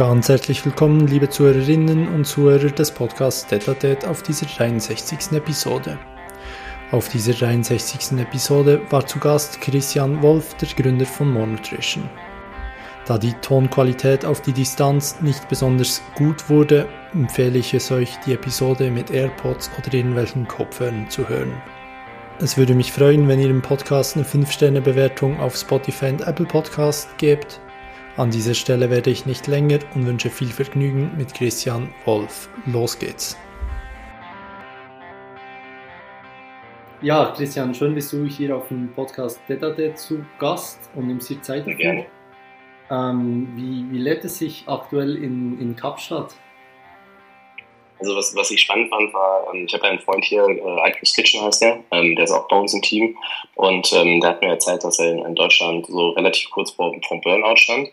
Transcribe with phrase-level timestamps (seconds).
[0.00, 5.32] Ganz herzlich willkommen, liebe Zuhörerinnen und Zuhörer des Podcasts Detatet auf dieser 63.
[5.32, 5.98] Episode.
[6.90, 8.18] Auf dieser 63.
[8.18, 12.08] Episode war zu Gast Christian Wolf, der Gründer von Monotrition.
[13.04, 18.32] Da die Tonqualität auf die Distanz nicht besonders gut wurde, empfehle ich es euch, die
[18.32, 21.52] Episode mit AirPods oder irgendwelchen Kopfhörern zu hören.
[22.38, 27.18] Es würde mich freuen, wenn ihr dem Podcast eine 5-Sterne-Bewertung auf Spotify und Apple Podcast
[27.18, 27.60] gebt
[28.20, 32.50] an dieser Stelle werde ich nicht länger und wünsche viel Vergnügen mit Christian Wolf.
[32.66, 33.34] Los geht's.
[37.00, 41.40] Ja, Christian, schön bist du hier auf dem Podcast Dedade zu Gast und nimmst dir
[41.40, 42.04] Zeit dafür.
[42.90, 46.34] Ähm, wie, wie lebt es sich aktuell in, in Kapstadt?
[48.00, 51.14] Also was, was ich spannend fand, war, ähm, ich habe einen Freund hier, äh, Icos
[51.14, 53.16] Kitchen heißt der, ähm, der ist auch bei uns im Team
[53.54, 56.94] und ähm, der hat mir erzählt, dass er in, in Deutschland so relativ kurz vor,
[57.08, 57.88] vor Burnout stand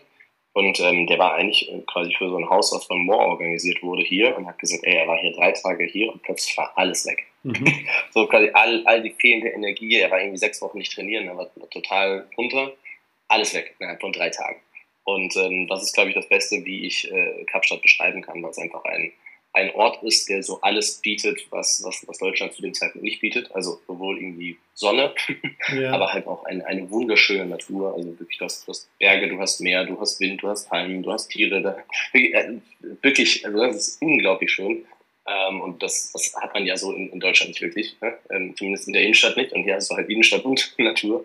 [0.58, 3.80] und ähm, der war eigentlich äh, quasi für so ein Haus, was von Moore organisiert
[3.80, 6.72] wurde hier und hat gesagt, ey, er war hier drei Tage hier und plötzlich war
[6.74, 7.26] alles weg.
[7.44, 7.64] Mhm.
[8.10, 11.36] so quasi all, all die fehlende Energie, er war irgendwie sechs Wochen nicht trainieren, er
[11.36, 12.72] war total runter,
[13.28, 14.58] alles weg innerhalb von drei Tagen.
[15.04, 18.50] Und ähm, das ist, glaube ich, das Beste, wie ich äh, Kapstadt beschreiben kann, weil
[18.50, 19.12] es einfach ein,
[19.58, 23.20] ein Ort ist, der so alles bietet, was, was, was Deutschland zu dem Zeitpunkt nicht
[23.20, 23.50] bietet.
[23.54, 25.12] Also sowohl irgendwie Sonne,
[25.74, 25.92] ja.
[25.92, 27.94] aber halt auch eine, eine wunderschöne Natur.
[27.94, 30.68] Also wirklich, du hast, du hast Berge, du hast Meer, du hast Wind, du hast
[30.68, 31.60] Palmen, du hast Tiere.
[31.60, 31.76] Da,
[32.12, 32.52] äh,
[33.02, 34.84] wirklich, also das ist unglaublich schön.
[35.26, 38.16] Ähm, und das, das hat man ja so in, in Deutschland nicht wirklich, ne?
[38.30, 39.52] ähm, zumindest in der Innenstadt nicht.
[39.52, 41.24] Und hier hast du halt Innenstadt und Natur.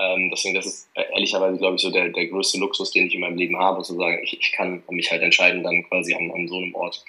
[0.00, 3.14] Ähm, deswegen, das ist äh, ehrlicherweise, glaube ich, so der, der größte Luxus, den ich
[3.14, 6.30] in meinem Leben habe, zu sagen, ich, ich kann mich halt entscheiden, dann quasi an,
[6.32, 7.04] an so einem Ort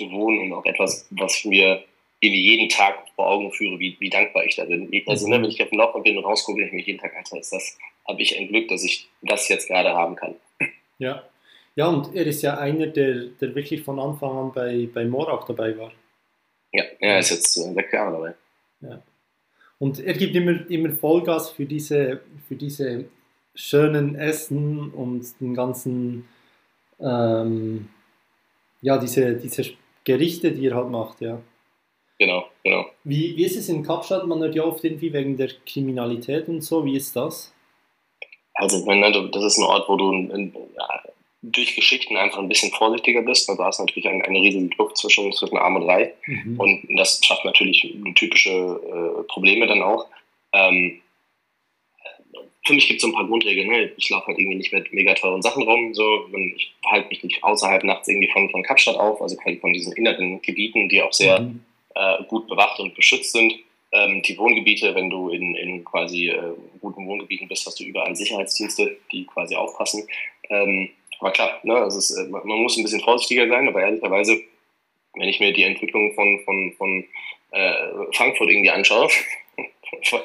[0.00, 1.84] zu wohnen und auch etwas, was mir
[2.20, 4.90] irgendwie jeden Tag vor Augen führe, wie, wie dankbar ich da bin.
[5.06, 7.38] Also ne, wenn ich auf dem Laufband bin und rausgucke, ich mich jeden Tag, Alter,
[7.38, 10.34] ist das, habe ich ein Glück, dass ich das jetzt gerade haben kann.
[10.98, 11.24] Ja.
[11.76, 15.32] Ja, und er ist ja einer, der, der wirklich von Anfang an bei, bei Moor
[15.32, 15.92] auch dabei war.
[16.72, 18.34] Ja, er ist jetzt äh, sechs Jahre dabei.
[18.80, 19.02] Ja.
[19.78, 23.06] Und er gibt immer, immer Vollgas für diese, für diese
[23.54, 26.28] schönen Essen und den ganzen,
[27.00, 27.88] ähm,
[28.82, 29.64] ja, diese, diese
[30.04, 31.40] Gerichte, die er halt macht, ja.
[32.18, 32.86] Genau, genau.
[33.04, 34.26] Wie, wie ist es in Kapstadt?
[34.26, 36.84] Man hört ja oft irgendwie wegen der Kriminalität und so.
[36.84, 37.54] Wie ist das?
[38.54, 41.02] Also, das ist ein Ort, wo du in, ja,
[41.42, 43.48] durch Geschichten einfach ein bisschen vorsichtiger bist.
[43.48, 46.10] Da ist natürlich eine, eine riesige Kluft zwischen, zwischen Arm und Reich.
[46.26, 46.60] Mhm.
[46.60, 50.06] Und das schafft natürlich typische äh, Probleme dann auch.
[50.52, 51.00] Ähm,
[52.64, 53.68] für mich gibt es so ein paar Grundregeln.
[53.68, 53.90] Ne?
[53.96, 55.94] Ich laufe halt irgendwie nicht mit mega teuren Sachen rum.
[55.94, 56.26] So.
[56.56, 60.42] Ich halte mich nicht außerhalb nachts irgendwie von, von Kapstadt auf, also von diesen inneren
[60.42, 61.60] Gebieten, die auch sehr mhm.
[61.94, 63.54] äh, gut bewacht und beschützt sind.
[63.92, 68.14] Ähm, die Wohngebiete, wenn du in, in quasi äh, guten Wohngebieten bist, hast du überall
[68.14, 70.06] Sicherheitsdienste, die quasi aufpassen.
[70.50, 74.40] Ähm, aber klar, ne, also es, äh, man muss ein bisschen vorsichtiger sein, aber ehrlicherweise,
[75.14, 77.04] wenn ich mir die Entwicklung von, von, von
[77.50, 77.72] äh,
[78.12, 79.08] Frankfurt irgendwie anschaue,
[80.04, 80.20] von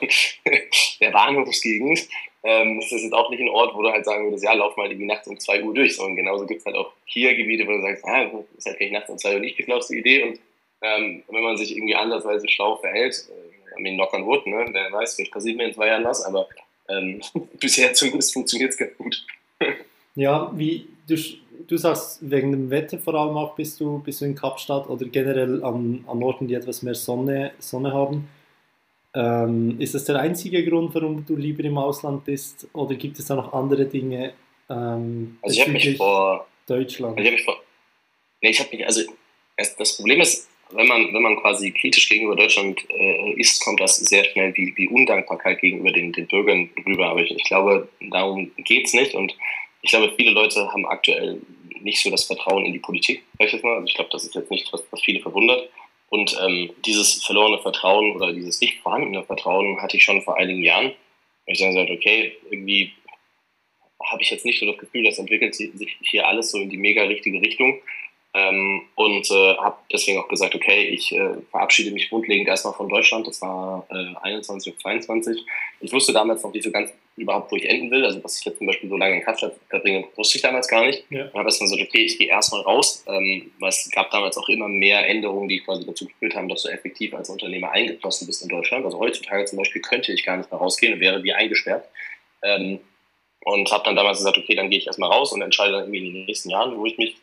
[0.99, 2.07] der Bahnhofsgegend,
[2.43, 4.77] ähm, das ist jetzt auch nicht ein Ort, wo du halt sagen würdest, ja, lauf
[4.77, 7.65] mal irgendwie nachts um 2 Uhr durch, sondern genauso gibt es halt auch hier Gebiete,
[7.65, 10.23] wo du sagst, ah, ist halt nicht nachts um 2 Uhr nicht die schlauste Idee
[10.23, 10.39] und
[10.81, 14.65] ähm, wenn man sich irgendwie andersweise schlau verhält, äh, I mean, knock on wood, ne,
[14.71, 16.47] wer weiß, vielleicht passiert mir in zwei Jahren was, aber
[16.89, 17.21] ähm,
[17.59, 19.25] bisher zumindest funktioniert es ganz gut.
[20.15, 21.15] ja, wie du,
[21.67, 25.05] du sagst, wegen dem Wetter vor allem auch bist du, bist du in Kapstadt oder
[25.05, 28.27] generell an, an Orten, die etwas mehr Sonne, Sonne haben.
[29.15, 32.67] Ähm, ist das der einzige Grund, warum du lieber im Ausland bist?
[32.73, 34.33] Oder gibt es da noch andere Dinge?
[34.69, 37.17] Ähm, also ich habe mich vor Deutschland.
[37.17, 37.63] Also ich habe mich vor.
[38.41, 39.01] Nee, ich habe mich, also
[39.55, 43.97] das Problem ist, wenn man, wenn man quasi kritisch gegenüber Deutschland äh, ist, kommt das
[43.97, 47.07] sehr schnell wie, wie Undankbarkeit gegenüber den, den Bürgern rüber.
[47.07, 49.13] Aber ich, ich glaube, darum geht es nicht.
[49.13, 49.35] Und
[49.81, 51.39] ich glaube, viele Leute haben aktuell
[51.81, 53.75] nicht so das Vertrauen in die Politik, sag ich jetzt mal.
[53.75, 55.69] Also ich glaube, das ist jetzt nicht, was, was viele verwundert.
[56.09, 60.63] Und ähm, dieses verlorene Vertrauen oder dieses nicht vorhandene Vertrauen hatte ich schon vor einigen
[60.63, 60.87] Jahren.
[60.87, 62.93] Und ich dann gesagt, okay, irgendwie
[64.03, 65.71] habe ich jetzt nicht so das Gefühl, das entwickelt sich
[66.01, 67.81] hier alles so in die mega richtige Richtung.
[68.33, 72.89] Ähm, und äh, habe deswegen auch gesagt, okay, ich äh, verabschiede mich grundlegend erstmal von
[72.89, 73.25] Deutschland.
[73.27, 75.45] Das war äh, 21 und 22.
[75.79, 78.05] Ich wusste damals noch nicht so ganz überhaupt, wo ich enden will.
[78.05, 80.85] Also, dass ich jetzt zum Beispiel so lange in Kapstadt verbringe, wusste ich damals gar
[80.85, 81.03] nicht.
[81.09, 81.25] Ja.
[81.25, 83.03] Und habe erstmal gesagt, okay, ich gehe erstmal raus.
[83.07, 86.69] Ähm, es gab damals auch immer mehr Änderungen, die quasi dazu geführt haben, dass du
[86.69, 88.85] effektiv als Unternehmer eingeflossen bist in Deutschland.
[88.85, 91.87] Also heutzutage zum Beispiel könnte ich gar nicht mehr rausgehen und wäre wie eingesperrt.
[92.43, 92.79] Ähm,
[93.41, 96.07] und habe dann damals gesagt, okay, dann gehe ich erstmal raus und entscheide dann irgendwie
[96.07, 97.15] in den nächsten Jahren, wo ich mich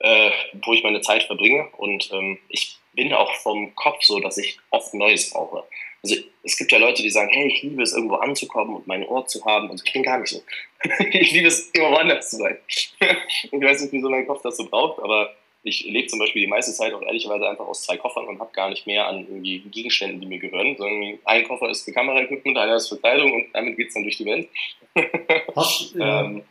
[0.00, 0.30] äh,
[0.62, 1.68] wo ich meine Zeit verbringe.
[1.76, 5.64] Und ähm, ich bin auch vom Kopf so, dass ich oft Neues brauche.
[6.02, 9.04] Also es gibt ja Leute, die sagen, hey, ich liebe es, irgendwo anzukommen und meinen
[9.04, 9.68] Ort zu haben.
[9.68, 10.42] Und ich bin gar nicht so.
[11.10, 12.56] ich liebe es, immer woanders zu sein.
[12.68, 16.48] ich weiß nicht, wieso mein Kopf das so braucht, aber ich lebe zum Beispiel die
[16.48, 19.58] meiste Zeit auch ehrlicherweise einfach aus zwei Koffern und habe gar nicht mehr an irgendwie
[19.58, 23.46] Gegenständen, die mir gehören, sondern ein Koffer ist für Kameraequipment, einer ist für Kleidung und
[23.52, 24.48] damit geht es dann durch die Welt.
[25.54, 26.42] Hast, äh, ähm,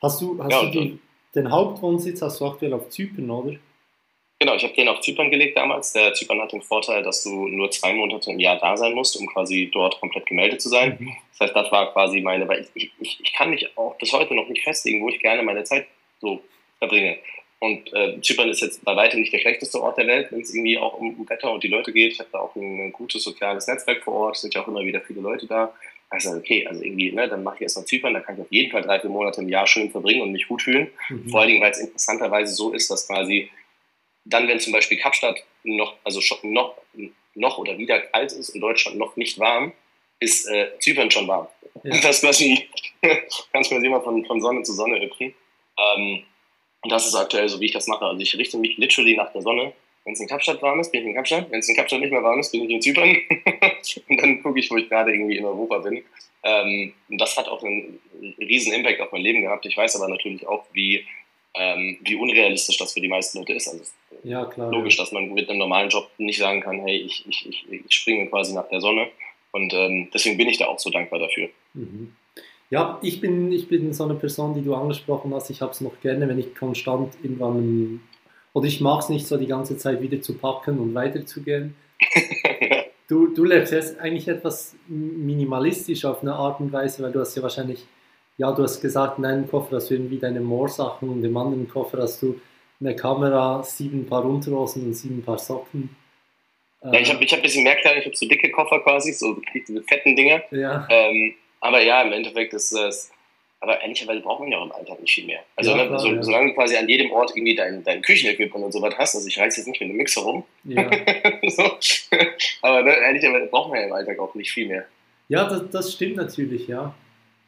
[0.00, 0.98] hast du, hast ja, du die,
[1.34, 3.56] den Hauptwohnsitz hast du aktuell auf Zypern, oder?
[4.40, 5.92] Genau, ich habe den auf Zypern gelegt damals.
[5.92, 9.20] Der Zypern hat den Vorteil, dass du nur zwei Monate im Jahr da sein musst,
[9.20, 10.96] um quasi dort komplett gemeldet zu sein.
[10.98, 11.12] Mhm.
[11.32, 14.34] Das heißt, das war quasi meine, weil ich, ich, ich kann mich auch bis heute
[14.34, 15.86] noch nicht festlegen, wo ich gerne meine Zeit
[16.22, 16.42] so
[16.78, 17.18] verbringe.
[17.58, 20.54] Und äh, Zypern ist jetzt bei weitem nicht der schlechteste Ort der Welt, wenn es
[20.54, 22.14] irgendwie auch um, um Wetter und die Leute geht.
[22.14, 24.80] Ich habe da auch ein, ein, gutes soziales Netzwerk vor Ort, sind ja auch immer
[24.80, 25.74] wieder viele Leute da.
[26.08, 28.50] Also okay, also irgendwie, ne, dann mache ich erst mal Zypern, da kann ich auf
[28.50, 30.88] jeden Fall drei, vier Monate im Jahr schön verbringen und mich gut fühlen.
[31.10, 31.28] Mhm.
[31.28, 33.50] Vor allen Dingen, weil es interessanterweise so ist, dass quasi
[34.24, 36.76] dann, wenn zum Beispiel Kapstadt noch, also noch,
[37.34, 39.72] noch oder wieder kalt ist und Deutschland noch nicht warm,
[40.18, 41.48] ist äh, Zypern schon warm.
[41.82, 42.00] Ja.
[42.00, 42.68] Das quasi,
[43.52, 45.34] kannst du mir immer von, von Sonne zu Sonne hüpfen.
[45.78, 46.24] Ähm,
[46.82, 48.04] und das ist aktuell so, wie ich das mache.
[48.04, 49.72] Also ich richte mich literally nach der Sonne.
[50.04, 51.50] Wenn es in Kapstadt warm ist, bin ich in Kapstadt.
[51.50, 53.10] Wenn es in Kapstadt nicht mehr warm ist, bin ich in Zypern.
[54.08, 56.02] und dann gucke ich, wo ich gerade irgendwie in Europa bin.
[56.42, 58.00] Ähm, und das hat auch einen
[58.38, 59.66] riesen Impact auf mein Leben gehabt.
[59.66, 61.04] Ich weiß aber natürlich auch, wie,
[61.54, 63.68] ähm, wie unrealistisch das für die meisten Leute ist.
[63.68, 63.84] Also
[64.22, 65.04] ja, klar, logisch, ja.
[65.04, 68.28] dass man mit einem normalen Job nicht sagen kann, hey, ich, ich, ich, ich springe
[68.28, 69.08] quasi nach der Sonne.
[69.52, 71.48] Und ähm, deswegen bin ich da auch so dankbar dafür.
[71.74, 72.14] Mhm.
[72.70, 75.50] Ja, ich bin, ich bin so eine Person, die du angesprochen hast.
[75.50, 78.00] Ich habe es noch gerne, wenn ich konstant irgendwann,
[78.52, 81.74] oder ich mag es nicht so die ganze Zeit wieder zu packen und weiterzugehen.
[83.08, 87.36] du, du lebst jetzt eigentlich etwas minimalistisch auf eine Art und Weise, weil du hast
[87.36, 87.84] ja wahrscheinlich,
[88.40, 91.68] ja, du hast gesagt, in einem Koffer hast du irgendwie deine Moorsachen und im anderen
[91.68, 92.40] Koffer hast du
[92.80, 95.94] eine Kamera, sieben Paar Unterhosen und sieben Paar Socken.
[96.82, 99.12] Ja, ich habe ich hab ein bisschen mehr Kleidung, ich habe so dicke Koffer quasi,
[99.12, 100.42] so diese fetten Dinge.
[100.52, 100.88] Ja.
[100.88, 103.12] Ähm, aber ja, im Endeffekt ist es,
[103.60, 105.40] aber ehrlicherweise braucht man ja auch im Alltag nicht viel mehr.
[105.56, 106.22] Also ja, ne, klar, so, ja.
[106.22, 109.38] solange du quasi an jedem Ort irgendwie dein, dein Küchenequipment und sowas hast, also ich
[109.38, 110.44] reiß jetzt nicht mit einem Mixer rum.
[110.64, 110.90] Ja.
[111.46, 111.64] so.
[112.62, 114.86] Aber ne, ehrlicherweise braucht man ja im Alltag auch nicht viel mehr.
[115.28, 116.94] Ja, das, das stimmt natürlich, ja.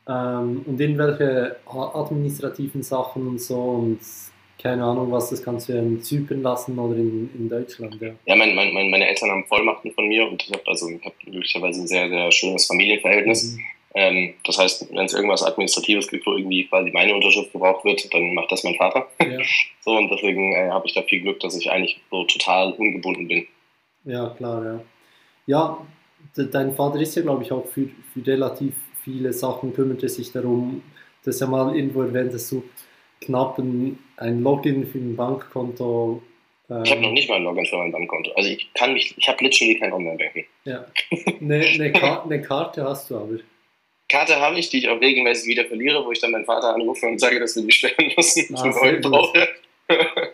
[0.09, 4.01] Ähm, und irgendwelche administrativen Sachen und so und
[4.63, 8.13] keine Ahnung was, das kannst du in Zypern lassen oder in, in Deutschland, ja.
[8.27, 11.81] Ja, mein, mein, meine Eltern haben Vollmachten von mir und ich habe also hab glücklicherweise
[11.81, 13.55] ein sehr, sehr schönes Familienverhältnis.
[13.55, 13.61] Mhm.
[13.95, 18.13] Ähm, das heißt, wenn es irgendwas Administratives gibt, wo irgendwie quasi meine Unterschrift gebraucht wird,
[18.15, 19.09] dann macht das mein Vater.
[19.21, 19.39] Ja.
[19.85, 23.27] So, und deswegen äh, habe ich da viel Glück, dass ich eigentlich so total ungebunden
[23.27, 23.49] bin.
[24.05, 24.81] Ja, klar, ja.
[25.45, 25.87] Ja,
[26.37, 30.33] dein Vater ist ja, glaube ich, auch für, für relativ viele Sachen kümmert er sich
[30.33, 30.83] darum.
[31.25, 32.63] Das ist ja mal irgendwo erwähnt, dass du
[33.21, 36.23] knapp ein, ein Login für ein Bankkonto.
[36.69, 38.33] Ähm, ich habe noch nicht mal ein Login für mein Bankkonto.
[38.33, 40.45] Also ich kann mich, ich habe literally kein Online-Banking.
[40.65, 40.87] Ja.
[41.41, 43.39] Eine, eine, Ka eine Karte hast du aber.
[44.09, 47.07] Karte habe ich, die ich auch regelmäßig wieder verliere, wo ich dann meinen Vater anrufe
[47.07, 48.55] und sage, dass wir die sperren müssen.
[48.57, 49.49] Ah, ich brauche.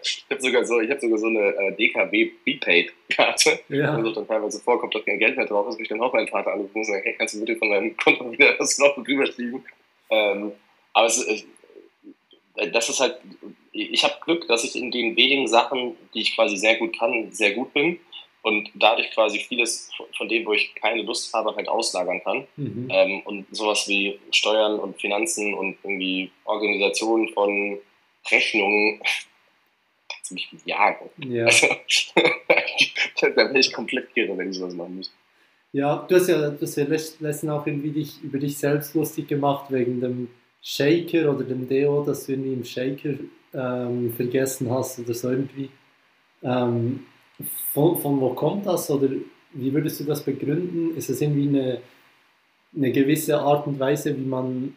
[0.03, 3.97] Ich habe sogar so, ich habe sogar so eine äh, DKB Prepaid Karte, ja.
[4.03, 6.29] wo dann teilweise vorkommt, dass kein Geld mehr drauf ist, wo ich dann auch meinen
[6.29, 9.65] Vater anrufen und sage, hey, kannst du bitte von meinem Konto wieder das noch rüberschieben?
[10.11, 10.53] Ähm,
[10.93, 13.19] aber es, äh, das ist halt,
[13.73, 17.31] ich habe Glück, dass ich in den wenigen Sachen, die ich quasi sehr gut kann,
[17.31, 18.01] sehr gut bin
[18.43, 22.47] und dadurch quasi vieles von dem, wo ich keine Lust habe, halt auslagern kann.
[22.57, 22.89] Mhm.
[22.91, 27.79] Ähm, und sowas wie Steuern und Finanzen und irgendwie Organisation von
[28.31, 29.01] Rechnungen
[30.31, 31.11] du mich jagen.
[31.19, 31.45] Ja.
[31.47, 31.67] Also,
[33.21, 35.13] da wäre ich komplett kirre, wenn ich sowas machen muss.
[35.73, 39.29] Ja, du hast ja, du hast ja letztens auch irgendwie dich, über dich selbst lustig
[39.29, 40.29] gemacht wegen dem
[40.63, 43.15] Shaker oder dem Deo, das du irgendwie im Shaker
[43.53, 45.71] ähm, vergessen hast oder so irgendwie.
[46.43, 47.07] Ähm,
[47.73, 49.09] von, von wo kommt das oder
[49.53, 50.97] wie würdest du das begründen?
[50.97, 51.81] Ist es irgendwie eine,
[52.75, 54.77] eine gewisse Art und Weise, wie man.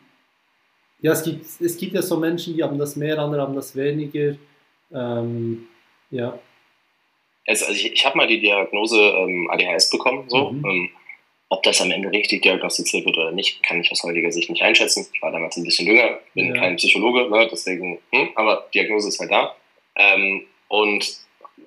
[1.02, 3.76] Ja, es gibt, es gibt ja so Menschen, die haben das mehr, andere haben das
[3.76, 4.36] weniger.
[4.94, 5.68] Ähm,
[6.10, 6.38] ja.
[7.48, 10.30] Also, ich, ich habe mal die Diagnose ähm, ADHS bekommen.
[10.30, 10.52] So.
[10.52, 10.66] Mhm.
[10.66, 10.90] Ähm,
[11.52, 14.62] ob das am Ende richtig diagnostiziert wird oder nicht, kann ich aus heutiger Sicht nicht
[14.62, 15.06] einschätzen.
[15.14, 16.62] Ich war damals ein bisschen jünger, bin ja.
[16.62, 19.54] kein Psychologe, ne, deswegen, hm, aber Diagnose ist halt da.
[19.98, 21.14] Ähm, und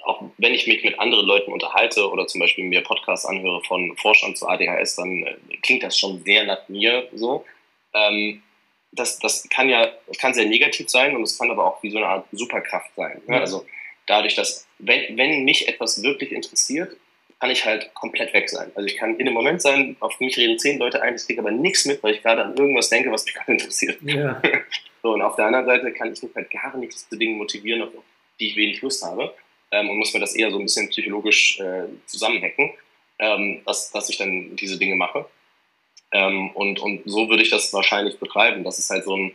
[0.05, 3.95] auch wenn ich mich mit anderen Leuten unterhalte oder zum Beispiel mir Podcasts anhöre von
[3.99, 7.45] Forschern zu ADHS, dann äh, klingt das schon sehr nach mir so.
[7.93, 8.43] Ähm,
[8.95, 11.91] das, das kann ja, das kann sehr negativ sein und es kann aber auch wie
[11.91, 13.21] so eine Art Superkraft sein.
[13.27, 13.41] Ne?
[13.41, 13.67] Also
[14.07, 16.97] dadurch, dass, wenn, wenn mich etwas wirklich interessiert,
[17.41, 18.71] kann ich halt komplett weg sein.
[18.75, 21.41] Also ich kann in einem Moment sein, auf mich reden zehn Leute ein, ich kriege
[21.41, 23.99] aber nichts mit, weil ich gerade an irgendwas denke, was mich gerade interessiert.
[24.03, 24.41] Ja.
[25.03, 27.83] So, und auf der anderen Seite kann ich mich halt gar nichts zu Dingen motivieren,
[27.83, 27.91] auf
[28.41, 29.35] die ich wenig Lust habe
[29.71, 32.73] ähm, und muss mir das eher so ein bisschen psychologisch äh, zusammenhacken.
[33.19, 35.27] ähm, dass, dass ich dann diese Dinge mache.
[36.15, 38.63] Ähm, und, und so würde ich das wahrscheinlich betreiben.
[38.63, 39.35] Das ist halt so ein,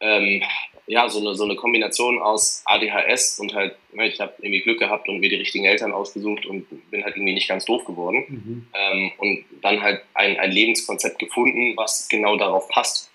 [0.00, 0.42] ähm,
[0.86, 4.78] ja, so eine, so eine Kombination aus ADHS und halt, ne, ich habe irgendwie Glück
[4.78, 8.24] gehabt und mir die richtigen Eltern ausgesucht und bin halt irgendwie nicht ganz doof geworden.
[8.26, 8.66] Mhm.
[8.72, 13.10] Ähm, und dann halt ein, ein Lebenskonzept gefunden, was genau darauf passt.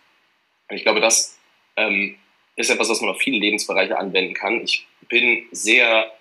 [0.70, 1.40] Und ich glaube, das
[1.78, 2.16] ähm,
[2.56, 4.62] ist etwas, was man auf viele Lebensbereiche anwenden kann.
[4.62, 6.12] Ich bin sehr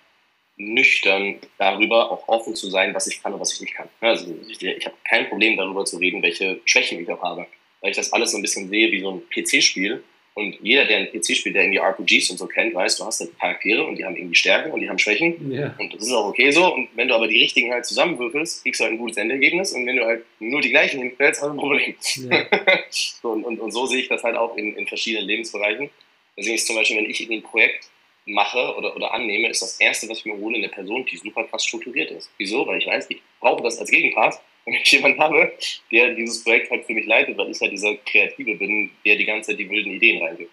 [0.57, 3.89] nüchtern darüber, auch offen zu sein, was ich kann und was ich nicht kann.
[3.99, 7.45] Also ich, ich habe kein Problem darüber zu reden, welche Schwächen ich auch habe,
[7.81, 10.01] weil ich das alles so ein bisschen sehe wie so ein PC-Spiel
[10.35, 13.21] und jeder, der ein PC spielt, der irgendwie RPGs und so kennt, weiß, du hast
[13.21, 15.49] halt Charaktere und die haben irgendwie Stärken und die haben Schwächen.
[15.49, 15.73] Yeah.
[15.79, 16.73] Und das ist auch okay so.
[16.73, 19.71] Und wenn du aber die richtigen halt zusammenwürfelst, kriegst du halt ein gutes Endergebnis.
[19.71, 21.95] Und wenn du halt nur die gleichen hinstellst, hast du ein Problem.
[22.17, 22.47] Yeah.
[22.89, 25.89] so, und, und, und, so sehe ich das halt auch in, in verschiedenen Lebensbereichen.
[26.37, 27.89] Deswegen ist zum Beispiel, wenn ich irgendwie ein Projekt
[28.25, 31.43] mache oder, oder annehme, ist das Erste, was ich mir hole, eine Person, die super
[31.45, 32.29] krass strukturiert ist.
[32.37, 32.65] Wieso?
[32.65, 35.53] Weil ich weiß, ich brauche das als Gegenpart wenn ich jemanden habe,
[35.91, 39.25] der dieses Projekt halt für mich leitet, weil ich halt dieser Kreative bin, der die
[39.25, 40.51] ganze Zeit die wilden Ideen reingibt.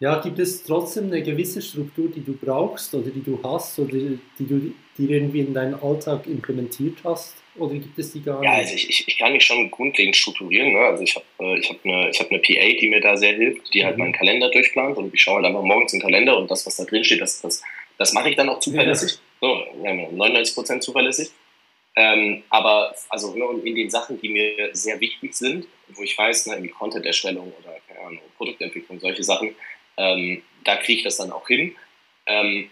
[0.00, 3.90] Ja, gibt es trotzdem eine gewisse Struktur, die du brauchst oder die du hast oder
[3.92, 7.36] die du die irgendwie in deinen Alltag implementiert hast?
[7.56, 8.48] Oder gibt es die gar nicht?
[8.48, 10.72] Ja, also ich, ich, ich kann mich schon grundlegend strukturieren.
[10.72, 10.78] Ne?
[10.80, 13.72] Also ich habe äh, ich hab eine, hab eine PA, die mir da sehr hilft,
[13.74, 14.04] die halt mhm.
[14.04, 16.76] meinen Kalender durchplant und ich schaue halt einfach morgens in den Kalender und das, was
[16.76, 17.62] da drin steht, das, das,
[17.96, 19.18] das mache ich dann auch zuverlässig.
[19.40, 19.48] Ja.
[19.48, 21.30] So, 99% zuverlässig.
[21.96, 26.46] Ähm, aber also ne, in den Sachen, die mir sehr wichtig sind, wo ich weiß,
[26.46, 29.54] ne, wie Content-Erstellung oder keine Ahnung, Produktentwicklung, solche Sachen,
[29.98, 31.74] ähm, da kriege ich das dann auch hin.
[32.26, 32.70] Ähm,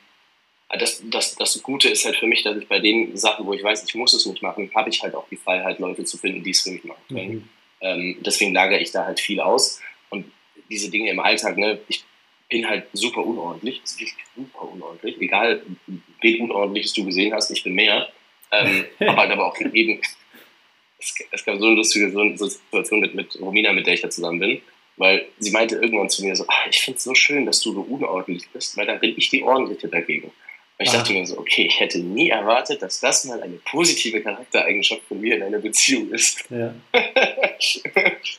[0.68, 3.62] das, das, das Gute ist halt für mich, dass ich bei den Sachen, wo ich
[3.62, 6.42] weiß, ich muss es nicht machen, habe ich halt auch die Freiheit, Leute zu finden,
[6.42, 7.34] die es für mich machen können.
[7.34, 7.48] Mhm.
[7.80, 9.80] Ähm, deswegen lagere ich da halt viel aus.
[10.10, 10.24] Und
[10.68, 12.04] diese Dinge im Alltag, ne, ich
[12.48, 15.62] bin halt super unordentlich, super unordentlich, egal
[16.20, 18.08] wen unordentliches du gesehen hast, ich bin mehr.
[18.50, 20.00] Ähm, aber halt aber auch eben,
[20.98, 24.40] es, es, gab so eine lustige Situation mit, mit Romina, mit der ich da zusammen
[24.40, 24.62] bin,
[24.96, 27.72] weil sie meinte irgendwann zu mir so, ah, ich finde es so schön, dass du
[27.72, 30.32] so unordentlich bist, weil dann bin ich die Ordentliche dagegen.
[30.78, 35.02] Ich dachte mir so, okay, ich hätte nie erwartet, dass das mal eine positive Charaktereigenschaft
[35.08, 36.44] von mir in einer Beziehung ist.
[36.50, 36.74] Ja.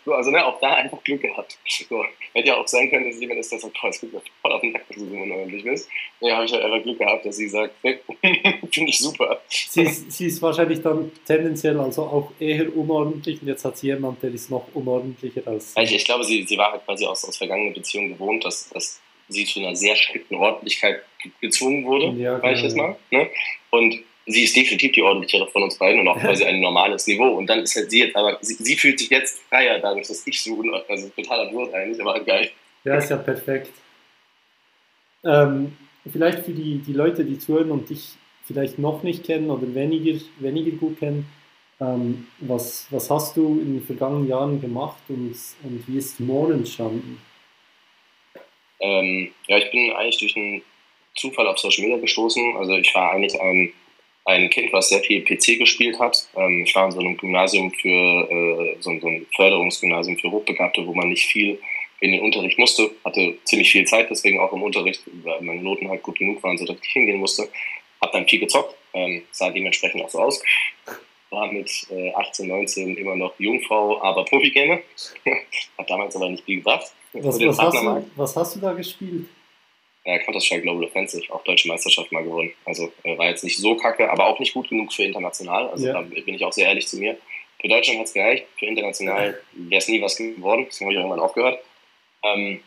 [0.05, 1.57] so, also ne, auch da einfach Glück gehabt.
[1.89, 4.21] So, hätte ja auch sein können, dass jemand ist, der sagt, boah, es geht mir
[4.43, 5.89] voll auf den Nacken, dass du so unordentlich bist.
[6.19, 9.41] Ja, habe ich halt einfach Glück gehabt, dass sie sagt, finde ich super.
[9.49, 13.87] Sie ist, sie ist wahrscheinlich dann tendenziell also auch eher unordentlich und jetzt hat sie
[13.87, 15.81] jemand, der ist noch unordentlicher als sie.
[15.81, 19.01] Ich, ich glaube, sie, sie war halt quasi aus, aus vergangenen Beziehungen gewohnt, dass, dass
[19.29, 21.03] sie zu einer sehr strikten Ordentlichkeit
[21.41, 22.95] gezwungen wurde, ja, sag ich jetzt mal.
[23.11, 23.29] Ne?
[23.69, 27.29] Und sie ist definitiv die ordentlichere von uns beiden und auch quasi ein normales Niveau.
[27.29, 30.25] Und dann ist halt sie jetzt, aber sie, sie fühlt sich jetzt freier dadurch, dass
[30.25, 32.49] ich so unordentlich, also total absurd eigentlich, aber geil.
[32.83, 33.71] Ja, ist ja perfekt.
[35.23, 35.75] Ähm,
[36.11, 38.11] vielleicht für die, die Leute, die zuhören und dich
[38.45, 41.25] vielleicht noch nicht kennen oder weniger, weniger gut kennen,
[41.79, 46.51] ähm, was, was hast du in den vergangenen Jahren gemacht und, und wie ist Mon
[46.51, 47.21] entstanden?
[48.79, 50.61] Ähm, ja, ich bin eigentlich durch einen
[51.15, 52.57] Zufall auf Social Media gestoßen.
[52.57, 53.73] Also ich war eigentlich ein,
[54.25, 56.27] ein Kind, was sehr viel PC gespielt hat.
[56.35, 60.85] Ähm, ich war in so einem Gymnasium für, äh, so, so ein Förderungsgymnasium für Hochbegabte,
[60.85, 61.59] wo man nicht viel
[61.99, 65.89] in den Unterricht musste, hatte ziemlich viel Zeit, deswegen auch im Unterricht, weil meine Noten
[65.89, 67.49] halt gut genug waren, sodass ich hingehen musste.
[68.01, 70.41] Hab dann viel gezockt, ähm, sah dementsprechend auch so aus.
[71.29, 74.79] War mit äh, 18, 19 immer noch Jungfrau, aber Profi-Gamer.
[75.77, 76.91] Hat damals aber nicht viel gebracht.
[77.13, 79.27] Was, was, hast du, was hast du da gespielt?
[80.05, 82.53] Ja, Counter-Strike Global Offensive, auch Deutsche Meisterschaft mal gewonnen.
[82.63, 85.69] Also äh, war jetzt nicht so kacke, aber auch nicht gut genug für international.
[85.69, 85.93] Also ja.
[85.93, 87.17] da bin ich auch sehr ehrlich zu mir.
[87.59, 90.99] Für Deutschland hat es gereicht, für international wäre es nie was geworden, deswegen habe ich
[90.99, 91.59] irgendwann aufgehört.
[92.23, 92.61] Ähm,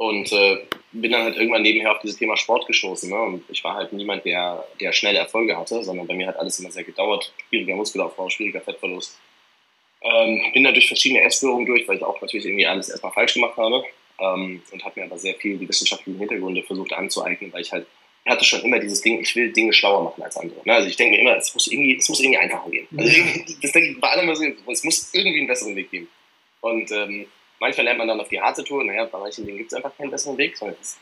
[0.00, 0.56] und äh,
[0.92, 3.10] bin dann halt irgendwann nebenher auf dieses Thema Sport gestoßen.
[3.10, 3.20] Ne?
[3.20, 6.58] Und ich war halt niemand, der, der schnelle Erfolge hatte, sondern bei mir hat alles
[6.58, 7.34] immer sehr gedauert.
[7.50, 9.18] Schwieriger Muskelaufbau, schwieriger Fettverlust.
[10.00, 13.34] Ähm, bin da durch verschiedene Essstörungen durch, weil ich auch natürlich irgendwie alles erstmal falsch
[13.34, 13.84] gemacht habe.
[14.20, 17.86] Ähm, und habe mir aber sehr viel die wissenschaftlichen Hintergründe versucht anzueignen, weil ich halt
[18.24, 20.60] ich hatte schon immer dieses Ding, ich will Dinge schlauer machen als andere.
[20.64, 20.74] Ne?
[20.74, 22.86] Also ich denke mir immer, es muss irgendwie, es muss irgendwie einfacher gehen.
[22.96, 23.10] Also
[23.62, 26.08] das denke ich bei allem, es muss irgendwie einen besseren Weg geben.
[26.62, 27.26] Und ähm,
[27.60, 29.96] manchmal lernt man dann auf die harte Tour, naja, bei manchen Dingen gibt es einfach
[29.96, 30.98] keinen besseren Weg, sondern es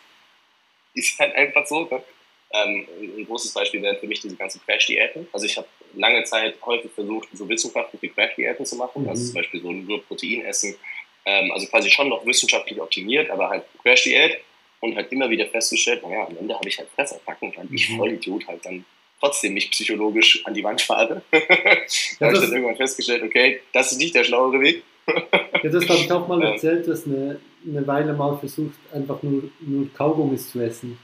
[0.94, 1.84] ist halt einfach so.
[1.84, 2.02] Ne?
[2.50, 5.28] Ähm, ein großes Beispiel wären für mich diese ganzen Crash-Diäten.
[5.32, 9.08] Also ich habe lange Zeit häufig versucht, so wissenschaftliche Crash-Diäten zu machen, mhm.
[9.08, 10.76] also zum Beispiel so nur Protein essen,
[11.24, 14.38] ähm, also quasi schon noch wissenschaftlich optimiert, aber halt Crash-Diät
[14.80, 17.96] und halt immer wieder festgestellt, naja, am Ende habe ich halt Fressattacken, weil ich mhm.
[17.98, 18.84] voll Idiot halt dann
[19.20, 21.22] trotzdem mich psychologisch an die Wand fahre.
[21.30, 24.84] da habe ich dann irgendwann festgestellt, okay, das ist nicht der schlauere Weg.
[25.62, 29.44] Ja, das habe ich auch mal erzählt, dass eine, eine Weile mal versucht, einfach nur,
[29.60, 30.98] nur Kaugummis zu essen.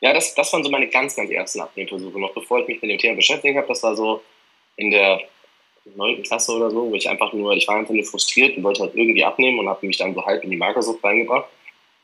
[0.00, 2.18] Ja, das, das waren so meine ganz, ganz ersten Abnehmversuche.
[2.18, 4.22] Noch bevor ich mich mit dem Thema beschäftigt habe, das war so,
[4.76, 5.20] in der
[5.94, 8.82] neunten Klasse oder so, wo ich einfach nur, ich war einfach nur frustriert und wollte
[8.82, 11.48] halt irgendwie abnehmen und habe mich dann so halb in die Magersucht reingebracht.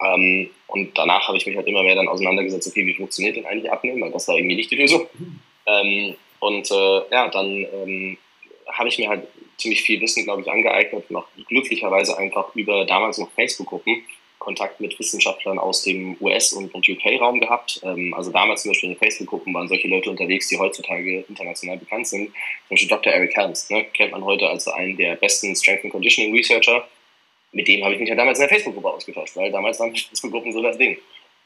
[0.02, 3.46] Ähm, und danach habe ich mich halt immer mehr dann auseinandergesetzt, okay, wie funktioniert denn
[3.46, 4.02] eigentlich Abnehmen?
[4.02, 5.06] Weil das war irgendwie nicht die Lösung.
[5.66, 8.18] Ähm, und äh, ja, dann ähm,
[8.72, 12.84] habe ich mir halt ziemlich viel Wissen, glaube ich, angeeignet und auch glücklicherweise einfach über
[12.84, 14.04] damals noch Facebook-Gruppen
[14.46, 17.80] Kontakt mit Wissenschaftlern aus dem US- und, UK-Raum gehabt.
[17.82, 22.06] Ähm, also damals zum Beispiel in Facebook-Gruppen waren solche Leute unterwegs, die heutzutage international bekannt
[22.06, 22.26] sind.
[22.26, 22.34] Zum
[22.70, 23.12] Beispiel Dr.
[23.12, 26.86] Eric Helms, ne, kennt man heute als einen der besten Strength and Conditioning Researcher.
[27.50, 30.52] Mit dem habe ich mich ja damals in der Facebook-Gruppe ausgetauscht, weil damals waren Facebook-Gruppen
[30.52, 30.96] so das Ding.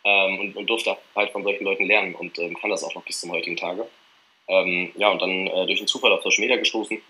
[0.05, 3.05] Ähm, und, und, durfte halt von solchen Leuten lernen und ähm, kann das auch noch
[3.05, 3.87] bis zum heutigen Tage.
[4.51, 7.01] Ähm, ja, und dann äh, durch den Zufall auf Social Media gestoßen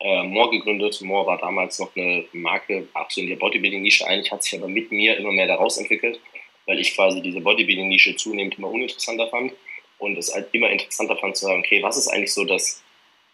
[0.00, 1.00] äh, More gegründet.
[1.02, 4.06] More war damals noch eine Marke, so in der Bodybuilding-Nische.
[4.06, 6.20] Eigentlich hat sich aber mit mir immer mehr daraus entwickelt,
[6.66, 9.52] weil ich quasi diese Bodybuilding-Nische zunehmend immer uninteressanter fand
[9.98, 12.82] und es halt immer interessanter fand zu sagen, okay, was ist eigentlich so das,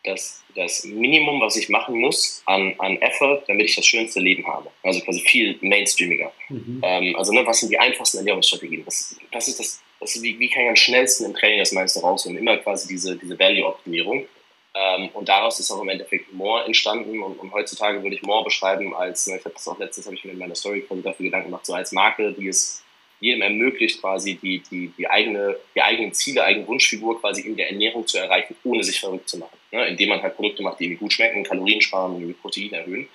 [0.04, 4.46] das, das Minimum, was ich machen muss an, an Effort, damit ich das schönste Leben
[4.46, 4.70] habe.
[4.82, 6.32] Also quasi viel mainstreamiger.
[6.50, 6.80] Mhm.
[6.84, 8.86] Ähm, also ne, was sind die einfachsten Ernährungsstrategien?
[8.86, 12.00] Was, was ist das, was, wie, wie kann ich am schnellsten im Training das meiste
[12.00, 12.38] rausholen?
[12.38, 14.26] Immer quasi diese, diese Value-Optimierung.
[14.74, 17.22] Ähm, und daraus ist auch im Endeffekt More entstanden.
[17.22, 20.16] Und, und heutzutage würde ich More beschreiben als, ne, ich habe das auch letztens, habe
[20.16, 22.82] ich mir in meiner Story quasi dafür Gedanken gemacht, so als Marke, die es
[23.20, 27.68] jedem ermöglicht, quasi die, die, die, eigene, die eigenen Ziele, eigene Wunschfigur quasi in der
[27.68, 29.58] Ernährung zu erreichen, ohne sich verrückt zu machen.
[29.72, 29.86] Ne?
[29.88, 33.08] Indem man halt Produkte macht, die irgendwie gut schmecken, Kalorien sparen und Protein erhöhen.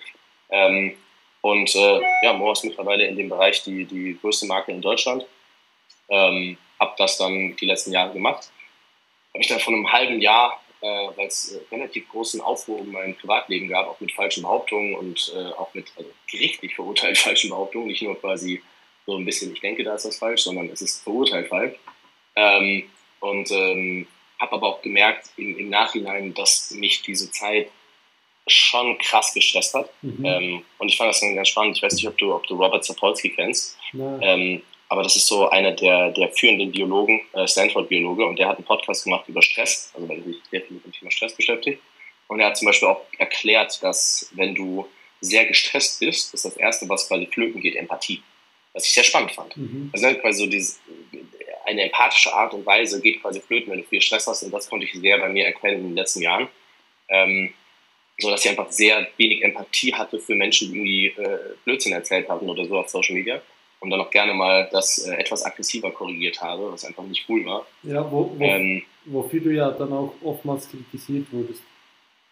[0.52, 0.96] Ähm,
[1.42, 5.26] und äh, ja, More ist mittlerweile in dem Bereich die, die größte Marke in Deutschland.
[6.10, 8.50] Ähm, hab das dann die letzten Jahre gemacht.
[9.34, 12.92] Habe ich dann vor einem halben Jahr äh, weil es äh, relativ großen Aufruhr um
[12.92, 17.50] mein Privatleben gab, auch mit falschen Behauptungen und äh, auch mit also, gerichtlich verurteilt falschen
[17.50, 18.62] Behauptungen, nicht nur quasi
[19.06, 21.76] so ein bisschen, ich denke, da ist das falsch, sondern es ist verurteilt falsch.
[22.36, 22.84] Ähm,
[23.20, 24.08] und ähm,
[24.40, 27.70] habe aber auch gemerkt im, im, Nachhinein, dass mich diese Zeit
[28.46, 29.90] schon krass gestresst hat.
[30.04, 30.26] Mhm.
[30.26, 31.78] Ähm, und ich fand das dann ganz spannend.
[31.78, 33.78] Ich weiß nicht, ob du, ob du Robert Sapolsky kennst.
[33.94, 38.58] Ähm, aber das ist so einer der, der führenden Biologen, äh, Stanford-Biologe, und der hat
[38.58, 41.36] einen Podcast gemacht über Stress, also weil er sich sehr viel mit dem Thema Stress
[41.36, 41.82] beschäftigt.
[42.28, 44.88] Und er hat zum Beispiel auch erklärt, dass wenn du
[45.22, 48.22] sehr gestresst bist, ist das Erste, was quasi flöten geht, Empathie.
[48.74, 49.56] Was ich sehr spannend fand.
[49.58, 49.90] Mhm.
[49.94, 50.80] Also quasi so dieses,
[51.66, 54.44] eine empathische Art und Weise geht quasi flöten, wenn du viel Stress hast.
[54.44, 56.48] Und das konnte ich sehr bei mir erkennen in den letzten Jahren.
[57.10, 57.54] Ähm,
[58.18, 62.30] so dass ich einfach sehr wenig Empathie hatte für Menschen, die irgendwie äh, Blödsinn erzählt
[62.30, 63.42] haben oder so auf Social Media
[63.86, 67.46] und dann auch gerne mal das äh, etwas aggressiver korrigiert habe, was einfach nicht cool
[67.46, 67.66] war.
[67.84, 71.62] Ja, wo, wo, ähm, wofür du ja dann auch oftmals kritisiert wurdest.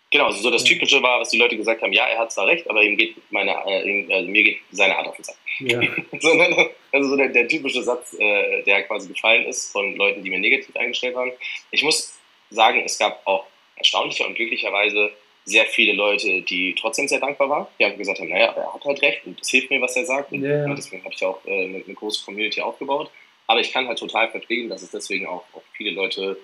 [0.10, 2.48] Genau, also so das Typische war, was die Leute gesagt haben, ja, er hat zwar
[2.48, 5.38] recht, aber ihm geht meine, äh, äh, mir geht seine Art auf den Sack.
[5.60, 5.80] Ja.
[6.20, 10.24] so, ne, also so der, der, typische Satz, äh, der quasi gefallen ist von Leuten,
[10.24, 11.32] die mir negativ eingestellt waren.
[11.70, 12.18] Ich muss
[12.50, 15.12] sagen, es gab auch erstaunlicher und glücklicherweise
[15.46, 17.68] sehr viele Leute, die trotzdem sehr dankbar waren.
[17.80, 20.06] Die haben gesagt haben, naja, er hat halt recht und es hilft mir, was er
[20.06, 20.32] sagt.
[20.32, 20.74] Und yeah.
[20.74, 23.12] deswegen habe ich auch äh, eine, eine, große Community aufgebaut.
[23.48, 26.38] Aber ich kann halt total verstehen, dass es deswegen auch, auch viele Leute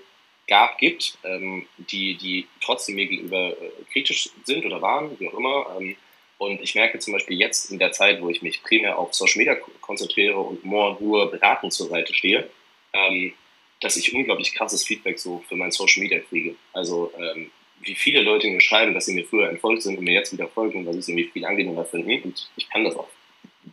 [0.48, 5.38] gab, gibt, ähm, die, die trotzdem mir gegenüber äh, kritisch sind oder waren, wie auch
[5.38, 5.78] immer.
[5.80, 5.96] Ähm,
[6.38, 9.38] und ich merke zum Beispiel jetzt in der Zeit, wo ich mich primär auf Social
[9.38, 12.50] Media konzentriere und more nur beratend zur Seite stehe,
[12.94, 13.34] ähm,
[13.82, 16.56] dass ich unglaublich krasses Feedback so für mein Social Media kriege.
[16.74, 17.52] Also ähm,
[17.82, 20.48] wie viele Leute mir schreiben, dass sie mir früher entfolgt sind und mir jetzt wieder
[20.48, 22.24] folgen, weil sie es irgendwie viel angenehmer finden.
[22.24, 23.08] Und ich kann das auch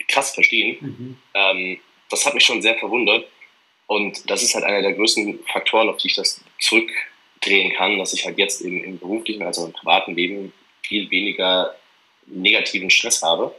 [0.08, 0.76] krass verstehen.
[0.80, 1.16] Mhm.
[1.34, 1.78] Ähm,
[2.10, 3.26] das hat mich schon sehr verwundert.
[3.86, 8.12] Und das ist halt einer der größten Faktoren, auf die ich das zurückdrehen kann, dass
[8.12, 11.74] ich halt jetzt im, im beruflichen als auch im privaten Leben viel weniger
[12.26, 13.54] negativen Stress habe.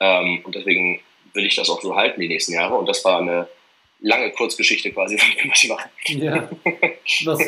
[0.00, 1.00] Ähm, und deswegen
[1.34, 2.74] will ich das auch so halten die nächsten Jahre.
[2.74, 3.48] Und das war eine
[4.00, 5.16] lange Kurzgeschichte quasi,
[5.48, 5.88] was ich mache.
[6.06, 6.50] Ja,
[7.24, 7.40] was,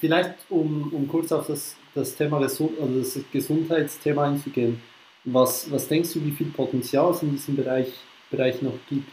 [0.00, 4.80] vielleicht um, um kurz auf das, das Thema also das Gesundheitsthema einzugehen.
[5.24, 7.88] Was, was denkst du, wie viel Potenzial es in diesem Bereich,
[8.30, 9.10] Bereich noch gibt?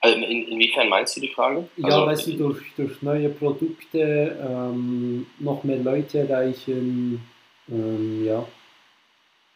[0.00, 1.66] Also in, inwiefern meinst du die Frage?
[1.78, 7.22] Ja, also, weißt du, durch, durch neue Produkte ähm, noch mehr Leute erreichen,
[7.70, 8.46] ähm, ja.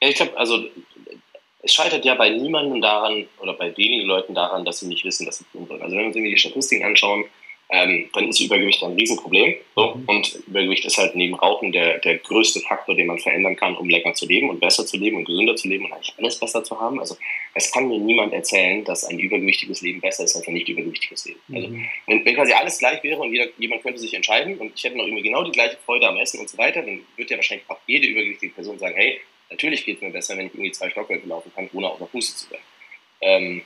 [0.01, 0.65] Ich glaube, also
[1.63, 5.27] es scheitert ja bei niemandem daran oder bei wenigen Leuten daran, dass sie nicht wissen,
[5.27, 5.83] dass sie tun sollen.
[5.83, 7.25] Also wenn wir uns irgendwie die Statistiken anschauen,
[7.71, 9.57] ähm, dann ist Übergewicht ein Riesenproblem.
[9.75, 10.01] So.
[10.07, 13.89] Und Übergewicht ist halt neben Rauchen der, der größte Faktor, den man verändern kann, um
[13.89, 16.65] länger zu leben und besser zu leben und gesünder zu leben und eigentlich alles besser
[16.65, 16.99] zu haben.
[16.99, 17.17] Also
[17.55, 21.27] es kann mir niemand erzählen, dass ein übergewichtiges Leben besser ist als ein nicht übergewichtiges
[21.27, 21.41] Leben.
[21.53, 21.87] Also, mhm.
[22.07, 24.97] Wenn, wenn, quasi alles gleich wäre und jeder, jemand könnte sich entscheiden und ich hätte
[24.97, 27.69] noch irgendwie genau die gleiche Freude am Essen und so weiter, dann würde ja wahrscheinlich
[27.69, 30.91] auch jede übergewichtige Person sagen, hey, Natürlich geht es mir besser, wenn ich irgendwie zwei
[30.91, 32.61] Stockwerke laufen kann, ohne auf der Fuße zu sein.
[33.21, 33.63] Ähm,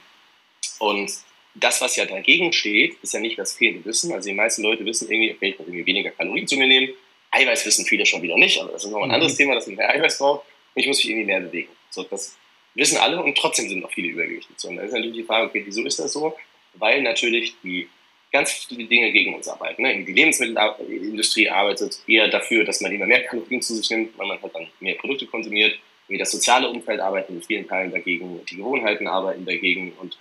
[0.79, 1.13] und
[1.55, 4.13] das, was ja dagegen steht, ist ja nicht das fehlende Wissen.
[4.13, 6.93] Also die meisten Leute wissen irgendwie, okay, ich muss irgendwie weniger Kalorien zu mir nehmen,
[7.31, 9.15] Eiweiß wissen viele schon wieder nicht, aber das ist noch ein mhm.
[9.15, 10.47] anderes Thema, dass man mehr Eiweiß braucht.
[10.75, 11.71] Und ich muss mich irgendwie mehr bewegen.
[11.91, 12.37] So, das
[12.75, 14.55] wissen alle und trotzdem sind noch viele übergewichtig.
[14.59, 16.35] So, und dann ist natürlich die Frage, okay, wieso ist das so?
[16.75, 17.89] Weil natürlich die
[18.33, 19.83] ganz viele Dinge gegen uns arbeiten.
[19.83, 20.05] Ne?
[20.05, 24.41] Die Lebensmittelindustrie arbeitet eher dafür, dass man immer mehr Kalorien zu sich nimmt, weil man
[24.41, 25.79] halt dann mehr Produkte konsumiert.
[26.09, 30.19] Wie das soziale Umfeld arbeitet in vielen Teilen dagegen, die Gewohnheiten arbeiten dagegen und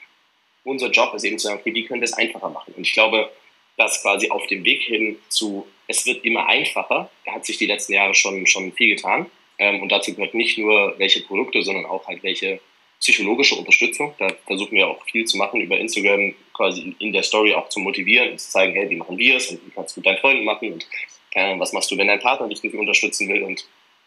[0.63, 2.73] unser Job ist eben zu sagen, okay, wie können wir es einfacher machen?
[2.75, 3.31] Und ich glaube,
[3.77, 7.65] dass quasi auf dem Weg hin zu, es wird immer einfacher, da hat sich die
[7.65, 9.25] letzten Jahre schon, schon viel getan.
[9.57, 12.59] Ähm, und dazu gehört nicht nur welche Produkte, sondern auch halt welche
[12.99, 14.13] psychologische Unterstützung.
[14.19, 17.79] Da versuchen wir auch viel zu machen über Instagram, quasi in der Story auch zu
[17.79, 20.19] motivieren und zu zeigen, hey, wie machen wir es und wie kannst du mit deinen
[20.19, 20.87] Freunden machen und
[21.35, 23.65] Ahnung, was machst du, wenn dein Partner dich nicht unterstützen will und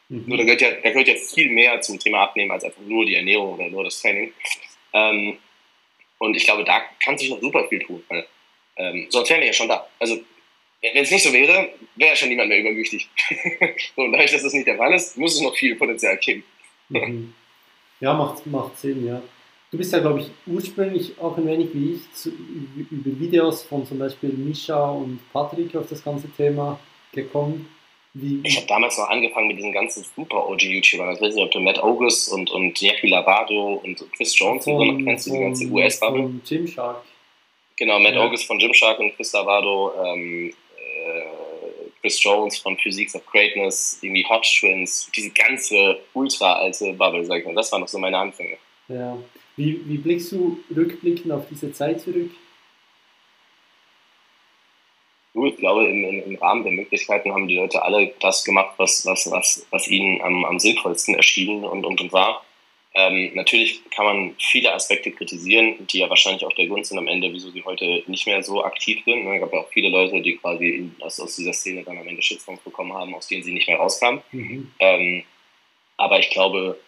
[0.08, 0.24] mhm.
[0.26, 3.06] nur, da, gehört ja, da gehört ja viel mehr zum Thema Abnehmen als einfach nur
[3.06, 4.32] die Ernährung oder nur das Training.
[4.92, 5.38] Ähm,
[6.24, 8.26] und ich glaube, da kann sich noch super viel tun, weil
[8.76, 9.86] ähm, sonst wären wir ja schon da.
[9.98, 10.18] Also,
[10.80, 13.08] wenn es nicht so wäre, wäre ja schon niemand mehr übergewichtig.
[13.96, 16.42] und dadurch, dass das nicht der Fall ist, muss es noch viel Potenzial geben.
[16.88, 17.34] Mhm.
[18.00, 19.22] Ja, macht, macht Sinn, ja.
[19.70, 23.86] Du bist ja, glaube ich, ursprünglich auch ein wenig wie ich zu, über Videos von
[23.86, 26.78] zum Beispiel Misha und Patrick auf das ganze Thema
[27.12, 27.68] gekommen.
[28.16, 31.14] Wie, ich habe damals noch angefangen mit diesen ganzen super OG-YouTubern.
[31.14, 34.78] Ich weiß nicht, ob du Matt August und, und Jackie Labado und Chris Jones und
[34.78, 36.22] so kennst, diese ganze US-Bubble.
[36.22, 37.04] Von Gymshark.
[37.76, 38.20] Genau, Matt ja.
[38.20, 41.22] August von Gymshark und Chris Labado, ähm, äh,
[42.00, 47.40] Chris Jones von Physiques of Greatness, irgendwie Hot Twins, diese ganze ultra alte Bubble, sag
[47.40, 47.54] ich mal.
[47.56, 48.58] Das waren noch so meine Anfänge.
[48.86, 49.18] Ja.
[49.56, 52.30] Wie, wie blickst du rückblickend auf diese Zeit zurück?
[55.34, 59.28] Ich glaube, im, im, Rahmen der Möglichkeiten haben die Leute alle das gemacht, was, was,
[59.30, 62.44] was, was ihnen am, am sinnvollsten erschien und, und, und war.
[62.96, 67.08] Ähm, natürlich kann man viele Aspekte kritisieren, die ja wahrscheinlich auch der Grund sind am
[67.08, 69.26] Ende, wieso sie heute nicht mehr so aktiv sind.
[69.26, 72.06] Es gab ja auch viele Leute, die quasi in, aus, aus dieser Szene dann am
[72.06, 74.22] Ende Shitstorms bekommen haben, aus denen sie nicht mehr rauskamen.
[74.30, 74.70] Mhm.
[74.78, 75.24] Ähm,
[75.96, 76.78] aber ich glaube,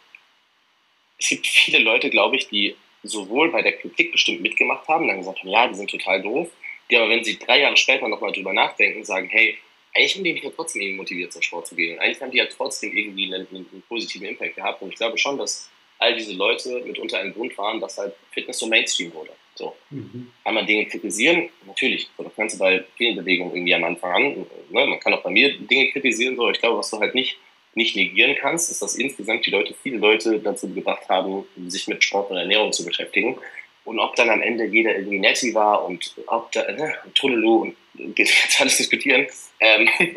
[1.19, 5.19] es gibt viele Leute, glaube ich, die sowohl bei der Kritik bestimmt mitgemacht haben, dann
[5.19, 6.49] gesagt haben, ja, die sind total doof,
[6.91, 9.59] die aber, wenn sie drei Jahre später nochmal drüber nachdenken, sagen, hey,
[9.95, 11.95] eigentlich haben die mich ja trotzdem irgendwie motiviert, zum Sport zu gehen.
[11.95, 14.83] Und eigentlich haben die ja trotzdem irgendwie einen, einen positiven Impact gehabt.
[14.83, 18.59] Und ich glaube schon, dass all diese Leute mitunter ein Grund waren, dass halt Fitness
[18.59, 19.31] so Mainstream wurde.
[19.55, 19.75] So.
[19.91, 20.31] Mhm.
[20.45, 21.49] Kann man Dinge kritisieren?
[21.67, 22.09] Natürlich.
[22.17, 24.47] So, das kannst du bei vielen Bewegungen irgendwie am Anfang an.
[24.71, 24.87] Ne?
[24.87, 26.43] Man kann auch bei mir Dinge kritisieren, so.
[26.43, 27.39] aber ich glaube, was du halt nicht,
[27.75, 32.05] nicht negieren kannst, ist, dass insgesamt die Leute, viele Leute dazu gebracht haben, sich mit
[32.05, 33.39] Sport und Ernährung zu beschäftigen.
[33.87, 37.77] Und ob dann am Ende jeder irgendwie Netty war und ob da, ne, und
[38.15, 39.27] geht jetzt alles diskutieren.
[39.61, 39.89] Ähm,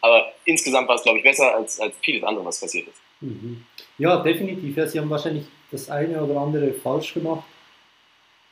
[0.00, 3.00] aber insgesamt war es, glaube ich, besser als, als vieles andere, was passiert ist.
[3.20, 3.64] Mhm.
[3.98, 4.76] Ja, definitiv.
[4.76, 7.44] Ja, sie haben wahrscheinlich das eine oder andere falsch gemacht,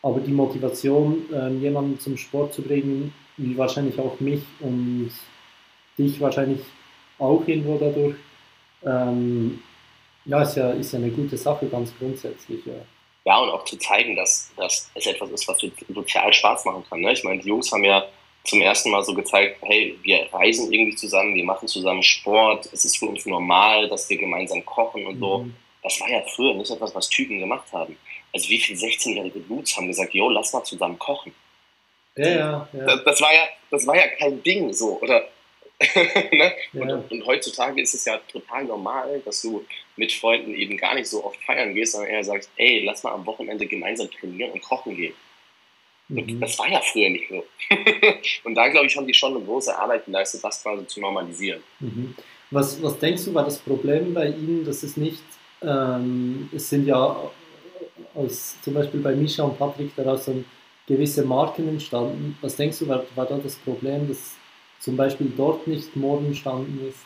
[0.03, 5.13] aber die Motivation, ähm, jemanden zum Sport zu bringen, wie wahrscheinlich auch mich und
[5.99, 6.61] dich wahrscheinlich
[7.19, 8.17] auch irgendwo dadurch,
[8.85, 9.61] ähm,
[10.25, 12.65] ja, ist ja, ist ja eine gute Sache ganz grundsätzlich.
[12.67, 12.75] Ja.
[13.29, 15.59] Ja, und auch zu zeigen, dass, dass es etwas ist, was
[15.95, 17.01] sozial Spaß machen kann.
[17.01, 17.13] Ne?
[17.13, 18.09] Ich meine, die Jungs haben ja
[18.45, 22.87] zum ersten Mal so gezeigt, hey, wir reisen irgendwie zusammen, wir machen zusammen Sport, es
[22.87, 25.41] ist für uns normal, dass wir gemeinsam kochen und so.
[25.41, 25.55] Mhm.
[25.83, 27.99] Das war ja früher nicht etwas, was Typen gemacht haben.
[28.33, 31.35] Also wie viele 16-jährige Dudes haben gesagt, yo, lass mal zusammen kochen.
[32.17, 32.85] Ja, ja, ja.
[32.87, 35.29] Das, das, war ja, das war ja kein Ding so, oder?
[36.33, 36.55] ne?
[36.73, 36.81] ja.
[36.81, 39.67] und, und, heutzutage ist es ja total normal, dass du
[39.99, 43.13] mit Freunden eben gar nicht so oft feiern gehst, sondern eher sagst, ey, lass mal
[43.13, 45.15] am Wochenende gemeinsam trainieren und kochen gehen.
[46.09, 46.41] Mhm.
[46.41, 47.45] Das war ja früher nicht so.
[48.45, 51.63] und da, glaube ich, haben die schon eine große Arbeit geleistet, das quasi zu normalisieren.
[51.81, 52.15] Mhm.
[52.51, 55.23] Was, was denkst du, war das Problem bei Ihnen, dass es nicht,
[55.63, 57.31] ähm, es sind ja
[58.15, 60.43] aus, zum Beispiel bei Misha und Patrick daraus so
[60.87, 62.39] gewisse Marken entstanden.
[62.41, 64.37] Was denkst du, war, war da das Problem, dass
[64.81, 67.01] zum Beispiel dort nicht Morden entstanden ist?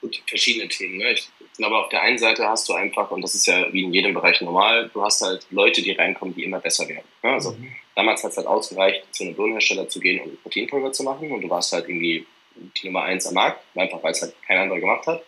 [0.00, 0.98] Gut, verschiedene Themen.
[0.98, 1.12] Ne?
[1.12, 3.92] Ich glaube, auf der einen Seite hast du einfach, und das ist ja wie in
[3.92, 7.04] jedem Bereich normal, du hast halt Leute, die reinkommen, die immer besser werden.
[7.22, 7.32] Ne?
[7.32, 7.72] Also mhm.
[7.94, 11.42] damals hat es halt ausgereicht, zu einem Lohnhersteller zu gehen und Proteinpulver zu machen und
[11.42, 14.80] du warst halt irgendwie die Nummer eins am Markt, einfach weil es halt kein anderer
[14.80, 15.22] gemacht hat.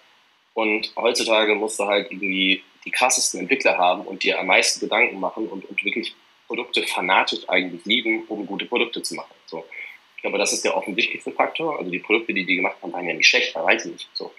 [0.55, 5.19] Und heutzutage musst du halt irgendwie die krassesten Entwickler haben und dir am meisten Gedanken
[5.21, 6.15] machen und, und wirklich
[6.47, 9.35] Produkte fanatisch eigentlich lieben, um gute Produkte zu machen.
[9.47, 9.65] So.
[10.17, 11.79] Ich glaube, das ist der offensichtlichste Faktor.
[11.79, 14.09] Also die Produkte, die die gemacht haben, waren ja nicht schlecht, da weiß ich nicht.
[14.13, 14.33] So.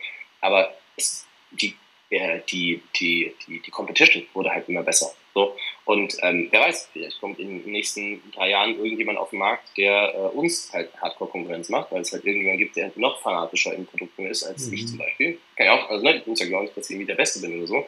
[0.43, 1.75] Aber es, die,
[2.12, 5.13] der, die, die, die, die Competition wurde halt immer besser.
[5.34, 5.56] So.
[5.86, 9.75] Und ähm, wer weiß, vielleicht kommt in den nächsten drei Jahren irgendjemand auf den Markt,
[9.77, 13.86] der äh, uns halt Hardcore-Konkurrenz macht, weil es halt irgendjemand gibt, der noch fanatischer in
[13.86, 14.73] Produkten ist als mhm.
[14.73, 15.39] ich zum Beispiel.
[15.56, 17.39] Kann ja auch, also ne, ich muss ja gar nicht, dass ich irgendwie der Beste
[17.39, 17.88] bin oder so.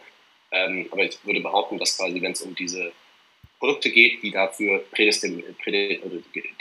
[0.52, 2.92] Ähm, aber ich würde behaupten, dass quasi, wenn es um diese
[3.60, 4.84] Produkte geht, die dafür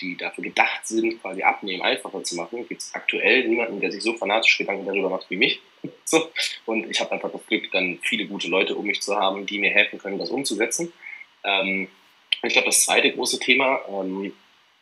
[0.00, 4.02] die dafür gedacht sind, quasi abnehmen einfacher zu machen, gibt es aktuell niemanden, der sich
[4.02, 5.60] so fanatisch Gedanken darüber macht wie mich.
[6.04, 6.30] so.
[6.66, 9.58] Und ich habe einfach das Glück, dann viele gute Leute um mich zu haben, die
[9.58, 10.92] mir helfen können, das umzusetzen.
[11.42, 11.88] Ähm,
[12.42, 14.32] ich glaube, das zweite große Thema, ähm,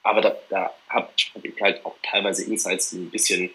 [0.02, 3.50] aber da, da habe hab ich halt auch teilweise Insights, die ein bisschen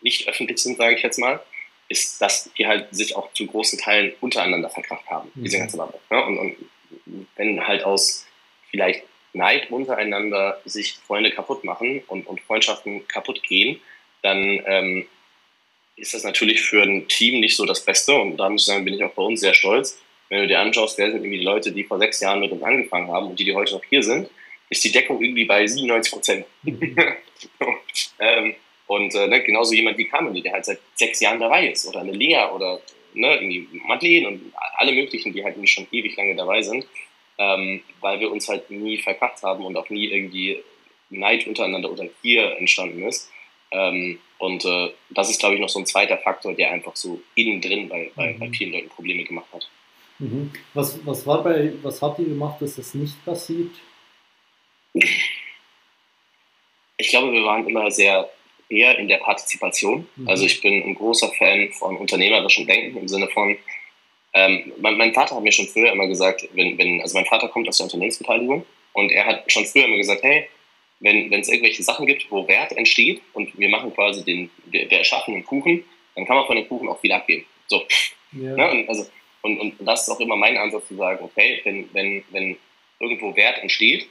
[0.00, 1.40] nicht öffentlich sind, sage ich jetzt mal,
[1.88, 5.44] ist, dass die halt sich auch zu großen Teilen untereinander verkracht haben, mhm.
[5.44, 5.98] diese ganze Waffe.
[6.10, 6.56] Ja, und, und
[7.36, 8.26] wenn halt aus
[8.70, 13.80] vielleicht Neid untereinander sich Freunde kaputt machen und, und Freundschaften kaputt gehen,
[14.22, 15.06] dann ähm,
[15.96, 18.14] ist das natürlich für ein Team nicht so das Beste.
[18.14, 20.00] Und da muss ich sagen, bin ich auch bei uns sehr stolz.
[20.28, 22.62] Wenn du dir anschaust, wer sind irgendwie die Leute, die vor sechs Jahren mit uns
[22.62, 24.28] angefangen haben und die, die heute noch hier sind,
[24.70, 26.46] ist die Deckung irgendwie bei 97 Prozent.
[26.62, 26.96] Mhm.
[28.18, 28.54] ähm,
[28.86, 31.86] und äh, ne, genauso jemand wie Carmen, der halt seit sechs Jahren dabei ist.
[31.86, 32.80] Oder eine Lea oder
[33.14, 36.86] ne, irgendwie Madeleine und alle möglichen, die halt schon ewig lange dabei sind,
[37.38, 40.62] ähm, weil wir uns halt nie verkackt haben und auch nie irgendwie
[41.10, 43.30] Neid untereinander oder Gier entstanden ist.
[43.70, 47.20] Ähm, und äh, das ist, glaube ich, noch so ein zweiter Faktor, der einfach so
[47.34, 48.54] innen drin bei, bei, bei mhm.
[48.54, 49.68] vielen Leuten Probleme gemacht hat.
[50.18, 50.50] Mhm.
[50.74, 53.70] Was, was, war bei, was habt ihr gemacht, dass das nicht passiert?
[54.92, 58.28] Ich glaube, wir waren immer sehr
[58.72, 60.06] eher in der Partizipation.
[60.16, 60.28] Mhm.
[60.28, 63.56] Also ich bin ein großer Fan von unternehmerischem Denken im Sinne von,
[64.34, 67.48] ähm, mein, mein, Vater hat mir schon früher immer gesagt, wenn, wenn, also mein Vater
[67.48, 70.48] kommt aus der Unternehmensbeteiligung und er hat schon früher immer gesagt, hey,
[71.00, 75.00] wenn es irgendwelche Sachen gibt, wo Wert entsteht und wir machen quasi den, der, der
[75.00, 77.44] erschaffenen Kuchen, dann kann man von dem Kuchen auch viel abgeben.
[77.66, 77.82] So.
[78.32, 78.56] Ja.
[78.56, 78.70] Ne?
[78.70, 79.06] Und, also,
[79.42, 82.56] und, und das ist auch immer mein Ansatz zu sagen, okay, wenn, wenn, wenn
[83.00, 84.06] irgendwo Wert entsteht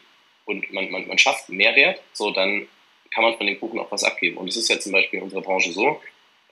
[0.46, 2.68] und man, man, man schafft Mehrwert, so dann
[3.14, 4.38] kann man von dem Kuchen auch was abgeben.
[4.38, 6.02] Und es ist ja zum Beispiel in unserer Branche so,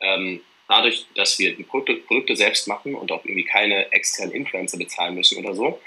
[0.01, 4.77] ähm, dadurch, dass wir die Produkte, Produkte, selbst machen und auch irgendwie keine externen Influencer
[4.77, 5.79] bezahlen müssen oder so,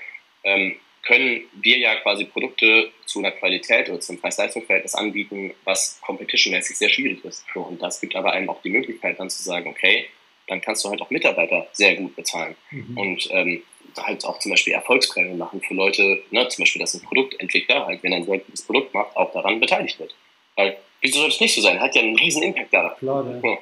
[0.45, 6.77] ähm, können wir ja quasi Produkte zu einer Qualität oder zum Preis-Leistungs-Verhältnis anbieten, was competition-mäßig
[6.77, 7.45] sehr schwierig ist.
[7.55, 10.07] Und das gibt aber einem auch die Möglichkeit dann zu sagen, okay,
[10.47, 12.55] dann kannst du halt auch Mitarbeiter sehr gut bezahlen.
[12.71, 12.97] Mhm.
[12.97, 13.63] Und ähm,
[13.97, 18.03] halt auch zum Beispiel Erfolgsprämien machen für Leute, ne, zum Beispiel, dass ein Produktentwickler, halt,
[18.03, 20.15] wenn er ein sehr gutes Produkt macht, auch daran beteiligt wird.
[20.57, 21.81] Weil, wieso soll das nicht so sein?
[21.81, 22.97] Hat ja einen riesen Impact da.
[22.99, 23.59] Klar, ja.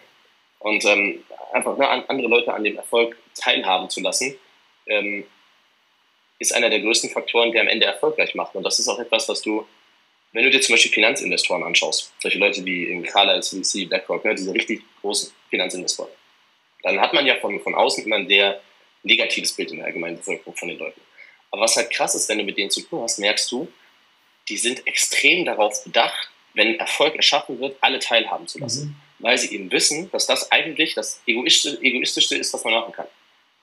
[0.60, 4.36] Und ähm, einfach ne, andere Leute an dem Erfolg teilhaben zu lassen,
[4.86, 5.24] ähm,
[6.38, 8.54] ist einer der größten Faktoren, der am Ende erfolgreich macht.
[8.54, 9.66] Und das ist auch etwas, was du,
[10.32, 14.34] wenn du dir zum Beispiel Finanzinvestoren anschaust, solche Leute wie in Carlyle, CVC, BlackRock, ne,
[14.34, 16.10] diese richtig großen Finanzinvestoren,
[16.82, 18.60] dann hat man ja von, von außen immer ein sehr
[19.02, 21.00] negatives Bild in der allgemeinen Bevölkerung von den Leuten.
[21.50, 23.68] Aber was halt krass ist, wenn du mit denen zu tun hast, merkst du,
[24.48, 28.88] die sind extrem darauf bedacht, wenn Erfolg erschaffen wird, alle teilhaben zu lassen.
[28.88, 29.24] Mhm.
[29.24, 33.06] Weil sie eben wissen, dass das eigentlich das Egoistischste, Egoistischste ist, was man machen kann.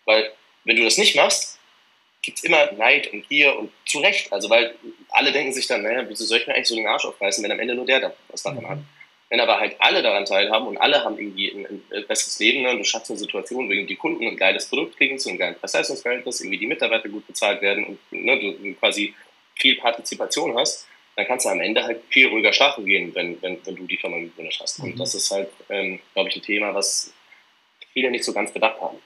[0.05, 0.31] Weil
[0.63, 1.59] wenn du das nicht machst,
[2.23, 4.33] gibt es immer Neid und Gier und zu Recht.
[4.33, 4.75] Also weil
[5.09, 7.51] alle denken sich dann, naja, wieso soll ich mir eigentlich so den Arsch aufreißen, wenn
[7.51, 8.69] am Ende nur der da was davon mhm.
[8.69, 8.79] hat.
[9.29, 12.71] Wenn aber halt alle daran teilhaben und alle haben irgendwie ein, ein besseres Leben ne,
[12.71, 15.37] und du schaffst eine Situation, wo irgendwie die Kunden ein geiles Produkt kriegen zu einem
[15.37, 19.13] geilen Preis-Leistungsverhältnis, irgendwie die Mitarbeiter gut bezahlt werden und ne, du quasi
[19.55, 20.86] viel Partizipation hast,
[21.17, 23.97] dann kannst du am Ende halt viel ruhiger schlafen gehen, wenn, wenn, wenn du die
[23.97, 24.79] Firma gegründet hast.
[24.79, 24.99] Und mhm.
[24.99, 27.11] das ist halt, ähm, glaube ich, ein Thema, was
[27.91, 28.97] viele nicht so ganz bedacht haben.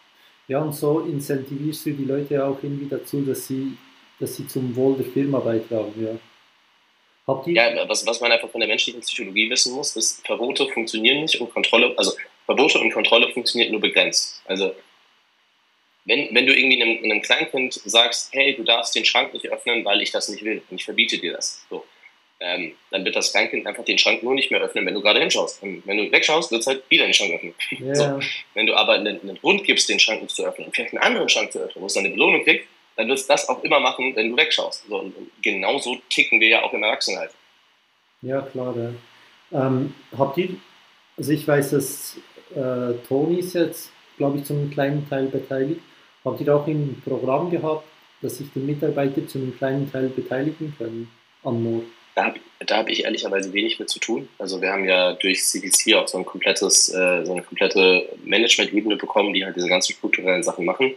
[0.49, 3.77] Ja, und so incentivierst du die Leute auch irgendwie dazu, dass sie,
[4.19, 6.17] dass sie zum Wohl der Firma beitragen, ja.
[7.27, 7.53] Habt ihr?
[7.53, 11.39] Ja, was, was man einfach von der menschlichen Psychologie wissen muss, ist, Verbote funktionieren nicht
[11.39, 12.11] und Kontrolle, also
[12.45, 14.41] Verbote und Kontrolle funktioniert nur begrenzt.
[14.45, 14.75] Also
[16.03, 19.85] wenn, wenn du irgendwie einem, einem Kleinkind sagst, hey, du darfst den Schrank nicht öffnen,
[19.85, 21.85] weil ich das nicht will und ich verbiete dir das, so,
[22.41, 25.19] ähm, dann wird das Kleinkind einfach den Schrank nur nicht mehr öffnen, wenn du gerade
[25.19, 25.61] hinschaust.
[25.61, 27.53] Und wenn du wegschaust, wird es halt wieder den Schrank öffnen.
[27.79, 27.95] Yeah.
[27.95, 28.19] So.
[28.55, 31.03] Wenn du aber einen, einen, Grund gibst, den Schrank nicht zu öffnen, und vielleicht einen
[31.03, 33.63] anderen Schrank zu öffnen, wo es dann eine Belohnung kriegt, dann wirst du das auch
[33.63, 34.85] immer machen, wenn du wegschaust.
[34.89, 37.35] So, und genauso ticken wir ja auch im Erwachsenenalter.
[38.23, 38.75] Ja, klar.
[38.75, 39.67] Ja.
[39.67, 40.49] Ähm, habt ihr,
[41.17, 42.17] also ich weiß, dass
[42.55, 45.81] äh, Toni ist jetzt, glaube ich, zum kleinen Teil beteiligt.
[46.25, 47.85] Habt ihr auch ein Programm gehabt,
[48.21, 51.11] dass sich die Mitarbeiter zu einem kleinen Teil beteiligen können
[51.43, 51.85] an Mord?
[52.15, 54.29] Da habe da hab ich ehrlicherweise wenig mit zu tun.
[54.37, 58.97] Also wir haben ja durch CDC auch so ein komplettes, äh, so eine komplette Management-Ebene
[58.97, 60.93] bekommen, die halt diese ganzen strukturellen Sachen machen.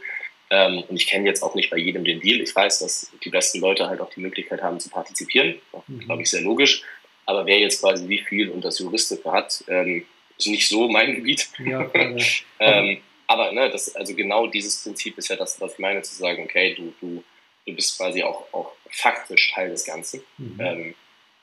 [0.50, 2.40] Ähm, und ich kenne jetzt auch nicht bei jedem den Deal.
[2.40, 5.54] Ich weiß, dass die besten Leute halt auch die Möglichkeit haben zu partizipieren.
[5.86, 6.00] Mhm.
[6.00, 6.82] Glaube ich sehr logisch.
[7.26, 10.04] Aber wer jetzt quasi wie viel und das Juristische hat, ähm,
[10.36, 11.48] ist nicht so mein Gebiet.
[11.64, 11.90] Ja,
[12.60, 16.14] ähm, aber ne, das, also genau dieses Prinzip ist ja das, was ich meine, zu
[16.14, 17.24] sagen, okay, du, du,
[17.66, 20.22] du bist quasi auch, auch faktisch Teil des Ganzen.
[20.36, 20.60] Mhm.
[20.60, 20.94] Ähm,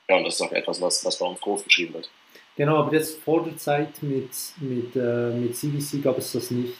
[0.08, 2.10] ja, und das ist auch etwas, was, was bei uns groß geschrieben wird.
[2.56, 6.74] Genau, aber jetzt vor der Zeit mit, mit, äh, mit CVC gab es das nicht.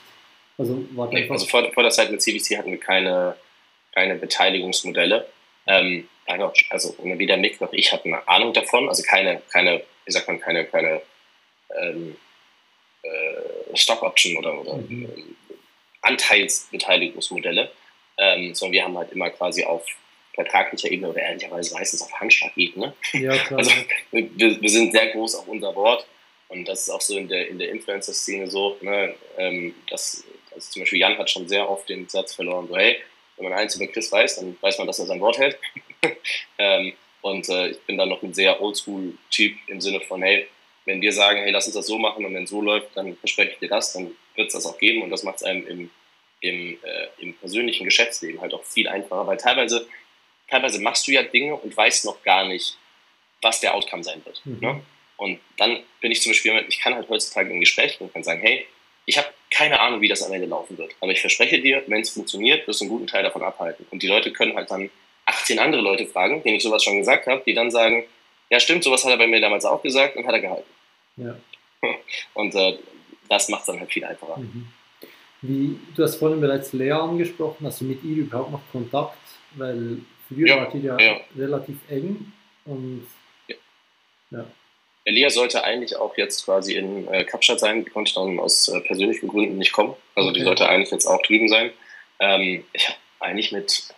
[0.58, 3.36] Also, war nee, also vor, vor der Zeit mit CVC hatten wir keine,
[3.92, 5.26] keine Beteiligungsmodelle.
[5.66, 6.08] Ähm,
[6.70, 10.40] also weder Mick noch ich hatten eine Ahnung davon, also keine, keine, wie sagt man,
[10.40, 11.02] keine, keine
[11.80, 12.16] ähm,
[13.02, 15.04] äh, Stock Option oder, oder mhm.
[15.04, 15.36] Ähm,
[16.02, 17.70] Anteilsbeteiligungsmodelle,
[18.18, 19.84] ähm, sondern wir haben halt immer quasi auf
[20.34, 22.94] vertraglicher Ebene oder ehrlicherweise meistens auf Handschlagebene.
[23.12, 23.58] Ja, klar.
[23.58, 23.70] Also
[24.10, 26.06] wir, wir sind sehr groß auf unser Wort
[26.48, 30.70] und das ist auch so in der, in der Influencer-Szene so, ne, ähm, dass, dass
[30.70, 32.98] zum Beispiel Jan hat schon sehr oft den Satz verloren, so hey,
[33.36, 35.58] wenn man eins über Chris weiß, dann weiß man, dass er sein Wort hält.
[36.58, 36.92] ähm,
[37.22, 40.48] und äh, ich bin dann noch ein sehr Oldschool-Typ im Sinne von, hey,
[40.84, 43.16] wenn wir sagen, hey, lass uns das so machen und wenn es so läuft, dann
[43.16, 45.66] verspreche ich dir das, dann wird es das auch geben und das macht es einem
[45.66, 45.90] im,
[46.40, 49.86] im, äh, im persönlichen Geschäftsleben halt auch viel einfacher, weil teilweise,
[50.52, 52.76] teilweise machst du ja Dinge und weißt noch gar nicht,
[53.40, 54.40] was der Outcome sein wird.
[54.44, 54.58] Mhm.
[54.60, 54.82] Ne?
[55.16, 58.40] Und dann bin ich zum Beispiel, ich kann halt heutzutage im Gespräch und kann sagen,
[58.40, 58.66] hey,
[59.06, 60.94] ich habe keine Ahnung, wie das am Ende laufen wird.
[61.00, 63.86] Aber ich verspreche dir, wenn es funktioniert, wirst du einen guten Teil davon abhalten.
[63.90, 64.90] Und die Leute können halt dann
[65.26, 68.04] 18 andere Leute fragen, denen ich sowas schon gesagt habe, die dann sagen,
[68.50, 70.70] ja stimmt, sowas hat er bei mir damals auch gesagt und hat er gehalten.
[71.16, 71.36] Ja.
[72.34, 72.78] Und äh,
[73.28, 74.38] das macht es dann halt viel einfacher.
[74.38, 74.68] Mhm.
[75.42, 79.18] Wie, du hast vorhin bereits Lea angesprochen, hast du mit ihr überhaupt noch Kontakt?
[79.56, 79.98] Weil
[80.36, 82.32] wart ihr ja, ja, relativ eng
[82.64, 83.06] und
[83.48, 83.56] ja.
[84.30, 84.46] ja.
[85.04, 88.80] Lea sollte eigentlich auch jetzt quasi in äh, Kapstadt sein, die konnte dann aus äh,
[88.80, 89.94] persönlichen Gründen nicht kommen.
[90.14, 90.38] Also okay.
[90.38, 91.70] die sollte eigentlich jetzt auch drüben sein.
[92.20, 93.94] Ähm, ich habe eigentlich mit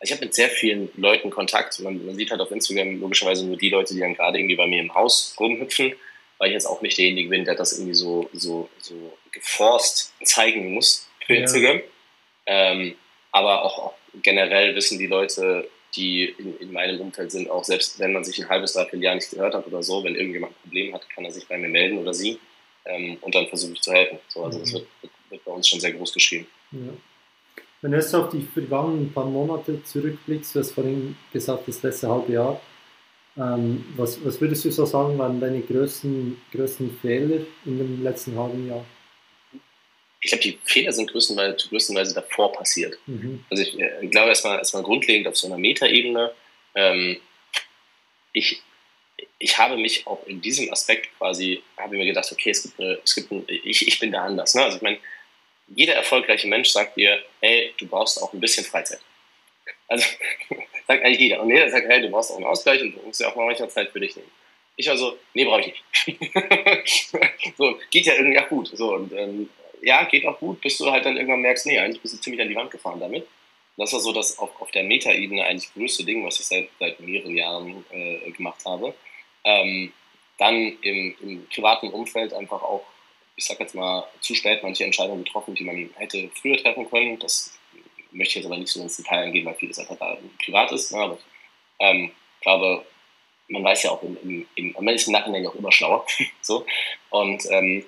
[0.00, 1.80] ich habe mit sehr vielen Leuten Kontakt.
[1.80, 4.66] Man, man, sieht halt auf Instagram logischerweise nur die Leute, die dann gerade irgendwie bei
[4.66, 5.92] mir im Haus rumhüpfen,
[6.38, 10.72] weil ich jetzt auch nicht derjenige bin, der das irgendwie so, so, so geforst zeigen
[10.72, 11.40] muss für ja.
[11.40, 11.80] Instagram.
[12.46, 12.94] Ähm,
[13.32, 17.98] aber auch, auch, generell wissen die Leute, die in, in, meinem Umfeld sind, auch selbst
[17.98, 20.62] wenn man sich ein halbes, dreiviertel Jahr nicht gehört hat oder so, wenn irgendjemand ein
[20.62, 22.38] Problem hat, kann er sich bei mir melden oder sie
[22.84, 24.18] ähm, und dann versuche ich zu helfen.
[24.28, 24.62] So, also mhm.
[24.62, 24.86] das wird,
[25.30, 26.46] wird, bei uns schon sehr groß geschrieben.
[26.72, 26.92] Ja.
[27.80, 32.08] Wenn du jetzt auf die vergangenen paar Monate zurückblickst, du hast vorhin gesagt, das letzte
[32.08, 32.60] halbe Jahr,
[33.36, 38.36] ähm, was, was würdest du so sagen, waren deine größten, größten Fehler in dem letzten
[38.36, 38.84] halben Jahr?
[40.20, 42.98] Ich glaube, die Fehler sind größtenweise, größtenweise davor passiert.
[43.06, 43.44] Mhm.
[43.50, 46.32] Also ich, äh, ich, glaube erstmal, erstmal grundlegend auf so einer Metaebene,
[46.74, 47.20] ähm,
[48.32, 48.62] ich,
[49.38, 52.98] ich habe mich auch in diesem Aspekt quasi, habe mir gedacht, okay, es gibt, eine,
[53.04, 54.54] es gibt ein, ich, ich bin da anders.
[54.54, 54.64] Ne?
[54.64, 54.98] Also ich meine,
[55.68, 59.00] jeder erfolgreiche Mensch sagt dir, hey, du brauchst auch ein bisschen Freizeit.
[59.86, 60.06] Also
[60.86, 61.42] sagt eigentlich jeder.
[61.42, 63.46] Und jeder sagt, hey, du brauchst auch einen Ausgleich und du musst ja auch mal
[63.46, 64.30] manchmal Zeit für dich nehmen.
[64.76, 65.66] Ich also, nee, brauche ich
[66.06, 66.30] nicht.
[67.58, 68.68] so, geht ja irgendwie auch gut.
[68.68, 69.50] So, und ähm,
[69.82, 72.42] ja, geht auch gut, bis du halt dann irgendwann merkst, nee, eigentlich bist du ziemlich
[72.42, 73.26] an die Wand gefahren damit.
[73.76, 76.98] Das war so das auf, auf der Metaebene eigentlich größte Ding, was ich seit, seit
[77.00, 78.94] mehreren Jahren äh, gemacht habe.
[79.44, 79.92] Ähm,
[80.36, 82.84] dann im, im privaten Umfeld einfach auch
[83.38, 87.20] ich sag jetzt mal, zu spät manche Entscheidungen getroffen, die man hätte früher treffen können.
[87.20, 87.56] Das
[88.10, 90.92] möchte ich jetzt aber nicht so ins Detail eingehen, weil vieles einfach da privat ist.
[90.92, 90.98] Ne?
[90.98, 91.20] Aber ich
[91.78, 92.10] ähm,
[92.40, 92.84] glaube,
[93.46, 96.04] man weiß ja auch, im, im, im, man ist im Nachhinein ja auch immer schlauer.
[96.42, 96.66] so.
[97.10, 97.86] Und ähm,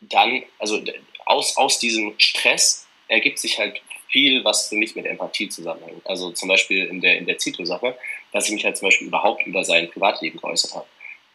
[0.00, 0.80] dann, also
[1.26, 6.06] aus, aus diesem Stress ergibt sich halt viel, was für mich mit Empathie zusammenhängt.
[6.06, 7.96] Also zum Beispiel in der, in der Zito-Sache,
[8.32, 10.86] dass ich mich halt zum Beispiel überhaupt über sein Privatleben geäußert habe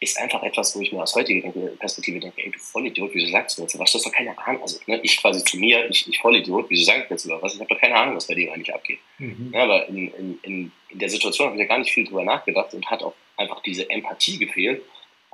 [0.04, 3.58] ist einfach etwas, wo ich mir aus heutiger Perspektive denke, ey, du Vollidiot, wieso sagst
[3.58, 3.90] du jetzt was?
[3.90, 4.62] Du hast doch keine Ahnung.
[4.62, 7.54] Also, ne, ich quasi zu mir, ich, ich Vollidiot, wieso sage ich jetzt über was?
[7.54, 8.98] Ich habe doch keine Ahnung, was bei dir eigentlich abgeht.
[9.18, 9.50] Mhm.
[9.52, 12.24] Ja, aber in, in, in, in der Situation habe ich ja gar nicht viel drüber
[12.24, 14.82] nachgedacht und hat auch einfach diese Empathie gefehlt.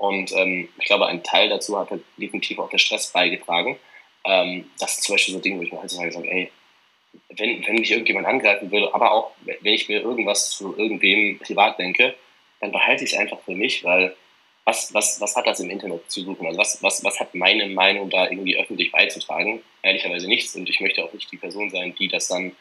[0.01, 3.79] Und ähm, ich glaube, ein Teil dazu hat halt definitiv auch der Stress beigetragen.
[4.25, 6.51] Ähm, das sind zum Beispiel so Dinge, wo ich mir heutzutage sage, ey,
[7.37, 11.79] wenn, wenn mich irgendjemand angreifen würde, aber auch wenn ich mir irgendwas zu irgendwem privat
[11.79, 12.15] denke,
[12.61, 14.17] dann behalte ich es einfach für mich, weil
[14.65, 16.47] was, was, was hat das im Internet zu suchen?
[16.47, 19.61] Also was, was, was hat meine Meinung da irgendwie öffentlich beizutragen?
[19.83, 20.57] Ehrlicherweise nichts.
[20.57, 22.57] Und ich möchte auch nicht die Person sein, die das dann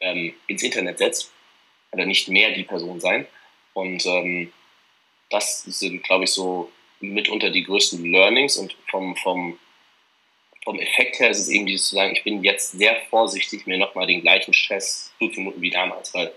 [0.00, 1.32] ähm, ins Internet setzt.
[1.92, 3.26] Oder nicht mehr die Person sein.
[3.72, 4.52] Und ähm,
[5.30, 8.56] das sind, glaube ich, so mitunter die größten Learnings.
[8.56, 9.58] Und vom, vom,
[10.64, 13.78] vom Effekt her ist es eben dieses zu sagen, ich bin jetzt sehr vorsichtig, mir
[13.78, 16.14] nochmal den gleichen Stress zuzumuten wie damals.
[16.14, 16.32] Weil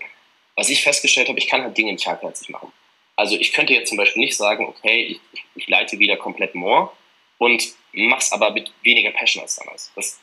[0.56, 2.72] was ich festgestellt habe, ich kann halt Dinge nicht halbherzig machen.
[3.16, 6.90] Also ich könnte jetzt zum Beispiel nicht sagen, okay, ich, ich leite wieder komplett More
[7.38, 9.92] und mach's aber mit weniger Passion als damals.
[9.96, 10.20] Das,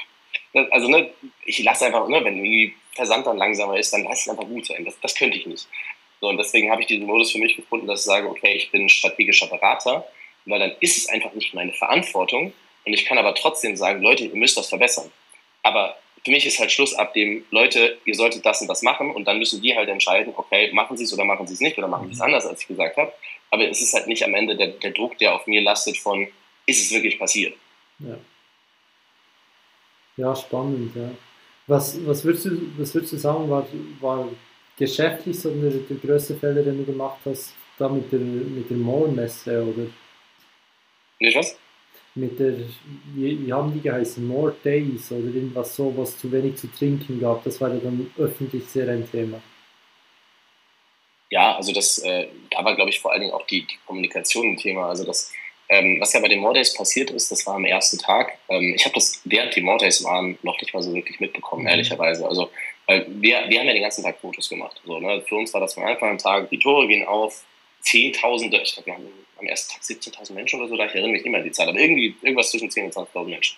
[0.52, 1.10] das, also ne,
[1.44, 4.66] ich lasse einfach, ne, wenn die Versand dann langsamer ist, dann lass es einfach gut
[4.66, 4.84] sein.
[4.84, 5.66] Das, das könnte ich nicht.
[6.20, 8.70] So, und deswegen habe ich diesen Modus für mich gefunden, dass ich sage, okay, ich
[8.70, 10.06] bin strategischer Berater,
[10.46, 12.52] weil dann ist es einfach nicht meine Verantwortung
[12.84, 15.10] und ich kann aber trotzdem sagen, Leute, ihr müsst das verbessern.
[15.62, 19.10] Aber für mich ist halt Schluss ab dem, Leute, ihr solltet das und das machen
[19.10, 21.78] und dann müssen die halt entscheiden, okay, machen sie es oder machen sie es nicht
[21.78, 22.26] oder machen sie es mhm.
[22.26, 23.12] anders, als ich gesagt habe.
[23.50, 26.26] Aber es ist halt nicht am Ende der, der Druck, der auf mir lastet von,
[26.66, 27.54] ist es wirklich passiert?
[27.98, 28.18] Ja,
[30.16, 31.10] ja spannend, ja.
[31.66, 33.66] Was, was, würdest, du, was würdest du sagen, war,
[34.00, 34.28] war
[34.78, 38.76] geschäftlich so der, der größte Fehler, den du gemacht hast, da mit der, mit der
[38.76, 39.86] More-Messe, oder?
[41.20, 41.58] Nicht was?
[42.14, 42.54] Mit der,
[43.14, 44.26] wie, wie haben die geheißen?
[44.26, 47.44] More Days oder irgendwas so, was zu wenig zu trinken gab.
[47.44, 49.40] Das war ja dann öffentlich sehr ein Thema.
[51.30, 54.46] Ja, also das, äh, da war, glaube ich, vor allen Dingen auch die, die Kommunikation
[54.46, 54.88] ein Thema.
[54.88, 55.32] Also das,
[55.68, 58.38] ähm, was ja bei den Mordays passiert ist, das war am ersten Tag.
[58.48, 61.68] Ähm, ich habe das während die Mordays waren noch nicht mal so wirklich mitbekommen, mhm.
[61.68, 62.26] ehrlicherweise.
[62.26, 62.50] Also,
[62.88, 64.80] weil wir, wir haben ja den ganzen Tag Fotos gemacht.
[64.84, 65.22] So, ne?
[65.28, 67.44] Für uns war das von Anfang an Tag, die Tore gehen auf,
[67.82, 69.06] Zehntausende, ich glaube, wir haben
[69.38, 71.52] am ersten Tag 17.000 Menschen oder so, da ich erinnere mich nicht mehr an die
[71.52, 73.56] Zahl, aber irgendwie irgendwas zwischen 10.000 und 20.000 Menschen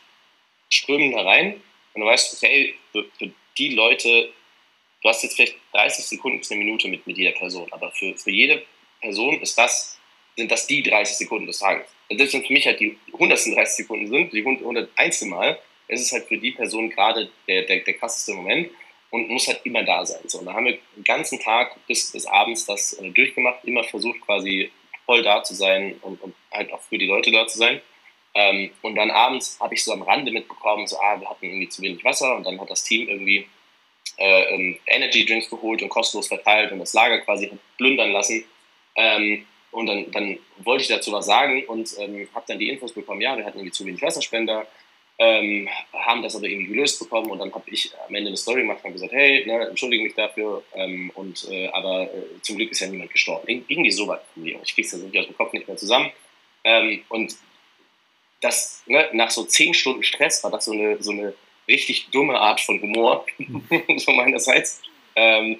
[0.68, 1.60] strömen da rein
[1.94, 4.30] und du weißt, okay, für, für die Leute
[5.02, 8.14] du hast jetzt vielleicht 30 Sekunden bis eine Minute mit, mit jeder Person, aber für,
[8.16, 8.62] für jede
[9.00, 9.98] Person ist das,
[10.36, 11.86] sind das die 30 Sekunden des Tages.
[12.10, 15.22] Das sind für mich halt die 130 Sekunden sind, die 101.
[15.22, 15.58] Mal,
[15.88, 18.70] es ist halt für die Person gerade der, der, der krasseste Moment
[19.10, 20.22] und muss halt immer da sein.
[20.26, 23.84] So, und da haben wir den ganzen Tag bis, bis abends das äh, durchgemacht, immer
[23.84, 24.70] versucht quasi
[25.04, 27.80] voll da zu sein und, und halt auch für die Leute da zu sein.
[28.34, 31.68] Ähm, und dann abends habe ich so am Rande mitbekommen, so, ah, wir hatten irgendwie
[31.68, 33.46] zu wenig Wasser und dann hat das Team irgendwie
[34.18, 38.44] äh, ähm, Energy Drinks geholt und kostenlos verteilt und das Lager quasi plündern lassen.
[38.94, 42.92] Ähm, und dann, dann wollte ich dazu was sagen und ähm, habe dann die Infos
[42.92, 44.66] bekommen, ja, wir hatten irgendwie zu wenig Wasserspender,
[45.20, 48.62] ähm, haben das aber irgendwie gelöst bekommen und dann habe ich am Ende eine Story
[48.62, 52.70] gemacht und gesagt, hey, ne, entschuldige mich dafür, ähm, und, äh, aber äh, zum Glück
[52.70, 53.46] ist ja niemand gestorben.
[53.46, 54.58] Ir irgendwie so weit von mir.
[54.64, 56.10] Ich es ja wirklich aus dem Kopf nicht mehr zusammen.
[56.64, 57.36] Ähm, und
[58.40, 61.34] das, ne, nach so zehn Stunden Stress war das so eine, so eine
[61.68, 63.26] richtig dumme Art von Humor,
[63.98, 64.80] so meinerseits.
[65.16, 65.58] Ähm,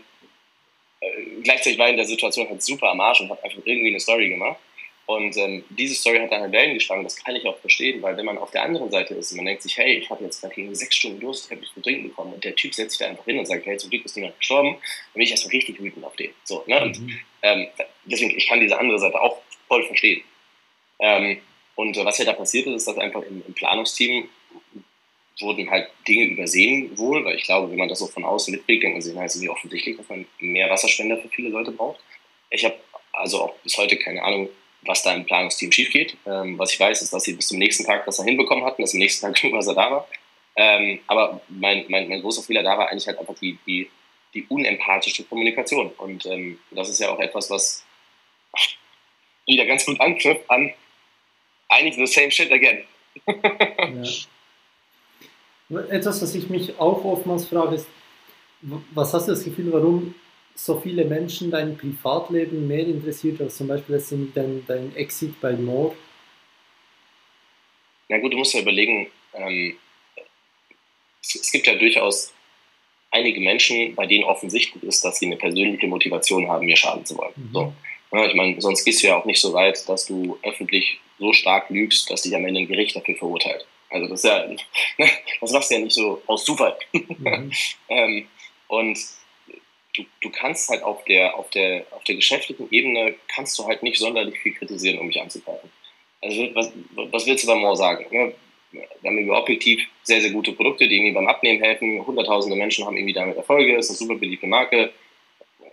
[1.01, 3.91] äh, gleichzeitig war ich in der Situation halt super am Arsch und habe einfach irgendwie
[3.91, 4.59] eine Story gemacht.
[5.11, 8.17] Und ähm, diese Story hat dann halt Wellen geschlagen, das kann ich auch verstehen, weil
[8.17, 10.41] wenn man auf der anderen Seite ist und man denkt sich, hey, ich habe jetzt
[10.41, 13.01] gerade sechs Stunden Durst, ich habe nicht zu trinken bekommen und der Typ setzt sich
[13.01, 14.81] da einfach hin und sagt, hey, zum Glück ist niemand gestorben, dann
[15.15, 16.31] bin ich erstmal richtig wütend auf den.
[16.45, 16.81] So, ne?
[16.81, 17.19] Und mhm.
[17.43, 17.67] ähm,
[18.05, 20.23] deswegen, ich kann diese andere Seite auch voll verstehen.
[21.01, 21.41] Ähm,
[21.75, 24.29] und äh, was ja da passiert ist, ist, dass einfach im, im Planungsteam
[25.41, 28.85] wurden halt Dinge übersehen wohl, weil ich glaube, wenn man das so von außen mitbringt,
[28.85, 31.99] denkt man sich, na, ist irgendwie offensichtlich, dass man mehr Wasserspender für viele Leute braucht.
[32.51, 32.77] Ich habe
[33.11, 34.49] also auch bis heute keine Ahnung,
[34.83, 36.17] was da im Planungsteam schief geht.
[36.27, 38.83] Ähm, was ich weiß, ist, dass sie bis zum nächsten Tag das da hinbekommen hatten,
[38.83, 40.09] dass am nächsten Tag Wasser da war.
[40.57, 43.91] Ähm, aber mein, mein, mein großer Fehler da war eigentlich halt einfach die, die,
[44.35, 45.91] die unempathische Kommunikation.
[45.99, 47.85] Und ähm, das ist ja auch etwas, was
[49.47, 50.73] wieder ganz gut anknüpft an
[51.71, 52.85] eigentlich the same shit again.
[55.69, 55.81] ja.
[55.89, 57.87] Etwas, was ich mich auch oftmals frage, ist,
[58.63, 60.15] was hast du das Gefühl, warum
[60.55, 65.53] so viele Menschen dein Privatleben mehr interessiert als zum Beispiel jetzt dein, dein Exit bei
[65.53, 65.95] More?
[68.09, 69.77] Na gut, du musst ja überlegen, ähm,
[71.23, 72.33] es, es, gibt ja durchaus
[73.11, 77.17] einige Menschen, bei denen offensichtlich ist, dass sie eine persönliche Motivation haben, mir schaden zu
[77.17, 77.33] wollen.
[77.37, 77.53] Mhm.
[77.53, 77.73] So.
[78.13, 81.33] Ja, ich meine, sonst gehst du ja auch nicht so weit, dass du öffentlich so
[81.33, 83.67] stark lügst, dass dich am Ende ein Gericht dafür verurteilt.
[83.91, 84.45] Also das ist ja,
[85.41, 86.77] das machst du ja nicht so aus Zufall.
[86.93, 87.53] Mhm.
[87.89, 88.27] ähm,
[88.69, 88.99] und
[89.95, 93.83] du, du kannst halt auf der, auf, der, auf der geschäftlichen Ebene kannst du halt
[93.83, 95.71] nicht sonderlich viel kritisieren, um mich anzugreifen.
[96.23, 98.07] Also was, was willst du da mal sagen?
[98.11, 98.35] Ne?
[98.73, 102.07] Wir haben irgendwie objektiv sehr, sehr gute Produkte, die irgendwie beim Abnehmen helfen.
[102.07, 104.93] Hunderttausende Menschen haben irgendwie damit Erfolge, ist eine super beliebte Marke.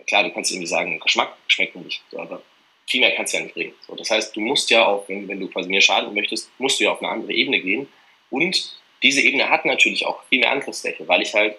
[0.06, 2.42] Klar, du kannst irgendwie sagen, Geschmack schmeckt mir nicht, aber
[2.86, 3.74] viel mehr kannst du ja nicht bringen.
[3.86, 6.80] So, das heißt, du musst ja auch, wenn, wenn du quasi mir schaden möchtest, musst
[6.80, 7.88] du ja auf eine andere Ebene gehen
[8.30, 11.56] und diese Ebene hat natürlich auch viel mehr Angriffsfläche, weil ich halt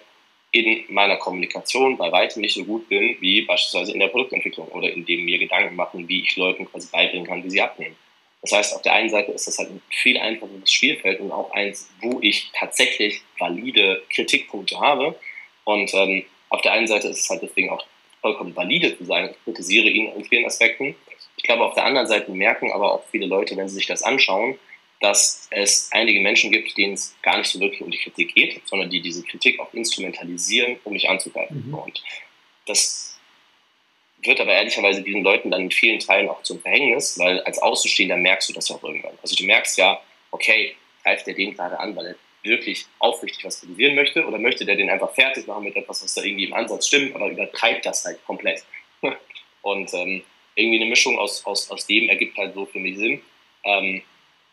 [0.52, 4.92] in meiner Kommunikation bei weitem nicht so gut bin, wie beispielsweise in der Produktentwicklung oder
[4.92, 7.96] in dem mir Gedanken machen, wie ich Leuten quasi beibringen kann, wie sie abnehmen.
[8.42, 11.50] Das heißt, auf der einen Seite ist das halt ein viel einfacheres Spielfeld und auch
[11.52, 15.14] eins, wo ich tatsächlich valide Kritikpunkte habe.
[15.64, 17.84] Und ähm, auf der einen Seite ist es halt deswegen auch
[18.22, 19.30] vollkommen valide zu sein.
[19.30, 20.94] Ich kritisiere ihn in vielen Aspekten.
[21.36, 24.02] Ich glaube, auf der anderen Seite merken aber auch viele Leute, wenn sie sich das
[24.02, 24.58] anschauen,
[25.00, 28.60] dass es einige Menschen gibt, denen es gar nicht so wirklich um die Kritik geht,
[28.68, 31.68] sondern die diese Kritik auch instrumentalisieren, um mich anzugreifen.
[31.68, 31.74] Mhm.
[31.74, 32.02] Und
[32.66, 33.18] das
[34.22, 38.16] wird aber ehrlicherweise diesen Leuten dann in vielen Teilen auch zum Verhängnis, weil als Außenstehender
[38.16, 39.18] merkst du das ja auch irgendwann.
[39.22, 43.60] Also du merkst ja, okay, greift der den gerade an, weil er wirklich aufrichtig was
[43.60, 46.54] kritisieren möchte oder möchte der den einfach fertig machen mit etwas, was da irgendwie im
[46.54, 48.64] Ansatz stimmt, aber übertreibt das halt komplett.
[49.62, 50.22] Und ähm,
[50.54, 53.22] irgendwie eine Mischung aus, aus, aus dem ergibt halt so für mich Sinn.
[53.64, 54.02] Ähm,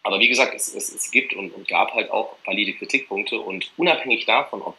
[0.07, 3.69] aber wie gesagt, es, es, es gibt und, und, gab halt auch valide Kritikpunkte und
[3.75, 4.77] unabhängig davon, ob,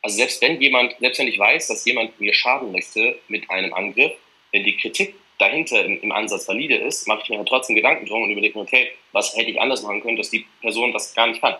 [0.00, 3.74] also selbst wenn jemand, selbst wenn ich weiß, dass jemand mir schaden möchte mit einem
[3.74, 4.12] Angriff,
[4.52, 8.06] wenn die Kritik dahinter im, im Ansatz valide ist, mache ich mir halt trotzdem Gedanken
[8.06, 11.12] drum und überlege mir, okay, was hätte ich anders machen können, dass die Person das
[11.16, 11.56] gar nicht kann.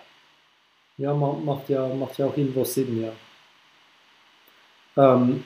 [0.97, 3.13] Ja, macht ja, macht ja auch irgendwo Sinn, ja.
[5.15, 5.43] Ähm,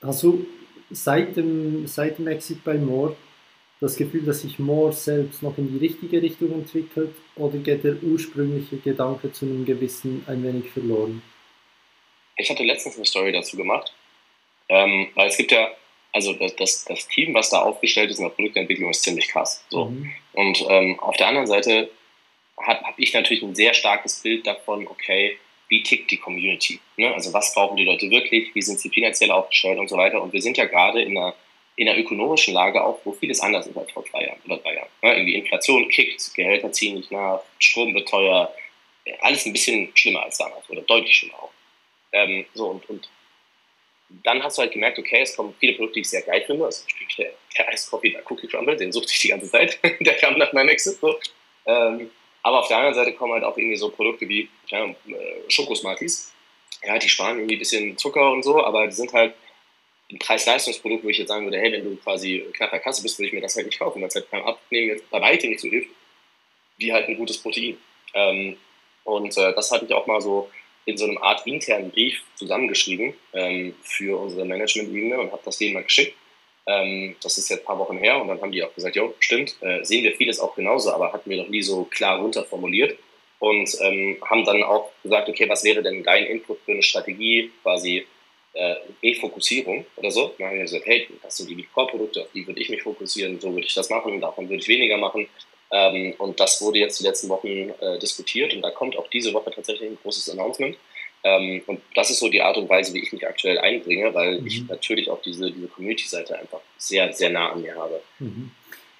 [0.00, 0.46] hast du
[0.90, 3.16] seit dem, seit dem Exit bei Moore
[3.80, 8.02] das Gefühl, dass sich Moore selbst noch in die richtige Richtung entwickelt oder geht der
[8.02, 11.22] ursprüngliche Gedanke zu einem gewissen ein wenig verloren?
[12.36, 13.92] Ich hatte letztens eine Story dazu gemacht,
[14.68, 15.70] ähm, weil es gibt ja,
[16.12, 19.64] also das, das, das, Team, was da aufgestellt ist in der Produktentwicklung, ist ziemlich krass.
[19.68, 19.86] So.
[19.86, 20.12] Mhm.
[20.32, 21.90] Und ähm, auf der anderen Seite
[22.58, 26.78] habe hab ich natürlich ein sehr starkes Bild davon, okay, wie tickt die Community?
[26.96, 27.12] Ne?
[27.12, 28.54] Also was brauchen die Leute wirklich?
[28.54, 30.22] Wie sind sie finanziell aufgestellt und so weiter?
[30.22, 31.34] Und wir sind ja gerade in einer,
[31.76, 34.74] in einer ökonomischen Lage auch, wo vieles anders ist als vor zwei Jahren oder drei
[34.74, 34.88] Jahren.
[35.02, 35.14] Ne?
[35.14, 38.54] Irgendwie Inflation kickt, Gehälter ziehen nicht nach, Strom wird teuer,
[39.20, 41.52] alles ein bisschen schlimmer als damals oder deutlich schlimmer auch.
[42.12, 43.08] Ähm, so und, und
[44.22, 46.66] dann hast du halt gemerkt, okay, es kommen viele Produkte, die ich sehr geil finde.
[46.66, 46.84] Also
[47.18, 49.78] der, der Ice Coffee, der Cookie Crumble, den suchte ich die ganze Zeit.
[50.00, 50.98] der kam nach meinem Exit.
[51.00, 51.18] So.
[51.66, 52.10] Ähm,
[52.42, 54.94] aber auf der anderen Seite kommen halt auch irgendwie so Produkte wie ja, äh,
[55.48, 56.32] Schokosmarties.
[56.84, 59.34] Ja, die sparen irgendwie ein bisschen Zucker und so, aber die sind halt
[60.18, 63.28] Preis-Leistungsprodukt, wo ich jetzt sagen würde, hey, wenn du quasi knapp bei Kasse bist, würde
[63.28, 65.60] ich mir das halt nicht kaufen, weil es halt beim Abnehmen jetzt bei weitem nicht
[65.60, 65.90] so hilft,
[66.78, 67.76] wie halt ein gutes Protein.
[68.14, 68.56] Ähm,
[69.04, 70.50] und äh, das hatte ich auch mal so
[70.86, 75.74] in so einem Art internen Brief zusammengeschrieben ähm, für unsere Management-Ebene und habe das denen
[75.74, 76.14] mal geschickt.
[76.66, 79.14] Ähm, das ist jetzt ein paar Wochen her und dann haben die auch gesagt, jo,
[79.18, 82.98] stimmt, äh, sehen wir vieles auch genauso, aber hatten wir noch nie so klar runterformuliert
[83.38, 87.50] und ähm, haben dann auch gesagt, okay, was wäre denn dein Input für eine Strategie,
[87.62, 88.06] quasi
[88.54, 90.32] äh, Refokussierung oder so.
[90.38, 93.38] Dann haben wir gesagt, hey, das sind die Core-Produkte, auf die würde ich mich fokussieren,
[93.40, 95.26] so würde ich das machen, davon würde ich weniger machen.
[95.70, 99.32] Ähm, und das wurde jetzt die letzten Wochen äh, diskutiert und da kommt auch diese
[99.32, 100.76] Woche tatsächlich ein großes Announcement.
[101.24, 104.40] Ähm, und das ist so die Art und Weise, wie ich mich aktuell einbringe, weil
[104.40, 104.46] mhm.
[104.46, 108.00] ich natürlich auch diese, diese Community-Seite einfach sehr, sehr nah an mir habe.
[108.18, 108.50] Mhm.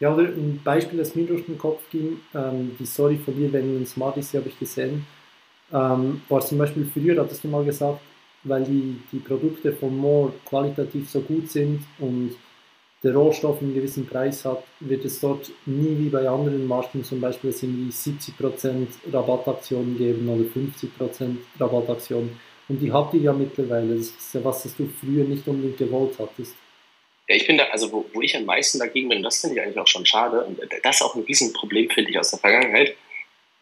[0.01, 3.53] Ja, oder ein Beispiel, das mir durch den Kopf ging, ähm, die Story von dir,
[3.53, 5.07] wenn ein Smarties habe ich gesehen,
[5.73, 8.01] ähm, war zum Beispiel früher, hattest du mal gesagt,
[8.45, 12.37] weil die, die Produkte von More qualitativ so gut sind und
[13.03, 17.21] der Rohstoff einen gewissen Preis hat, wird es dort nie wie bei anderen Marken zum
[17.21, 22.41] Beispiel irgendwie 70% Rabattaktionen geben oder 50% Rabattaktionen.
[22.67, 23.97] Und die habt ihr ja mittlerweile.
[23.97, 26.55] Das ist ja was, das du früher nicht unbedingt gewollt hattest.
[27.29, 29.63] Ja, ich bin da, also wo, wo ich am meisten dagegen bin, das finde ich
[29.63, 30.43] eigentlich auch schon schade.
[30.43, 32.97] Und das ist auch ein Riesenproblem, finde ich, aus der Vergangenheit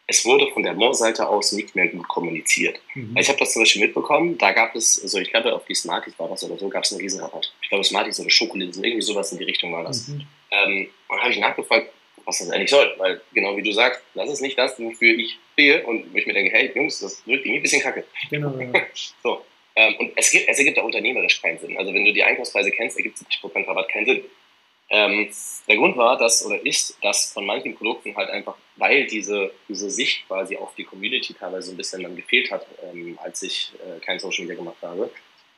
[0.06, 2.80] es wurde von der Moore-Seite aus nicht mehr gut kommuniziert.
[2.94, 3.16] Mhm.
[3.16, 6.18] Ich habe das zum Beispiel mitbekommen, da gab es, also ich glaube, auf die Smarties
[6.18, 7.52] war das oder so, gab es einen Riesenrabatt.
[7.62, 10.08] Ich glaube, Smarties oder Schokolinsen, irgendwie sowas in die Richtung war das.
[10.08, 10.26] Mhm.
[10.50, 11.88] Ähm, und habe ich nachgefragt,
[12.24, 15.38] was das eigentlich soll, weil genau wie du sagst, das ist nicht das, wofür ich
[15.54, 18.04] stehe und ich mir denke, hey Jungs, das wirkt irgendwie ein bisschen kacke.
[18.30, 18.56] Genau.
[18.58, 18.82] Ja.
[19.22, 19.44] so.
[19.74, 21.76] Ähm, und es, gibt, es ergibt auch unternehmerisch keinen Sinn.
[21.78, 24.24] Also wenn du die Einkaufspreise kennst, ergibt 70% Rabatt keinen Sinn.
[24.92, 25.30] Ähm,
[25.66, 29.90] der Grund war, dass oder ist, dass von manchen Produkten halt einfach, weil diese, diese
[29.90, 34.04] Sicht quasi auf die Community teilweise ein bisschen dann gefehlt hat, ähm, als ich äh,
[34.04, 35.10] kein Social Media gemacht habe,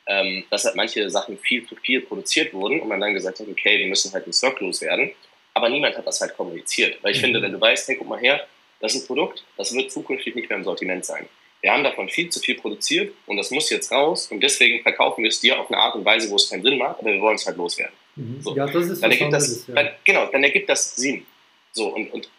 [0.07, 3.47] ähm, dass halt manche Sachen viel zu viel produziert wurden und man dann gesagt hat,
[3.49, 5.11] okay, wir müssen halt den Stock loswerden.
[5.53, 7.03] Aber niemand hat das halt kommuniziert.
[7.03, 7.25] Weil ich mhm.
[7.25, 8.47] finde, wenn du weißt, hey, guck mal her,
[8.79, 11.27] das ist ein Produkt, das wird zukünftig nicht mehr im Sortiment sein.
[11.61, 15.23] Wir haben davon viel zu viel produziert und das muss jetzt raus und deswegen verkaufen
[15.23, 17.19] wir es dir auf eine Art und Weise, wo es keinen Sinn macht, aber wir
[17.19, 17.95] wollen es halt loswerden.
[18.15, 18.41] Mhm.
[18.41, 18.55] So.
[18.55, 19.75] Ja, das ist dann ergibt das, ja.
[19.75, 21.25] dann, Genau, dann ergibt das Sinn.
[21.71, 22.29] So, und, und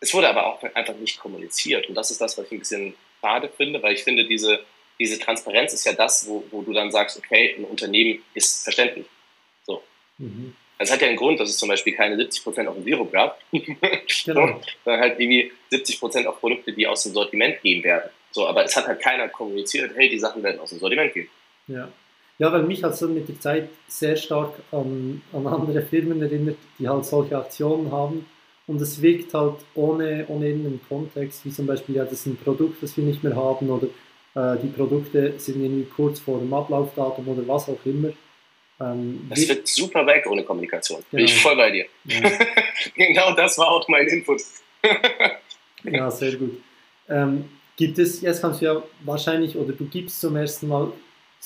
[0.00, 1.88] es wurde aber auch einfach nicht kommuniziert.
[1.88, 4.60] Und das ist das, was ich ein bisschen schade finde, weil ich finde, diese,
[4.98, 9.06] diese Transparenz ist ja das, wo, wo du dann sagst, okay, ein Unternehmen ist verständlich.
[9.64, 9.82] So.
[10.18, 10.54] Mhm.
[10.78, 13.40] Das hat ja einen Grund, dass es zum Beispiel keine 70% auf dem Sirup gab,
[13.50, 14.60] genau.
[14.84, 18.10] sondern halt irgendwie 70% auf Produkte, die aus dem Sortiment gehen werden.
[18.30, 21.30] So, aber es hat halt keiner kommuniziert, hey, die Sachen werden aus dem Sortiment gehen.
[21.68, 21.90] Ja.
[22.38, 26.58] Ja, weil mich hat es mit der Zeit sehr stark an, an andere Firmen erinnert,
[26.78, 28.26] die halt solche Aktionen haben.
[28.66, 32.36] Und es wirkt halt ohne, ohne irgendeinen Kontext, wie zum Beispiel, ja, das ist ein
[32.36, 33.86] Produkt, das wir nicht mehr haben oder
[34.34, 38.10] äh, die Produkte sind irgendwie kurz vor dem Ablaufdatum oder was auch immer.
[38.80, 40.98] Ähm, das wird super weg ohne Kommunikation.
[41.10, 41.16] Genau.
[41.16, 41.86] Bin ich voll bei dir.
[42.04, 42.20] Ja.
[42.94, 44.42] genau das war auch mein Input.
[45.84, 46.60] ja, sehr gut.
[47.08, 50.92] Ähm, gibt es, jetzt kannst du ja wahrscheinlich, oder du gibst zum ersten Mal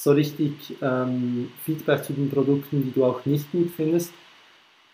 [0.03, 4.15] so richtig ähm, Feedback zu den Produkten, die du auch nicht gut findest.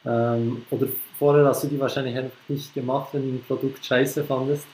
[0.04, 4.24] Ähm, oder vorher hast du die wahrscheinlich einfach nicht gemacht, wenn du ein Produkt scheiße
[4.24, 4.66] fandest.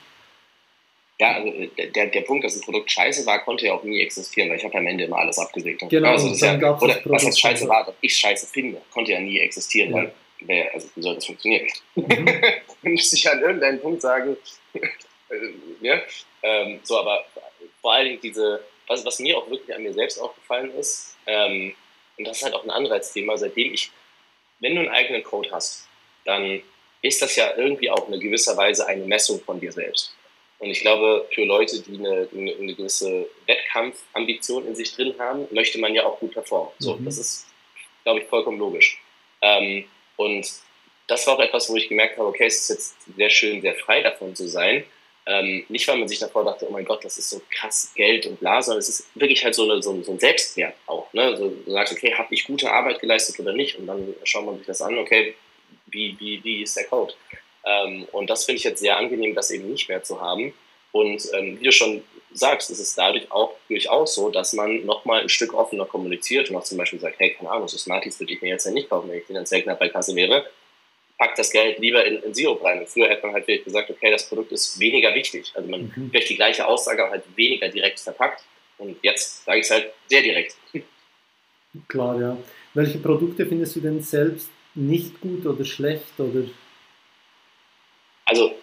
[1.20, 4.00] Ja, also äh, der, der Punkt, dass ein Produkt scheiße war, konnte ja auch nie
[4.00, 5.90] existieren, weil ich habe am Ende immer alles abgesegnet.
[5.90, 9.20] Genau, also das ja, oder was das scheiße war, dass ich scheiße finde, konnte ja
[9.20, 10.10] nie existieren, ja.
[10.46, 11.66] weil also wie soll das funktionieren?
[11.94, 12.06] Mhm.
[12.82, 14.34] Dann müsste ich an irgendeinem Punkt sagen,
[14.72, 14.80] äh,
[15.82, 16.00] ja,
[16.42, 17.26] ähm, so, aber
[17.82, 18.60] vor allen Dingen diese,
[18.93, 21.74] was, was mir auch wirklich an mir selbst aufgefallen ist, ähm,
[22.18, 23.90] und das ist halt auch ein Anreizthema, seitdem ich,
[24.61, 25.88] wenn du einen eigenen Code hast,
[26.24, 26.62] dann
[27.01, 30.14] ist das ja irgendwie auch in gewisser Weise eine Messung von dir selbst.
[30.59, 35.49] Und ich glaube, für Leute, die eine, eine, eine gewisse Wettkampfambition in sich drin haben,
[35.51, 36.72] möchte man ja auch gut performen.
[36.78, 37.05] So, mhm.
[37.05, 37.47] das ist,
[38.05, 39.03] glaube ich, vollkommen logisch.
[39.40, 39.86] Ähm,
[40.16, 40.49] und
[41.09, 43.74] das war auch etwas, wo ich gemerkt habe, okay, es ist jetzt sehr schön, sehr
[43.74, 44.84] frei davon zu sein.
[45.24, 48.26] Ähm, nicht, weil man sich davor dachte, oh mein Gott, das ist so krass Geld
[48.26, 51.12] und bla, sondern es ist wirklich halt so, eine, so, so ein Selbstwert auch.
[51.12, 51.36] Ne?
[51.36, 53.78] So, du sagst, okay, habe ich gute Arbeit geleistet oder nicht?
[53.78, 55.34] Und dann schaut man sich das an, okay,
[55.86, 57.14] wie, wie, wie ist der Code?
[57.64, 60.52] Ähm, und das finde ich jetzt sehr angenehm, das eben nicht mehr zu haben.
[60.90, 62.02] Und ähm, wie du schon
[62.32, 66.56] sagst, ist es dadurch auch durchaus so, dass man nochmal ein Stück offener kommuniziert und
[66.56, 68.88] auch zum Beispiel sagt, hey, keine Ahnung, so Smarties würde ich mir jetzt ja nicht
[68.88, 70.46] kaufen, wenn ich finanziell knapp bei Kasse wäre.
[71.22, 72.80] Pack das Geld lieber in, in Sirup rein.
[72.80, 75.52] Und früher hätte man halt wirklich gesagt, okay, das Produkt ist weniger wichtig.
[75.54, 76.10] Also man mhm.
[76.10, 78.42] vielleicht die gleiche Aussage, halt weniger direkt verpackt.
[78.78, 80.56] Und jetzt sage ich es halt sehr direkt.
[81.88, 82.36] Klar, ja.
[82.74, 86.42] Welche Produkte findest du denn selbst nicht gut oder schlecht oder?
[88.24, 88.56] Also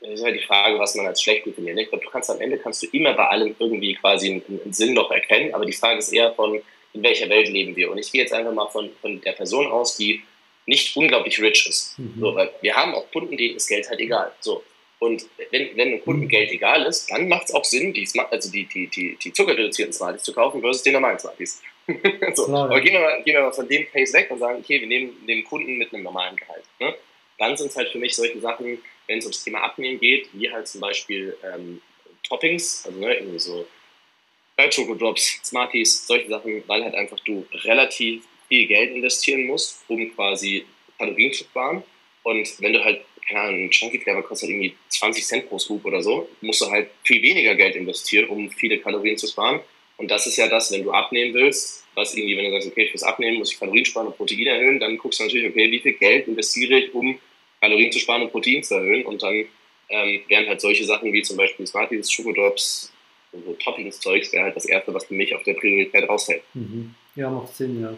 [0.00, 1.78] das ist halt die Frage, was man als schlecht definiert.
[1.78, 4.72] Ich glaube, du kannst am Ende kannst du immer bei allem irgendwie quasi einen, einen
[4.74, 6.60] Sinn noch erkennen, aber die Frage ist eher von,
[6.92, 7.90] in welcher Welt leben wir?
[7.90, 10.22] Und ich gehe jetzt einfach mal von, von der Person aus, die
[10.66, 11.98] nicht unglaublich rich ist.
[11.98, 12.14] Mhm.
[12.20, 14.32] So, weil wir haben auch Kunden, denen ist Geld halt egal.
[14.40, 14.62] So.
[14.98, 16.28] Und wenn, wenn einem Kunden mhm.
[16.28, 19.92] Geld egal ist, dann macht es auch Sinn, die, also die, die, die, die zuckerreduzierten
[19.92, 21.62] Smarties zu kaufen versus die normalen Smarties.
[22.34, 22.44] so.
[22.44, 22.64] Klar, ja.
[22.64, 24.86] Aber gehen wir, mal, gehen wir mal von dem Pace weg und sagen, okay, wir
[24.86, 26.64] nehmen den Kunden mit einem normalen Gehalt.
[26.78, 26.94] Ne?
[27.38, 30.50] Dann sind es halt für mich solche Sachen, wenn es ums Thema Abnehmen geht, wie
[30.50, 31.80] halt zum Beispiel ähm,
[32.28, 33.66] Toppings, also ne, irgendwie so
[34.68, 40.66] Schokodrops, Smarties, solche Sachen, weil halt einfach du relativ viel Geld investieren musst, um quasi
[40.98, 41.82] Kalorien zu sparen.
[42.24, 45.84] Und wenn du halt, keine Ahnung, ein Chunky Flavor kostet irgendwie 20 Cent pro Scoop
[45.86, 49.60] oder so, musst du halt viel weniger Geld investieren, um viele Kalorien zu sparen.
[49.96, 52.88] Und das ist ja das, wenn du abnehmen willst, was irgendwie, wenn du sagst, okay,
[52.88, 55.78] fürs Abnehmen muss ich Kalorien sparen und Protein erhöhen, dann guckst du natürlich, okay, wie
[55.78, 57.18] viel Geld investiere ich, um
[57.60, 59.04] Kalorien zu sparen und Protein zu erhöhen.
[59.04, 59.44] Und dann
[59.88, 62.92] ähm, wären halt solche Sachen wie zum Beispiel Smarties, Schokodrops,
[63.32, 66.42] so Toppings-Zeugs, wäre halt das Erste, was für mich auf der Priorität rausfällt.
[66.54, 66.94] Mhm.
[67.14, 67.96] Ja, macht Sinn, ja.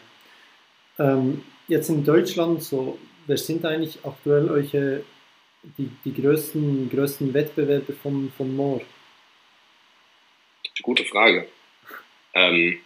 [0.99, 5.05] Ähm, jetzt in Deutschland, so, wer sind eigentlich aktuell eure,
[5.79, 8.85] die, die größten, größten Wettbewerber von, von Moore?
[10.83, 11.49] Gute Frage.
[12.35, 12.79] Ähm,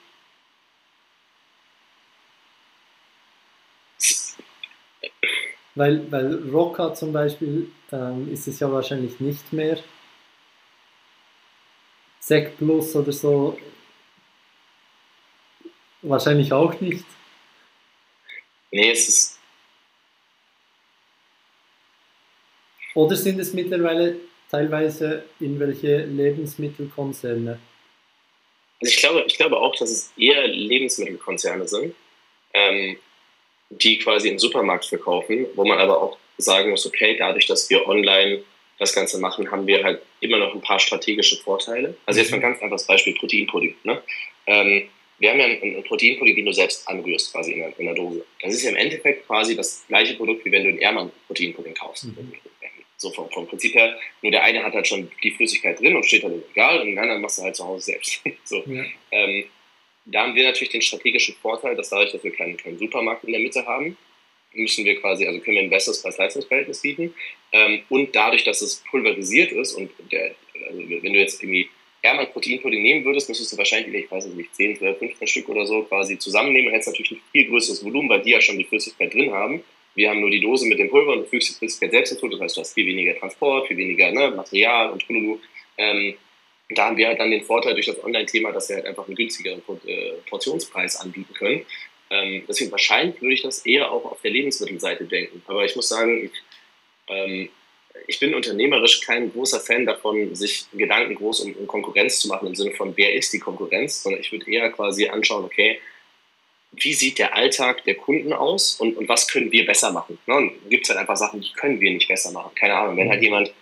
[5.76, 9.78] Weil, weil Rocca zum Beispiel ähm, ist es ja wahrscheinlich nicht mehr.
[12.18, 13.58] Sec Plus oder so
[16.00, 17.04] wahrscheinlich auch nicht.
[18.70, 19.38] Nee, es ist.
[22.94, 24.16] Oder sind es mittlerweile
[24.50, 27.58] teilweise irgendwelche Lebensmittelkonzerne?
[28.80, 31.94] Also ich glaube, ich glaube auch, dass es eher Lebensmittelkonzerne sind.
[32.54, 32.98] Ähm,
[33.70, 37.86] die quasi im Supermarkt verkaufen, wo man aber auch sagen muss, okay, dadurch, dass wir
[37.86, 38.42] online
[38.78, 41.96] das Ganze machen, haben wir halt immer noch ein paar strategische Vorteile.
[42.04, 42.48] Also jetzt mal ein mhm.
[42.52, 43.74] ganz einfaches Beispiel, Proteinpudding.
[43.84, 44.02] Ne?
[44.46, 44.88] Ähm,
[45.18, 48.24] wir haben ja einen, Proteinpudding, den du selbst anrührst quasi in der, in der, Dose.
[48.40, 51.74] Das ist ja im Endeffekt quasi das gleiche Produkt, wie wenn du einen Ehrmann Proteinpudding
[51.74, 52.04] kaufst.
[52.04, 52.32] Mhm.
[52.98, 53.98] So vom, vom Prinzip her.
[54.22, 56.86] Nur der eine hat halt schon die Flüssigkeit drin und steht halt im Regal und
[56.86, 58.22] den anderen machst du halt zu Hause selbst.
[58.44, 58.62] so.
[58.66, 58.84] Ja.
[59.10, 59.44] Ähm,
[60.06, 63.32] da haben wir natürlich den strategischen Vorteil, dass dadurch, dass wir keinen, keinen Supermarkt in
[63.32, 63.98] der Mitte haben,
[64.52, 67.14] müssen wir quasi, also können wir ein besseres Preis-Leistungs-Verhältnis bieten.
[67.52, 70.34] Ähm, und dadurch, dass es pulverisiert ist und der,
[70.68, 71.68] also wenn du jetzt irgendwie
[72.06, 75.66] Hermann Proteinpudding nehmen würdest, müsstest du wahrscheinlich, ich weiß nicht, 10, 12, 15 Stück oder
[75.66, 78.64] so quasi zusammennehmen und hättest natürlich ein viel größeres Volumen, weil die ja schon die
[78.64, 79.62] Flüssigkeit drin haben.
[79.94, 82.28] Wir haben nur die Dose mit dem Pulver und du fügst die Flüssigkeit selbst hinzu,
[82.28, 85.04] das heißt, du hast viel weniger Transport, viel weniger ne, Material und.
[85.78, 86.14] Ähm,
[86.70, 89.14] da haben wir halt dann den Vorteil durch das Online-Thema, dass wir halt einfach einen
[89.14, 91.64] günstigeren äh, Portionspreis anbieten können.
[92.10, 95.42] Ähm, deswegen wahrscheinlich würde ich das eher auch auf der Lebensmittelseite denken.
[95.46, 96.32] Aber ich muss sagen, ich,
[97.08, 97.48] ähm,
[98.06, 102.48] ich bin unternehmerisch kein großer Fan davon, sich Gedanken groß um, um, Konkurrenz zu machen
[102.48, 105.80] im Sinne von, wer ist die Konkurrenz, sondern ich würde eher quasi anschauen, okay,
[106.72, 110.18] wie sieht der Alltag der Kunden aus und, und was können wir besser machen?
[110.26, 110.52] Ne?
[110.68, 112.54] Gibt es halt einfach Sachen, die können wir nicht besser machen.
[112.54, 113.52] Keine Ahnung, wenn halt jemand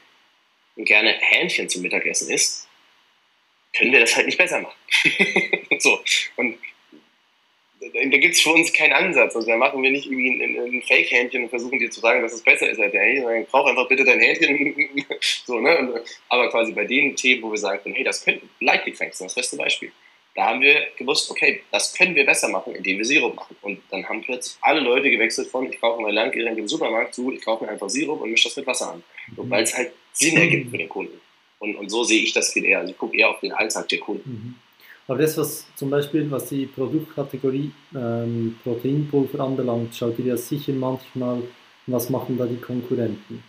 [0.77, 2.69] gerne Hähnchen zum Mittagessen isst,
[3.77, 4.77] können wir das halt nicht besser machen.
[5.79, 6.01] so.
[6.37, 6.59] Und
[7.93, 9.37] da gibt es für uns keinen Ansatz.
[9.37, 12.33] Also da machen wir nicht irgendwie ein, ein Fake-Hähnchen und versuchen dir zu sagen, dass
[12.33, 15.07] es besser ist als der Hähnchen, sondern brauch einfach bitte dein Hähnchen.
[15.45, 15.79] so, ne?
[15.79, 19.35] Und, aber quasi bei den Themen, wo wir sagen hey, das könnte, Light Defects, das
[19.35, 19.93] beste Beispiel.
[20.35, 23.57] Da haben wir gewusst, okay, das können wir besser machen, indem wir Sirup machen.
[23.63, 27.33] Und dann haben plötzlich alle Leute gewechselt von, ich kaufe mein Landgerät im Supermarkt zu,
[27.33, 29.05] ich kaufe mir einfach Sirup und mische das mit Wasser an.
[29.29, 29.51] Mhm.
[29.51, 31.21] Weil es halt Sinn ergibt für den Kunden.
[31.61, 32.81] Und, und so sehe ich das viel eher.
[32.81, 34.31] Also ich gucke eher auf den Alltag der Kunden.
[34.31, 34.55] Mhm.
[35.07, 40.73] Aber das, was zum Beispiel, was die Produktkategorie ähm, Proteinpulver anbelangt, schaut ihr ja sicher
[40.73, 41.43] manchmal,
[41.87, 43.45] was machen da die Konkurrenten?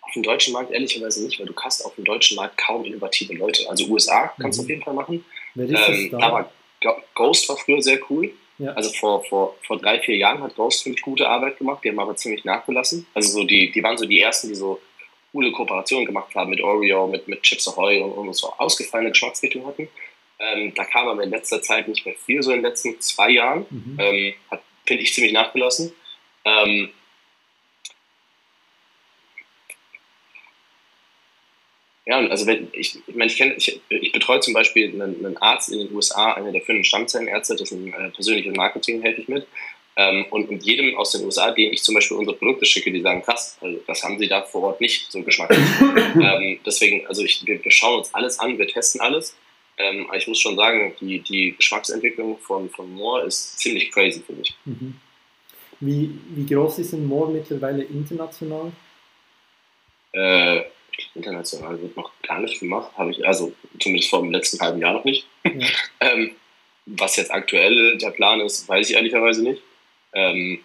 [0.00, 3.34] Auf dem deutschen Markt ehrlicherweise nicht, weil du hast auf dem deutschen Markt kaum innovative
[3.34, 3.68] Leute.
[3.68, 4.66] Also USA kannst du mhm.
[4.66, 5.24] auf jeden Fall machen.
[5.54, 6.26] Wer ist ähm, das da?
[6.26, 6.50] Aber
[7.14, 8.32] Ghost war früher sehr cool.
[8.58, 8.72] Ja.
[8.74, 11.98] Also vor, vor, vor drei, vier Jahren hat Ghost ziemlich gute Arbeit gemacht, die haben
[11.98, 13.06] aber ziemlich nachgelassen.
[13.12, 14.80] Also so die, die waren so die ersten, die so
[15.32, 19.66] coole Kooperationen gemacht haben mit Oreo, mit, mit Chips Ahoy und, und so ausgefallene Geschmacksrichtungen
[19.66, 19.88] hatten.
[20.52, 23.30] Ähm, da kam aber in letzter Zeit nicht mehr viel, so in den letzten zwei
[23.30, 23.66] Jahren.
[23.70, 23.96] Mhm.
[23.98, 25.92] Ähm, hat, finde ich, ziemlich nachgelassen.
[26.44, 26.90] Ähm,
[32.06, 35.72] Ja, also wenn ich, ich meine, ich ich, ich betreue zum Beispiel einen, einen, Arzt
[35.72, 39.28] in den USA, einer der führenden Stammzellenärzte, das ist ein äh, persönliches Marketing, helfe ich
[39.28, 39.46] mit.
[39.96, 43.00] Ähm, und, und jedem aus den USA, dem ich zum Beispiel unsere Produkte schicke, die
[43.00, 45.58] sagen, krass, also das haben sie da vor Ort nicht, so geschmacklich.
[45.80, 49.34] ähm, deswegen, also ich, wir, wir, schauen uns alles an, wir testen alles.
[49.76, 54.22] Ähm, aber ich muss schon sagen, die, die Geschmacksentwicklung von, von Moore ist ziemlich crazy
[54.24, 54.54] für mich.
[54.64, 54.94] Mhm.
[55.80, 58.72] Wie, wie groß ist denn Moore mittlerweile international?
[60.12, 60.62] Äh,
[61.14, 64.92] international wird noch gar nicht gemacht, habe ich, also zumindest vor dem letzten halben Jahr
[64.92, 65.26] noch nicht.
[65.44, 65.66] Ja.
[66.00, 66.30] ähm,
[66.86, 69.62] was jetzt aktuell der Plan ist, weiß ich ehrlicherweise nicht.
[70.12, 70.60] Ähm,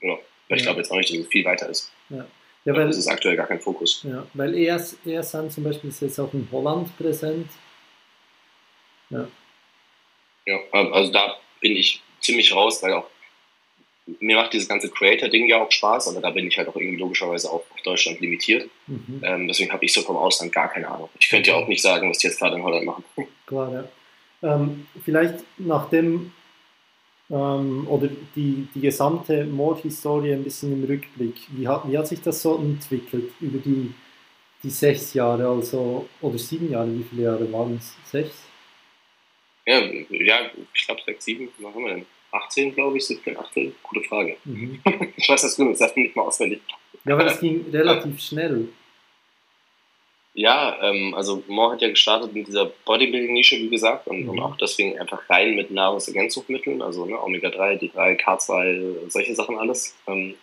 [0.00, 0.18] ja,
[0.48, 1.90] weil ich glaube jetzt auch nicht, dass es viel weiter ist.
[2.10, 2.26] Ja.
[2.64, 4.04] Ja, weil, das ist aktuell gar kein Fokus.
[4.04, 7.48] Ja, weil ES, ESN zum Beispiel ist jetzt auch in Holland präsent.
[9.12, 9.28] Ja.
[10.44, 13.06] Ja, also da bin ich ziemlich raus, weil auch
[14.20, 16.98] mir macht dieses ganze Creator-Ding ja auch Spaß, aber da bin ich halt auch irgendwie
[16.98, 18.68] logischerweise auch auf Deutschland limitiert.
[18.86, 19.22] Mhm.
[19.22, 21.08] Ähm, deswegen habe ich so vom Ausland gar keine Ahnung.
[21.20, 23.04] Ich könnte ja auch nicht sagen, was die jetzt gerade in Holland machen.
[23.46, 24.54] Klar, ja.
[24.54, 26.32] Ähm, vielleicht nachdem
[27.30, 32.20] ähm, oder die, die gesamte Mordhistorie ein bisschen im Rückblick, wie hat, wie hat sich
[32.20, 33.94] das so entwickelt über die,
[34.64, 37.94] die sechs Jahre, also oder sieben Jahre, wie viele Jahre waren es?
[38.10, 38.32] Sechs?
[39.66, 42.06] Ja, ja ich glaube sechs, sieben, was haben wir denn?
[42.32, 43.74] 18, glaube ich, 17, 18?
[43.82, 44.36] Gute Frage.
[44.44, 44.80] Mhm.
[45.16, 46.60] Ich weiß das Grün, das nicht mal auswendig.
[47.04, 48.68] Ja, aber das ging relativ schnell.
[50.34, 54.30] Ja, ähm, also Moore hat ja gestartet mit dieser Bodybuilding-Nische, wie gesagt, und, mhm.
[54.30, 59.94] und, auch deswegen einfach rein mit Nahrungsergänzungsmitteln, also ne, Omega-3, D3, K2, solche Sachen alles.
[60.06, 60.34] Ähm,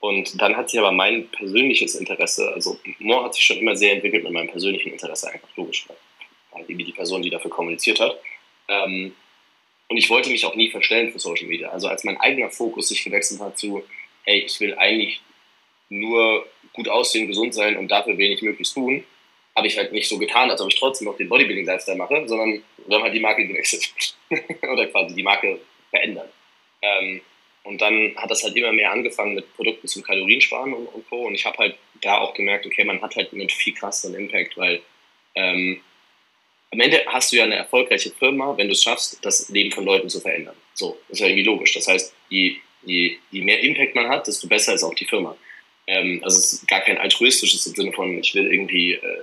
[0.00, 3.92] und dann hat sich aber mein persönliches Interesse, also Moore hat sich schon immer sehr
[3.92, 8.18] entwickelt mit meinem persönlichen Interesse, einfach logisch, weil irgendwie die Person, die dafür kommuniziert hat.
[8.68, 9.14] Ähm,
[9.88, 11.70] und ich wollte mich auch nie verstellen für Social Media.
[11.70, 13.82] Also als mein eigener Fokus sich gewechselt hat zu,
[14.24, 15.20] hey, ich will eigentlich
[15.88, 19.04] nur gut aussehen, gesund sein und dafür wenig möglichst tun,
[19.56, 22.62] habe ich halt nicht so getan, als ob ich trotzdem noch den Bodybuilding-Lifestyle mache, sondern
[22.86, 24.14] wir haben halt die Marke gewechselt.
[24.62, 25.58] Oder quasi die Marke
[25.90, 26.30] verändert.
[26.82, 27.22] Ähm,
[27.64, 31.26] und dann hat das halt immer mehr angefangen mit Produkten zum Kaloriensparen und, und Co.
[31.26, 34.56] Und ich habe halt da auch gemerkt, okay, man hat halt einen viel krasseren Impact,
[34.56, 34.80] weil
[35.34, 35.80] ähm,
[36.70, 39.84] am Ende hast du ja eine erfolgreiche Firma, wenn du es schaffst, das Leben von
[39.84, 40.56] Leuten zu verändern.
[40.74, 41.74] So, das ist ja irgendwie logisch.
[41.74, 45.36] Das heißt, je, je, je mehr Impact man hat, desto besser ist auch die Firma.
[45.86, 49.22] Ähm, also es ist gar kein altruistisches im Sinne von, ich will irgendwie, äh,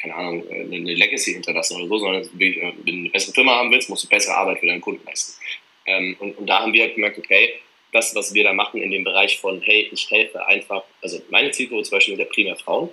[0.00, 3.56] keine Ahnung, äh, eine Legacy hinterlassen oder so, sondern äh, wenn du eine bessere Firma
[3.56, 5.38] haben willst, musst du bessere Arbeit für deinen Kunden leisten.
[5.86, 7.54] Ähm, und, und da haben wir halt gemerkt, okay,
[7.92, 11.50] das, was wir da machen in dem Bereich von, hey, ich helfe einfach, also meine
[11.50, 12.88] Zielgruppe zum Beispiel sind ja primär Frauen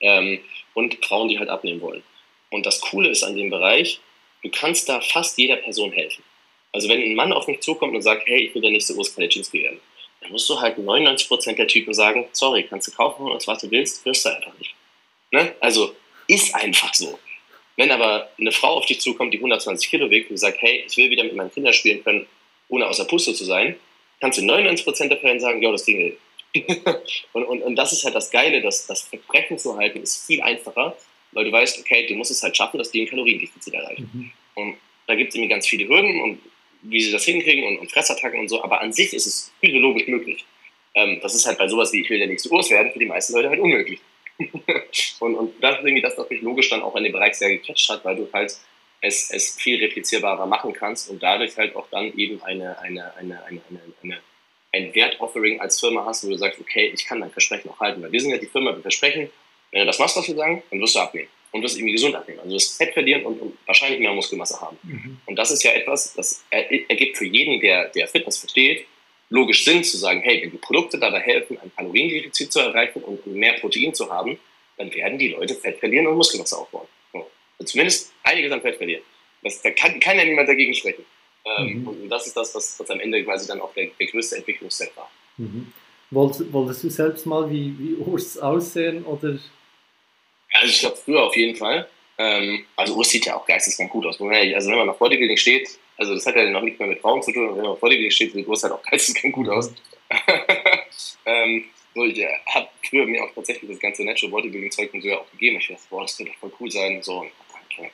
[0.00, 0.40] ähm,
[0.74, 2.02] und Frauen, die halt abnehmen wollen.
[2.50, 4.00] Und das Coole ist an dem Bereich,
[4.42, 6.22] du kannst da fast jeder Person helfen.
[6.72, 9.14] Also wenn ein Mann auf mich zukommt und sagt, hey, ich will der nächste Urs
[9.14, 9.80] Kalitschinski werden,
[10.20, 13.60] dann musst du halt 99% der Typen sagen, sorry, kannst du kaufen von uns, was
[13.60, 14.74] du willst, wirst du einfach nicht.
[15.30, 15.54] Ne?
[15.60, 15.94] Also
[16.28, 17.18] ist einfach so.
[17.76, 20.96] Wenn aber eine Frau auf dich zukommt, die 120 Kilo wiegt und sagt, hey, ich
[20.96, 22.26] will wieder mit meinen Kindern spielen können,
[22.68, 23.76] ohne außer Puste zu sein,
[24.20, 26.18] kannst du 99% der Fälle sagen, ja, das ging nicht.
[27.32, 30.40] und, und, und das ist halt das Geile, dass das Verbrechen zu halten ist viel
[30.40, 30.96] einfacher,
[31.32, 34.10] weil du weißt, okay, du musst es halt schaffen, dass die ein Kaloriendefizit erreichen.
[34.12, 34.30] Mhm.
[34.54, 36.40] Und da gibt es irgendwie ganz viele Hürden und
[36.82, 40.06] wie sie das hinkriegen und, und, Fressattacken und so, aber an sich ist es physiologisch
[40.06, 40.44] möglich.
[40.94, 43.06] Ähm, das ist halt bei sowas wie ich will der nächste Urs werden, für die
[43.06, 44.00] meisten Leute halt unmöglich.
[45.20, 47.50] und, und das ist irgendwie das, was mich logisch dann auch in dem Bereich sehr
[47.50, 48.56] gecatcht hat, weil du halt
[49.00, 53.44] es, es viel replizierbarer machen kannst und dadurch halt auch dann eben eine, eine, eine,
[53.44, 54.18] eine, eine, eine
[54.76, 58.02] ein Wertoffering als Firma hast, wo du sagst, okay, ich kann dein Versprechen auch halten.
[58.02, 59.30] Weil wir sind ja die Firma, wir versprechen,
[59.76, 61.28] wenn du das machst, was wir sagen, dann wirst du abnehmen.
[61.52, 62.40] Und wirst irgendwie gesund abnehmen.
[62.40, 64.78] Also du wirst Fett verlieren und, und wahrscheinlich mehr Muskelmasse haben.
[64.82, 65.18] Mhm.
[65.26, 68.86] Und das ist ja etwas, das ergibt für jeden, der, der Fitness versteht,
[69.28, 73.26] logisch Sinn zu sagen, hey, wenn die Produkte dabei helfen, ein Kaloriendefizit zu erreichen und
[73.26, 74.38] mehr Protein zu haben,
[74.78, 76.86] dann werden die Leute Fett verlieren und Muskelmasse aufbauen.
[77.12, 77.26] So.
[77.64, 79.02] Zumindest einiges an Fett verlieren.
[79.42, 81.04] Das, da kann, kann ja niemand dagegen sprechen.
[81.44, 81.88] Ähm, mhm.
[81.88, 84.96] Und das ist das, was, was, am Ende quasi dann auch der, der größte Entwicklungsstep
[84.96, 85.10] war.
[85.36, 85.72] Mhm.
[86.10, 89.38] Wolltest, wolltest, du selbst mal wie, wie Urs aussehen oder
[90.60, 91.88] also ich glaube früher auf jeden Fall.
[92.18, 94.20] Ähm, also Urs sieht ja auch geisteskrank gut aus.
[94.20, 97.22] Also wenn man nach Bodybuilding steht, also das hat ja noch nicht mehr mit Frauen
[97.22, 99.72] zu tun, wenn man auf Bodybuilding steht, sieht Urs halt auch geisteskrank gut aus.
[101.26, 101.64] ähm,
[101.96, 105.08] So, ich äh, habe früher mir auch tatsächlich das ganze Natural Bodybuilding Zeug und so
[105.08, 105.56] ja auch gegeben.
[105.56, 107.02] Ich dachte, boah, das könnte voll cool sein.
[107.02, 107.30] So, und
[107.78, 107.86] dann,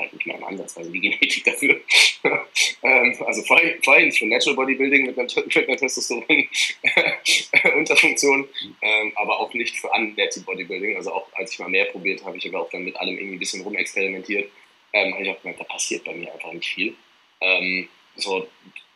[0.00, 1.80] halt nicht mal im Ansatz, also die Genetik dafür.
[2.82, 8.48] ähm, also vor, vor allem nicht für Natural Bodybuilding mit einer, mit einer Testosteron-Unterfunktion,
[8.82, 10.96] ähm, aber auch nicht für Unnatural Bodybuilding.
[10.96, 13.36] Also auch als ich mal mehr probiert habe, ich habe auch dann mit allem irgendwie
[13.36, 14.50] ein bisschen rumexperimentiert,
[14.92, 16.94] ähm, habe ich auch gemerkt, da passiert bei mir einfach nicht viel.
[17.40, 18.48] Ähm, so,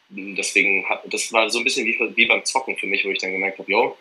[0.08, 3.18] deswegen hat, das war so ein bisschen wie, wie beim Zocken für mich, wo ich
[3.18, 3.96] dann gemerkt habe, jo,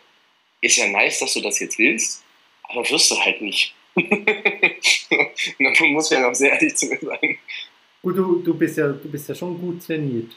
[0.61, 2.23] ist ja nice, dass du das jetzt willst,
[2.63, 3.75] aber wirst du halt nicht.
[5.59, 7.37] Man muss ja noch sehr ehrlich zu mir sein.
[8.01, 10.31] Gut, du, du, bist ja, du bist ja schon gut trainiert.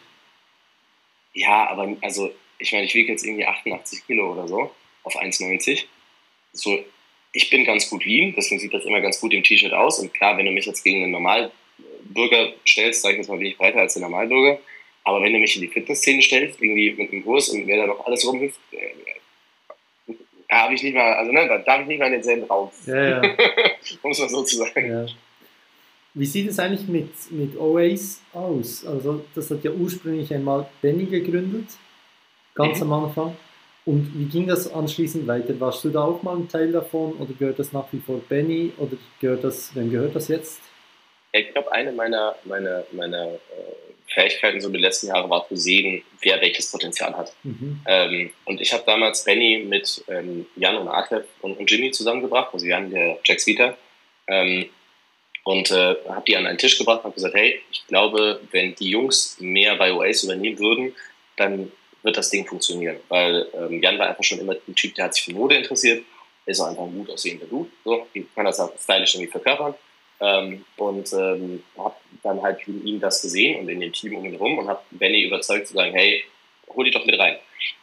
[1.32, 4.70] Ja, aber also, ich meine, ich wiege jetzt irgendwie 88 Kilo oder so
[5.02, 5.84] auf 1,90.
[6.52, 6.78] So,
[7.32, 9.98] ich bin ganz gut lean, deswegen sieht das immer ganz gut im T-Shirt aus.
[9.98, 13.48] Und klar, wenn du mich jetzt gegen einen Normalbürger stellst, sage ich jetzt mal, bin
[13.48, 14.58] ich breiter als der Normalbürger.
[15.04, 17.86] Aber wenn du mich in die Fitnessszene stellst, irgendwie mit einem Kurs und wer da
[17.86, 18.90] noch alles rumhüpft, äh,
[20.50, 22.70] habe ich nicht mal, also ne, da darf ich nicht mal in denselben Raum.
[22.86, 23.22] Ja, ja.
[24.02, 24.90] um es mal so zu sagen.
[24.90, 25.06] Ja.
[26.14, 28.86] Wie sieht es eigentlich mit, mit OAs aus?
[28.86, 31.68] Also, das hat ja ursprünglich einmal Benny gegründet,
[32.54, 32.92] ganz mhm.
[32.92, 33.36] am Anfang.
[33.84, 35.58] Und wie ging das anschließend weiter?
[35.60, 38.72] Warst du da auch mal ein Teil davon oder gehört das nach wie vor Benny
[38.78, 40.60] oder gehört das, wem gehört das jetzt?
[41.32, 43.38] Ich glaube, eine meiner, meiner, meiner äh,
[44.16, 47.34] Fähigkeiten so die letzten Jahre war zu sehen, wer welches Potenzial hat.
[47.42, 47.80] Mhm.
[47.86, 52.48] Ähm, und ich habe damals Benny mit ähm, Jan und Artep und, und, Jimmy zusammengebracht,
[52.54, 53.76] also Jan, der Jack Sweeter,
[54.28, 54.70] ähm,
[55.44, 58.74] und äh, habe die an einen Tisch gebracht und habe gesagt, hey, ich glaube, wenn
[58.74, 60.94] die Jungs mehr bei OAs übernehmen würden,
[61.36, 61.70] dann
[62.02, 62.96] wird das Ding funktionieren.
[63.08, 66.02] Weil ähm, Jan war einfach schon immer ein Typ, der hat sich für Mode interessiert,
[66.46, 69.74] ist auch einfach ein gut aussehender Dude, so, kann das auch stylisch irgendwie verkörpern.
[70.20, 74.24] Ähm, und ähm, habe dann halt in ihm das gesehen und in dem Team um
[74.24, 76.24] ihn herum und habe Benny überzeugt zu sagen, hey,
[76.68, 77.36] hol die doch mit rein.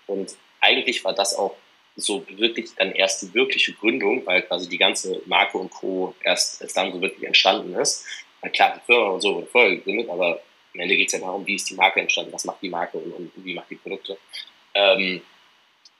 [0.07, 1.55] Und eigentlich war das auch
[1.95, 6.15] so wirklich dann erst die wirkliche Gründung, weil quasi die ganze Marke und Co.
[6.23, 8.05] erst, erst dann so wirklich entstanden ist.
[8.41, 10.41] Na klar, die Firma und so wurde vorher gegründet, aber
[10.73, 12.97] am Ende geht es ja darum, wie ist die Marke entstanden, was macht die Marke
[12.97, 14.17] und, und wie macht die Produkte.
[14.73, 15.21] Ähm,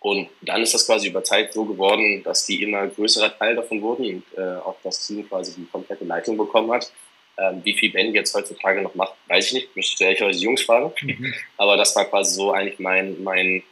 [0.03, 3.81] und dann ist das quasi über Zeit so geworden, dass die immer größerer Teil davon
[3.81, 6.91] wurden und äh, auch das Team quasi die komplette Leitung bekommen hat.
[7.37, 9.75] Ähm, wie viel Ben jetzt heutzutage noch macht, weiß ich nicht.
[9.77, 10.91] Müsste ich die Jungs fragen.
[11.01, 11.33] Mhm.
[11.57, 13.63] Aber das war quasi so eigentlich mein, mein,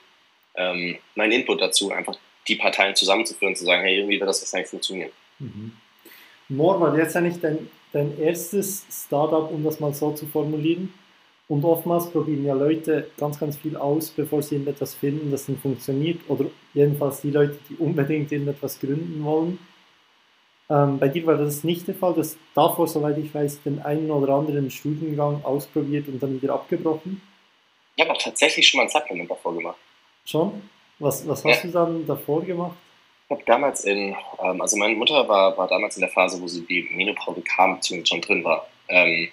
[0.56, 2.16] ähm, mein Input dazu, einfach
[2.48, 5.12] die Parteien zusammenzuführen, zu sagen, hey, irgendwie wird das wahrscheinlich funktionieren.
[5.38, 5.74] Mhm.
[6.48, 10.94] Moor war jetzt eigentlich dein, dein erstes Startup, um das mal so zu formulieren.
[11.52, 15.58] Und oftmals probieren ja Leute ganz, ganz viel aus, bevor sie etwas finden, das dann
[15.58, 16.22] funktioniert.
[16.30, 19.60] Oder jedenfalls die Leute, die unbedingt etwas gründen wollen.
[20.70, 22.14] Ähm, bei dir war das nicht der Fall.
[22.14, 26.54] Du hast davor, soweit ich weiß, den einen oder anderen Studiengang ausprobiert und dann wieder
[26.54, 27.22] abgebrochen.
[27.98, 29.78] Ich habe auch tatsächlich schon mal ein Supplement davor gemacht.
[30.24, 30.62] Schon?
[31.00, 31.70] Was, was hast ja.
[31.70, 32.78] du dann davor gemacht?
[33.28, 36.48] Ich habe damals in, ähm, also meine Mutter war, war damals in der Phase, wo
[36.48, 38.68] sie die Menopause kam, beziehungsweise schon drin war.
[38.88, 39.28] Ähm,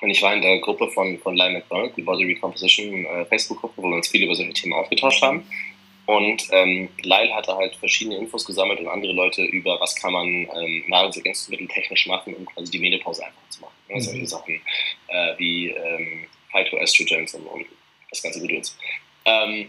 [0.00, 3.82] und ich war in der Gruppe von, von Lyle McDonald, die Body Recomposition äh, Facebook-Gruppe,
[3.82, 5.46] wo wir uns viel über solche Themen ausgetauscht haben.
[6.06, 10.26] Und ähm, Lyle hatte halt verschiedene Infos gesammelt und andere Leute über, was kann man
[10.26, 13.74] ähm, Nahrungsergänzungsmittel technisch machen, um quasi die Menopause einfach zu machen.
[13.88, 14.00] Ne?
[14.00, 14.26] Solche mhm.
[14.26, 14.60] Sachen
[15.08, 17.66] äh, wie ähm, Phytoestrogens und, und
[18.10, 18.78] das ganze Gedöns.
[19.24, 19.68] Ähm,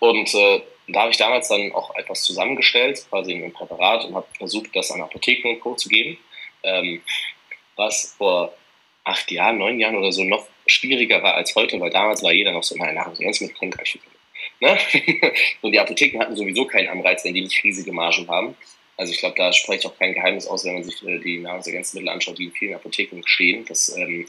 [0.00, 4.14] und äh, da habe ich damals dann auch etwas zusammengestellt, quasi in einem Präparat und
[4.14, 5.74] habe versucht, das an Apotheken und Co.
[5.74, 6.18] zu geben,
[6.64, 7.00] ähm,
[7.76, 8.52] was vor
[9.06, 12.52] acht Jahren, neun Jahren oder so noch schwieriger war als heute, weil damals war jeder
[12.52, 13.98] noch so, nein, Nahrungsergänzungsmittel können gleich
[14.60, 14.78] ne?
[15.62, 18.56] Und die Apotheken hatten sowieso keinen Anreiz, wenn die nicht riesige Margen haben.
[18.96, 21.38] Also ich glaube, da spreche ich auch kein Geheimnis aus, wenn man sich äh, die
[21.38, 23.64] Nahrungsergänzungsmittel anschaut, die in vielen Apotheken stehen.
[23.66, 24.26] Das ähm,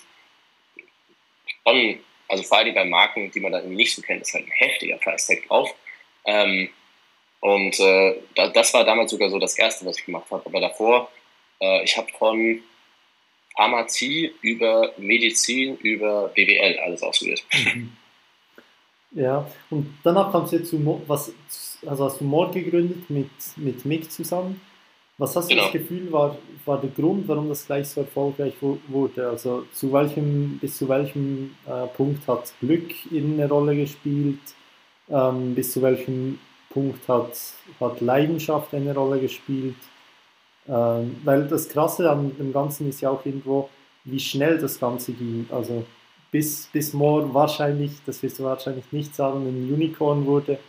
[2.28, 4.52] also vor allem bei Marken, die man da irgendwie nicht so kennt, ist halt ein
[4.52, 5.74] heftiger Preistag drauf.
[6.26, 6.70] Ähm,
[7.40, 10.46] und äh, das war damals sogar so das Erste, was ich gemacht habe.
[10.46, 11.12] Aber davor,
[11.62, 12.62] äh, ich habe von
[13.58, 17.44] Pharmazie über Medizin über BWL alles ausprobiert.
[17.52, 17.92] Mhm.
[19.12, 21.34] Ja, und danach kamst du zu, was,
[21.86, 24.62] also hast du Mord gegründet mit, mit Mick zusammen.
[25.18, 25.64] Was hast du genau.
[25.64, 28.54] das Gefühl, war, war der Grund, warum das gleich so erfolgreich
[28.88, 29.28] wurde?
[29.28, 34.40] Also zu welchem, bis zu welchem äh, Punkt hat Glück eine Rolle gespielt?
[35.10, 36.38] Ähm, bis zu welchem
[36.70, 37.32] Punkt hat,
[37.80, 39.78] hat Leidenschaft eine Rolle gespielt?
[40.70, 43.70] Ähm, weil das Krasse an dem Ganzen ist ja auch irgendwo,
[44.04, 45.48] wie schnell das Ganze ging.
[45.52, 45.86] Also
[46.32, 50.60] bis, bis Moore wahrscheinlich, das wirst du wahrscheinlich nicht sagen, ein Unicorn wurde.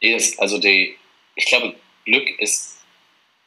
[0.00, 0.96] Yes, also die,
[1.36, 1.74] ich glaube,
[2.04, 2.82] Glück ist,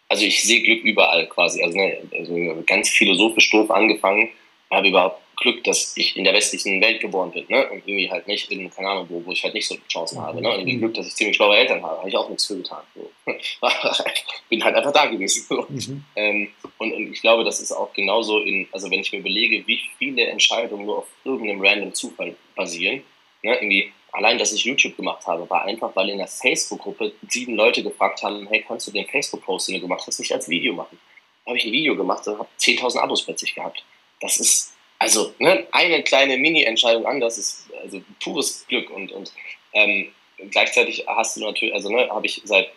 [0.08, 1.62] also ich sehe Glück überall quasi.
[1.64, 4.30] Also, ne, also ganz philosophisch doof angefangen,
[4.72, 7.70] habe überhaupt Glück, dass ich in der westlichen Welt geboren bin, ne?
[7.70, 10.42] Und irgendwie halt nicht in, keine Ahnung, wo, wo ich halt nicht so Chancen habe,
[10.42, 10.50] ne?
[10.50, 12.84] Und irgendwie Glück, dass ich ziemlich schlaue Eltern habe, habe ich auch nichts für getan.
[12.96, 13.12] So.
[14.50, 15.46] bin halt einfach da gewesen.
[15.48, 15.66] So.
[15.68, 16.04] Mhm.
[16.16, 19.66] Ähm, und, und ich glaube, das ist auch genauso in, also wenn ich mir überlege,
[19.68, 23.04] wie viele Entscheidungen nur auf irgendeinem random Zufall basieren,
[23.44, 23.56] ne?
[23.56, 27.84] Irgendwie, allein, dass ich YouTube gemacht habe, war einfach, weil in der Facebook-Gruppe sieben Leute
[27.84, 30.98] gefragt haben, hey, kannst du den Facebook-Post, den du gemacht hast, nicht als Video machen?
[31.46, 33.84] habe ich ein Video gemacht und habe 10.000 Abos plötzlich gehabt.
[34.20, 39.32] Das ist also ne, eine kleine Mini-Entscheidung anders ist also pures Glück und, und
[39.74, 40.12] ähm,
[40.52, 42.70] gleichzeitig hast du natürlich, also ne, habe ich seit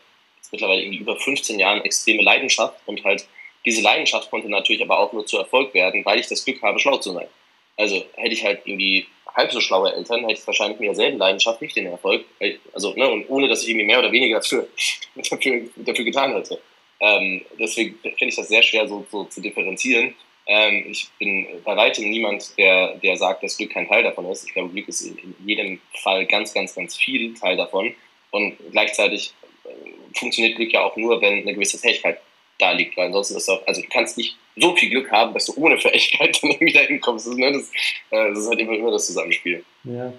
[0.50, 3.26] mittlerweile irgendwie über 15 Jahren extreme Leidenschaft und halt
[3.64, 6.78] diese Leidenschaft konnte natürlich aber auch nur zu Erfolg werden, weil ich das Glück habe,
[6.78, 7.28] schlau zu sein.
[7.76, 11.60] Also hätte ich halt irgendwie halb so schlaue Eltern, hätte ich wahrscheinlich mit derselben Leidenschaft
[11.60, 12.24] nicht den Erfolg.
[12.72, 14.68] Also, ne, und ohne dass ich irgendwie mehr oder weniger dafür,
[15.14, 16.60] dafür, dafür getan hätte.
[17.00, 20.14] Ähm, deswegen finde ich das sehr schwer so, so zu differenzieren.
[20.50, 24.46] Ähm, ich bin bei weitem niemand, der, der sagt, dass Glück kein Teil davon ist.
[24.46, 27.94] Ich glaube, Glück ist in, in jedem Fall ganz, ganz, ganz viel Teil davon.
[28.30, 29.34] Und gleichzeitig
[29.64, 32.18] äh, funktioniert Glück ja auch nur, wenn eine gewisse Fähigkeit
[32.58, 32.96] da liegt.
[32.96, 35.78] Weil ansonsten ist auch, also du kannst nicht so viel Glück haben, dass du ohne
[35.78, 37.26] Fähigkeit dann irgendwie dahin kommst.
[37.26, 37.70] Das, ne, das,
[38.10, 39.62] äh, das ist halt immer, immer das Zusammenspiel.
[39.84, 40.14] Ja.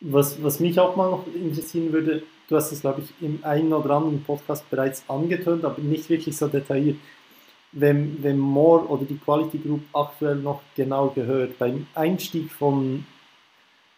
[0.00, 3.72] Was, was mich auch mal noch interessieren würde, du hast es, glaube ich, im einen
[3.74, 6.96] oder anderen Podcast bereits angetönt, aber nicht wirklich so detailliert
[7.74, 11.58] wem, wem More oder die Quality Group aktuell noch genau gehört.
[11.58, 13.06] Beim Einstieg von,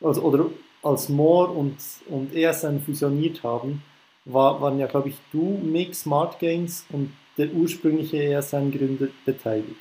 [0.01, 0.47] also, oder
[0.83, 1.77] als More und,
[2.09, 3.83] und ESN fusioniert haben,
[4.24, 9.77] war, waren ja, glaube ich, du, Mick, Smart Gains und der ursprüngliche ESN-Gründer beteiligt.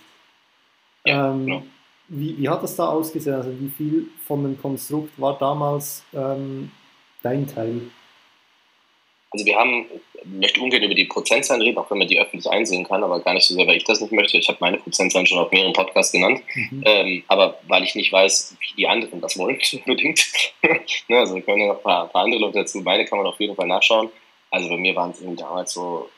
[1.06, 1.64] Ja, ähm, genau.
[2.10, 3.36] wie, wie hat das da ausgesehen?
[3.36, 6.72] Also wie viel von dem Konstrukt war damals ähm,
[7.24, 7.82] dein Teil?
[9.32, 12.50] Also wir haben, ich möchte ungern über die Prozentzahlen reden, auch wenn man die öffentlich
[12.50, 14.38] einsehen kann, aber gar nicht so sehr, weil ich das nicht möchte.
[14.38, 16.84] Ich habe meine Prozentzahlen schon auf mehreren Podcasts genannt, mhm.
[16.86, 20.26] ähm, aber weil ich nicht weiß, wie die anderen das wollen, unbedingt.
[21.10, 23.18] ne, also wir können ja noch ein paar, ein paar, andere Leute dazu, meine kann
[23.18, 24.10] man auf jeden Fall nachschauen.
[24.52, 26.10] Also bei mir waren es irgendwie damals so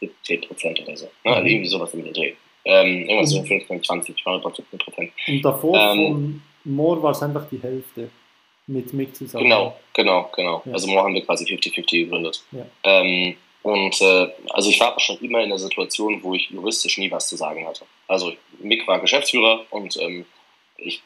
[0.00, 1.06] 17 Prozent oder so.
[1.24, 1.32] Ne?
[1.32, 1.46] Also mhm.
[1.46, 2.34] irgendwie sowas in der Dreh.
[2.66, 5.12] Ähm, irgendwas so 15, 20, 17 Prozent.
[5.28, 8.10] Und davor ähm, von Moore war es einfach die Hälfte
[8.66, 9.44] mit Mick zusammen.
[9.44, 10.62] Genau, genau, genau.
[10.64, 10.72] Ja.
[10.72, 12.42] Also morgen haben wir quasi 50-50 gegründet.
[12.52, 12.66] Ja.
[12.84, 17.10] Ähm, und äh, also ich war schon immer in der Situation, wo ich juristisch nie
[17.10, 17.86] was zu sagen hatte.
[18.08, 20.26] Also Mick war Geschäftsführer und ähm,
[20.76, 21.02] ich,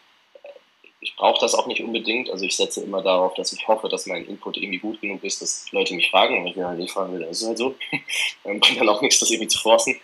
[1.01, 2.31] ich brauche das auch nicht unbedingt.
[2.31, 5.41] Also ich setze immer darauf, dass ich hoffe, dass mein Input irgendwie gut genug ist,
[5.41, 6.39] dass Leute mich fragen.
[6.39, 7.77] Und wenn ich mir halt nicht fragen will, dann ist es halt so.
[8.45, 9.97] dann bringt dann auch nichts, das irgendwie zu forcen.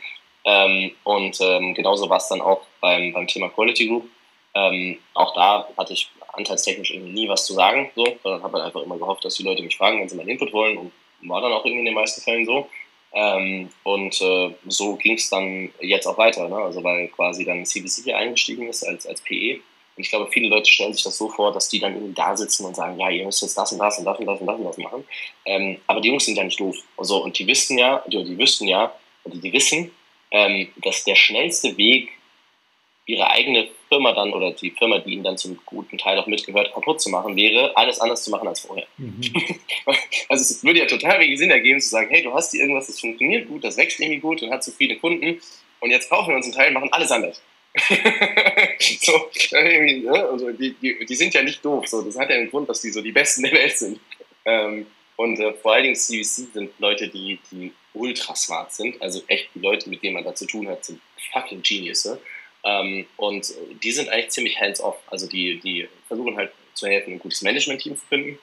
[0.45, 4.09] Ähm, und ähm, genauso war es dann auch beim, beim Thema Quality Group.
[4.55, 8.67] Ähm, auch da hatte ich anteilstechnisch irgendwie nie was zu sagen, so, sondern habe halt
[8.67, 10.93] einfach immer gehofft, dass die Leute mich fragen, wenn sie meinen Input wollen und
[11.29, 12.69] war dann auch irgendwie in den meisten Fällen so.
[13.13, 16.57] Ähm, und äh, so ging es dann jetzt auch weiter, ne?
[16.57, 19.61] also weil quasi dann CBC hier eingestiegen ist als, als PE.
[19.97, 22.37] Und ich glaube, viele Leute stellen sich das so vor, dass die dann irgendwie da
[22.37, 24.47] sitzen und sagen, ja, ihr müsst jetzt das und das und das und das und
[24.47, 25.05] das und das machen.
[25.45, 26.77] Ähm, aber die Jungs sind ja nicht doof.
[26.97, 28.93] Also, und die wissen ja, die, die wüssten ja,
[29.25, 29.93] die, die wissen,
[30.33, 32.11] ähm, dass der schnellste Weg,
[33.07, 36.73] ihre eigene Firma dann oder die Firma, die ihnen dann zum guten Teil auch mitgehört,
[36.73, 38.87] kaputt zu machen, wäre, alles anders zu machen als vorher.
[38.97, 39.21] Mhm.
[40.29, 42.87] also es würde ja total wenig Sinn ergeben zu sagen, hey, du hast hier irgendwas,
[42.87, 45.41] das funktioniert gut, das wächst irgendwie gut und hat so viele Kunden
[45.81, 47.43] und jetzt kaufen wir uns einen Teil und machen alles anders.
[49.01, 50.29] so, ne?
[50.31, 51.87] also die, die, die, sind ja nicht doof.
[51.89, 52.03] So.
[52.03, 53.99] Das hat ja einen Grund, dass die so die Besten der Welt sind.
[54.45, 54.87] Ähm,
[55.17, 59.01] und äh, vor allen Dingen CVC sind Leute, die, die ultra smart sind.
[59.03, 61.01] Also echt die Leute, mit denen man da zu tun hat, sind
[61.33, 62.21] fucking Geniusse.
[62.65, 63.53] Ähm, und
[63.83, 64.97] die sind eigentlich ziemlich hands-off.
[65.07, 68.39] Also die, die versuchen halt zu helfen, ein gutes Management-Team zu finden.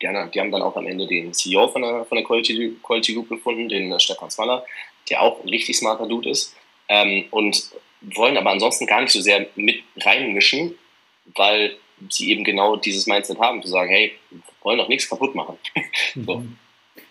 [0.00, 3.14] Die, die, haben dann auch am Ende den CEO von der, von der Quality, Quality
[3.14, 4.64] Group gefunden, den äh, Stefan Smaller,
[5.10, 6.56] der auch ein richtig smarter Dude ist.
[6.88, 10.74] Ähm, und wollen aber ansonsten gar nicht so sehr mit reinmischen,
[11.34, 11.76] weil
[12.08, 14.12] sie eben genau dieses Mindset haben, zu sagen, hey,
[14.62, 15.58] wollen doch nichts kaputt machen.
[16.14, 16.36] so.
[16.38, 16.56] Mhm.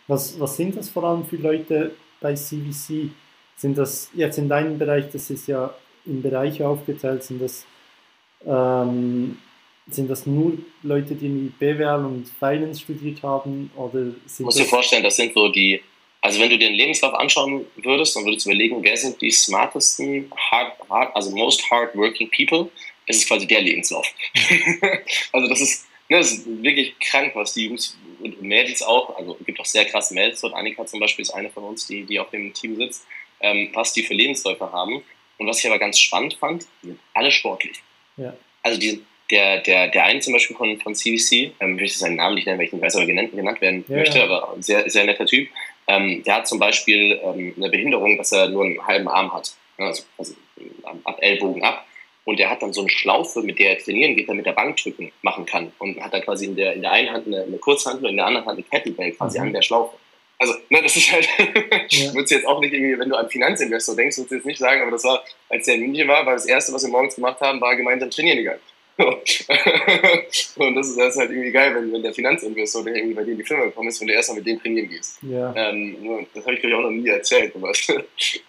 [0.07, 3.11] was, was sind das vor allem für Leute bei CVC?
[3.57, 5.73] Sind das jetzt in deinem Bereich, das ist ja
[6.07, 7.23] in Bereiche aufgeteilt?
[7.23, 7.65] Sind das,
[8.45, 9.37] ähm,
[9.89, 13.71] sind das nur Leute, die in BWL und Finance studiert haben?
[13.75, 15.81] Oder sind musst dir vorstellen, das sind so die,
[16.21, 19.31] also wenn du dir den Lebenslauf anschauen würdest, dann würdest du überlegen, wer sind die
[19.31, 22.69] smartesten, hard, hard, also most hardworking people?
[23.05, 24.05] Es ist quasi der Lebenslauf.
[25.31, 29.37] also das ist, ne, das ist wirklich krank, was die Jungs und Mädels auch, also
[29.39, 30.53] es gibt auch sehr krasse Mädels dort.
[30.53, 33.05] Annika zum Beispiel ist eine von uns, die, die auf dem Team sitzt,
[33.39, 35.03] ähm, was die für Lebensläufe haben.
[35.37, 37.81] Und was ich aber ganz spannend fand, die sind alle sportlich.
[38.17, 38.33] Ja.
[38.63, 42.15] Also die, der, der, der eine zum Beispiel von, von CVC, ähm, ich möchte seinen
[42.15, 44.25] Namen nicht nennen, weil ich nicht weiß, ob er genannt, genannt werden ja, möchte, ja.
[44.25, 45.49] aber sehr, sehr netter Typ.
[45.87, 49.55] Ähm, der hat zum Beispiel ähm, eine Behinderung, dass er nur einen halben Arm hat.
[49.77, 50.33] Also, also
[51.03, 51.85] ab Ellbogen ab.
[52.25, 55.13] Und der hat dann so eine Schlaufe, mit der er trainieren geht, damit er Bankdrücken
[55.21, 55.71] machen kann.
[55.79, 58.17] Und hat dann quasi in der, in der einen Hand eine, eine Kurzhandel und in
[58.17, 59.45] der anderen Hand eine Kettlebell quasi mhm.
[59.45, 59.95] an der Schlaufe.
[60.39, 61.27] Also, ne, das ist halt,
[61.89, 62.13] ja.
[62.13, 64.81] würdest jetzt auch nicht irgendwie, wenn du an Finanzinvestor denkst, würdest du jetzt nicht sagen,
[64.81, 67.41] aber das war, als der in München war, war das erste, was wir morgens gemacht
[67.41, 68.61] haben, war gemeinsam trainieren gegangen.
[68.97, 73.23] und das ist, das ist, halt irgendwie geil, wenn, wenn der Finanzinvestor, der irgendwie bei
[73.23, 75.19] dir in die Firma gekommen ist, wenn du erstmal mit dem trainieren gehst.
[75.21, 75.53] Ja.
[75.55, 77.55] Ähm, das habe ich, glaube ich, auch noch nie erzählt.
[77.55, 77.71] Aber,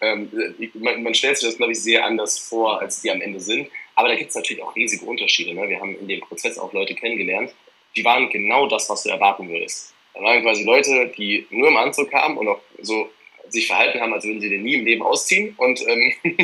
[0.01, 0.31] ähm,
[0.75, 3.69] man, man, stellt sich das, glaube ich, sehr anders vor, als die am Ende sind.
[3.95, 5.55] Aber da gibt es natürlich auch riesige Unterschiede.
[5.55, 5.69] Ne?
[5.69, 7.53] Wir haben in dem Prozess auch Leute kennengelernt,
[7.97, 9.93] die waren genau das, was du erwarten würdest.
[10.19, 13.09] Da waren quasi Leute, die nur im Anzug kamen und auch so
[13.49, 16.13] sich verhalten haben, als würden sie den nie im Leben ausziehen und ähm,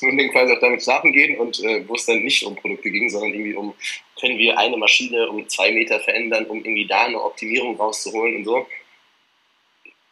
[0.00, 2.90] würden den quasi auch damit schlafen gehen und äh, wo es dann nicht um Produkte
[2.90, 3.74] ging, sondern irgendwie um,
[4.20, 8.44] können wir eine Maschine um zwei Meter verändern, um irgendwie da eine Optimierung rauszuholen und
[8.44, 8.66] so.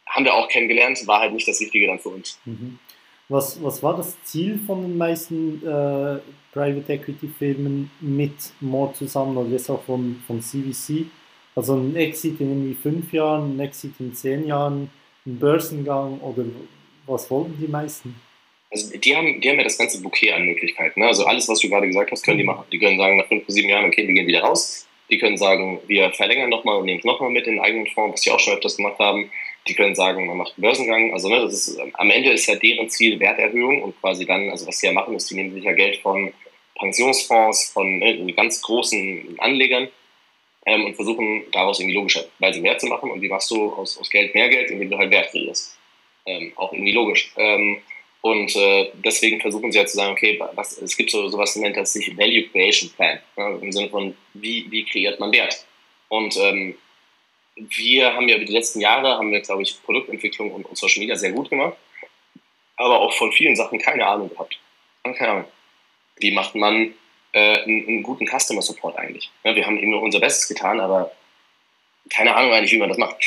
[0.07, 2.39] Haben wir auch kennengelernt, war halt nicht das Richtige dann für uns.
[2.45, 2.79] Mhm.
[3.29, 6.19] Was, was war das Ziel von den meisten äh,
[6.53, 11.07] Private Equity Firmen mit More zusammen oder jetzt auch von, von CVC?
[11.55, 14.89] Also ein Exit in irgendwie fünf Jahren, ein Exit in zehn Jahren,
[15.25, 16.43] ein Börsengang oder
[17.07, 18.15] was wollten die meisten?
[18.69, 20.99] Also die haben, die haben ja das ganze Bouquet an Möglichkeiten.
[20.99, 21.07] Ne?
[21.07, 22.49] Also alles, was du gerade gesagt hast, können die mhm.
[22.49, 22.65] machen.
[22.71, 24.85] Die können sagen, nach fünf bis sieben Jahren, okay, wir gehen wieder raus.
[25.09, 28.13] Die können sagen, wir verlängern nochmal und nehmen es nochmal mit in den eigenen Fonds,
[28.13, 29.29] was sie auch schon öfters gemacht haben.
[29.67, 31.13] Die können sagen, man macht einen Börsengang.
[31.13, 34.67] Also ne, das ist, am Ende ist ja deren Ziel Werterhöhung und quasi dann, also
[34.67, 36.33] was sie ja machen, ist, die nehmen sich ja Geld von
[36.77, 39.87] Pensionsfonds, von ne, ganz großen Anlegern
[40.65, 43.11] ähm, und versuchen daraus irgendwie logischerweise mehr zu machen.
[43.11, 45.77] Und wie machst du aus, aus Geld mehr Geld, indem du halt Wert kreierst?
[46.25, 47.31] Ähm, auch irgendwie logisch.
[47.37, 47.81] Ähm,
[48.21, 51.77] und äh, deswegen versuchen sie halt zu sagen, okay, was, es gibt so sowas, nennt
[51.77, 55.63] das sich Value Creation Plan, ne, im Sinne von, wie, wie kreiert man Wert?
[56.09, 56.75] Und ähm,
[57.55, 61.01] wir haben ja über die letzten Jahre, haben wir, glaube ich, Produktentwicklung und, und Social
[61.01, 61.77] Media sehr gut gemacht,
[62.77, 64.57] aber auch von vielen Sachen keine Ahnung gehabt.
[65.03, 65.45] Keine Ahnung.
[66.17, 66.95] Wie macht man
[67.35, 69.29] äh, einen, einen, guten Customer Support eigentlich.
[69.43, 71.11] Ja, wir haben eben nur unser Bestes getan, aber
[72.09, 73.17] keine Ahnung eigentlich, wie man das macht.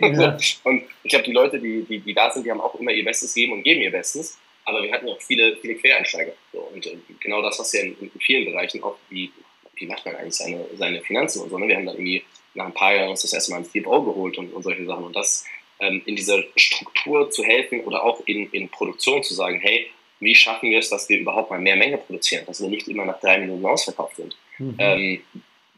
[0.00, 0.38] Ja.
[0.64, 3.04] und ich habe die Leute, die, die, die da sind, die haben auch immer ihr
[3.04, 4.38] Bestes gegeben und geben ihr Bestes.
[4.64, 6.32] Aber wir hatten auch viele, viele Quereinsteiger.
[6.52, 9.30] So, und äh, genau das, was ja in, in, vielen Bereichen auch, wie,
[9.74, 11.58] wie macht man eigentlich seine, seine Finanzen und so.
[11.58, 11.68] Ne?
[11.68, 12.24] Wir haben dann irgendwie
[12.54, 15.04] nach ein paar Jahren uns das erste Mal ein CFO geholt und, und solche Sachen.
[15.04, 15.44] Und das
[15.78, 20.34] ähm, in dieser Struktur zu helfen oder auch in, in Produktion zu sagen, hey, wie
[20.34, 23.20] schaffen wir es, dass wir überhaupt mal mehr Menge produzieren, dass wir nicht immer nach
[23.20, 24.36] drei Minuten ausverkauft sind.
[24.58, 24.74] Mhm.
[24.78, 25.22] Ähm,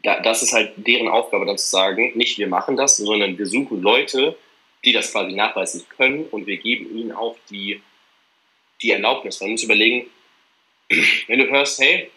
[0.03, 3.47] da, das ist halt deren Aufgabe, dann zu sagen, nicht wir machen das, sondern wir
[3.47, 4.36] suchen Leute,
[4.84, 7.80] die das quasi nachweislich können und wir geben ihnen auch die,
[8.80, 9.41] die Erlaubnis.
[9.41, 10.07] Man muss überlegen,
[11.26, 12.11] wenn du hörst, hey,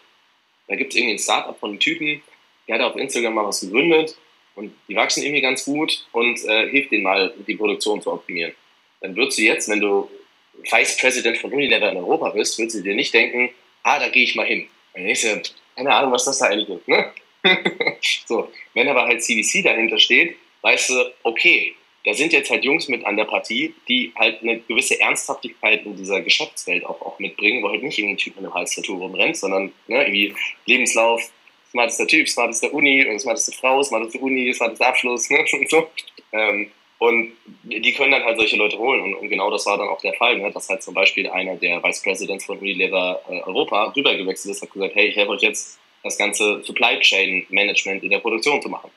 [0.68, 2.22] da gibt es irgendwie ein Startup von einem Typen,
[2.68, 4.16] der hat auf Instagram mal was gegründet
[4.56, 8.54] und die wachsen irgendwie ganz gut und äh, hilft denen mal, die Produktion zu optimieren.
[9.02, 10.10] Dann würdest du jetzt, wenn du
[10.54, 13.50] Vice President von Unilever in Europa bist, würdest du dir nicht denken,
[13.84, 14.68] ah, da gehe ich mal hin.
[14.94, 15.42] Dann denkst du,
[15.76, 16.88] keine Ahnung, was das da eigentlich ist.
[16.88, 17.12] Ne?
[18.26, 21.76] so, wenn aber halt CVC dahinter steht, weißt du, okay,
[22.06, 25.96] da sind jetzt halt Jungs mit an der Partie, die halt eine gewisse Ernsthaftigkeit in
[25.96, 29.72] dieser Geschäftswelt auch, auch mitbringen, wo halt nicht irgendein Typ mit einem Halstattoo rumrennt, sondern
[29.88, 30.34] ne, irgendwie
[30.66, 31.22] Lebenslauf,
[31.70, 35.90] smartester Typ, smarteste Uni, smarteste Frau, smarteste Uni, smartester Abschluss ne, und so.
[36.32, 36.72] Ähm,
[37.02, 37.32] und
[37.64, 39.02] die können dann halt solche Leute holen.
[39.02, 40.52] Und, und genau das war dann auch der Fall, ne?
[40.52, 44.72] dass halt zum Beispiel einer der Vice Presidents von Unilever äh, Europa rübergewechselt ist, hat
[44.72, 48.70] gesagt, hey, ich helfe euch jetzt, das ganze Supply Chain Management in der Produktion zu
[48.70, 48.92] machen.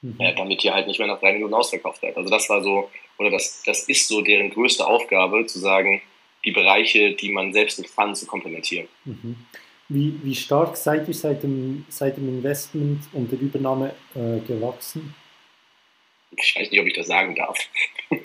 [0.00, 0.16] Mhm.
[0.18, 2.16] Äh, damit hier halt nicht mehr nach drei Minuten ausverkauft wird.
[2.16, 6.00] Also das war so, oder das, das ist so deren größte Aufgabe, zu sagen,
[6.46, 8.88] die Bereiche, die man selbst nicht kann, zu komplementieren.
[9.04, 9.36] Mhm.
[9.90, 15.14] Wie, wie stark seid ihr seit dem, seit dem Investment und der Übernahme äh, gewachsen?
[16.36, 17.58] Ich weiß nicht, ob ich das sagen darf.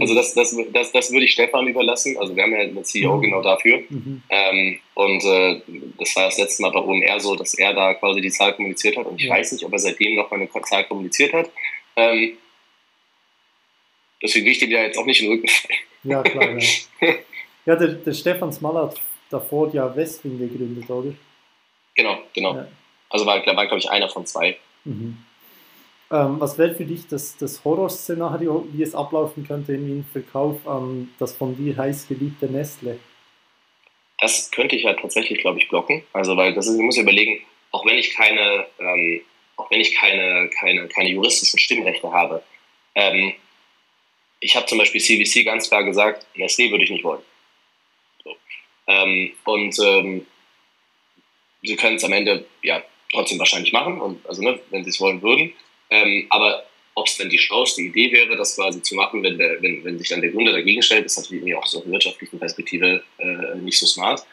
[0.00, 2.16] also das, das, das, das würde ich Stefan überlassen.
[2.18, 3.22] Also wir haben ja einen CEO mhm.
[3.22, 3.82] genau dafür.
[3.88, 4.22] Mhm.
[4.28, 5.60] Ähm, und äh,
[5.98, 8.96] das war das letzte Mal bei OMR so, dass er da quasi die Zahl kommuniziert
[8.96, 9.06] hat.
[9.06, 9.34] Und ich ja.
[9.34, 11.50] weiß nicht, ob er seitdem noch mal eine Zahl kommuniziert hat.
[11.96, 12.36] Ähm,
[14.22, 15.78] deswegen will ich dem ja jetzt auch nicht in den Rücken fallen.
[16.04, 16.58] Ja, klar.
[17.00, 17.14] Ja,
[17.66, 21.12] ja der, der Stefan Smaller hat davor ja Westwing gegründet, oder?
[21.94, 22.54] Genau, genau.
[22.54, 22.68] Ja.
[23.10, 24.56] Also war, war glaube ich, einer von zwei.
[24.84, 25.18] Mhm.
[26.10, 31.12] Ähm, was wäre für dich das, das Horrorszenario, wie es ablaufen könnte in Verkauf an
[31.18, 32.98] das von dir heiß geliebte Nestle?
[34.20, 36.02] Das könnte ich ja tatsächlich, glaube ich, blocken.
[36.12, 39.20] Also, weil das ist, ich muss ja überlegen, auch wenn ich keine, ähm,
[39.56, 42.42] auch wenn ich keine, keine, keine juristischen Stimmrechte habe,
[42.94, 43.34] ähm,
[44.40, 47.22] ich habe zum Beispiel CVC ganz klar gesagt, Nestlé würde ich nicht wollen.
[48.24, 48.36] So.
[48.86, 50.26] Ähm, und ähm,
[51.62, 52.82] sie können es am Ende ja
[53.12, 55.52] trotzdem wahrscheinlich machen, und, also ne, wenn sie es wollen würden.
[55.90, 59.62] Ähm, aber ob es denn die schlauste Idee wäre, das quasi zu machen, wenn, der,
[59.62, 63.02] wenn, wenn sich dann der Gründer dagegen stellt, ist natürlich auch aus einer wirtschaftlichen Perspektive
[63.18, 64.24] äh, nicht so smart.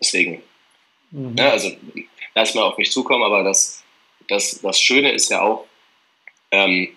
[0.00, 0.42] Deswegen.
[1.10, 1.36] Mhm.
[1.36, 1.76] Ja, also
[2.34, 3.82] lass mal auf mich zukommen, aber das,
[4.28, 5.66] das, das Schöne ist ja auch,
[6.50, 6.96] ähm,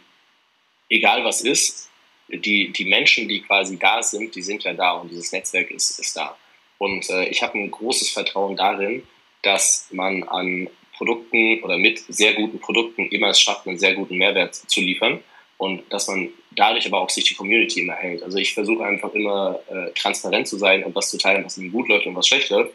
[0.90, 1.90] egal was ist,
[2.28, 6.00] die, die Menschen, die quasi da sind, die sind ja da und dieses Netzwerk ist,
[6.00, 6.38] ist da.
[6.78, 9.06] Und äh, ich habe ein großes Vertrauen darin,
[9.42, 10.70] dass man an
[11.02, 15.20] Produkten oder mit sehr guten Produkten immer es schafft, einen sehr guten Mehrwert zu liefern
[15.58, 18.22] und dass man dadurch aber auch sich die Community immer hält.
[18.22, 21.88] Also ich versuche einfach immer äh, transparent zu sein und was zu teilen, was gut
[21.88, 22.72] läuft und was schlecht läuft.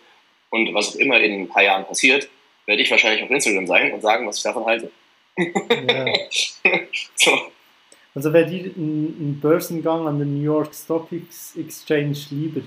[0.50, 2.28] Und was auch immer in ein paar Jahren passiert,
[2.66, 4.90] werde ich wahrscheinlich auf Instagram sein und sagen, was ich davon halte.
[5.36, 6.06] Ja.
[7.14, 7.30] so.
[8.14, 12.62] Also wäre dir ein, Börsengang an der New York Stock Exchange lieber?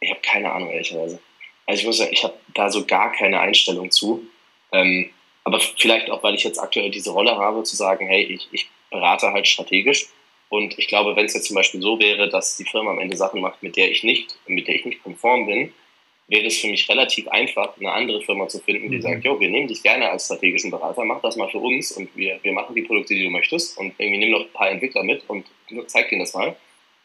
[0.00, 1.20] Ich habe keine Ahnung, ehrlicherweise.
[1.66, 4.26] Also ich muss sagen, ich habe da so gar keine Einstellung zu.
[4.72, 5.10] Ähm,
[5.44, 8.68] aber vielleicht auch, weil ich jetzt aktuell diese Rolle habe, zu sagen, hey, ich, ich
[8.90, 10.06] berate halt strategisch.
[10.48, 13.16] Und ich glaube, wenn es jetzt zum Beispiel so wäre, dass die Firma am Ende
[13.16, 15.72] Sachen macht, mit der ich nicht, mit der ich nicht konform bin,
[16.28, 19.02] wäre es für mich relativ einfach, eine andere Firma zu finden, die mhm.
[19.02, 22.14] sagt, jo, wir nehmen dich gerne als strategischen Berater, mach das mal für uns und
[22.16, 25.02] wir, wir machen die Produkte, die du möchtest und irgendwie nimm noch ein paar Entwickler
[25.02, 25.46] mit und
[25.86, 26.54] zeig denen das mal.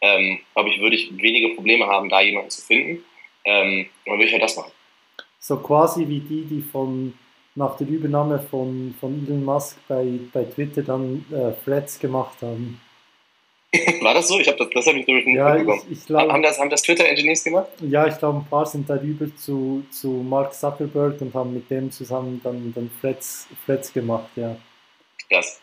[0.02, 3.04] Ähm, glaube ich, würde ich wenige Probleme haben, da jemanden zu finden.
[3.46, 4.72] Ähm, und dann würde ich halt das machen.
[5.40, 7.14] So quasi wie die, die von
[7.58, 12.80] nach der Übernahme von, von Elon Musk bei, bei Twitter dann äh, Threads gemacht haben.
[14.02, 14.40] War das so?
[14.40, 15.82] Ich habe das, das habe ich nicht ja, mitbekommen.
[15.90, 17.70] Ich, ich glaub, haben, das, haben das Twitter-Engineers gemacht?
[17.82, 21.92] Ja, ich glaube, ein paar sind darüber zu, zu Mark Zuckerberg und haben mit dem
[21.92, 24.56] zusammen dann, dann Threads, Threads gemacht, ja.
[25.28, 25.60] Krass.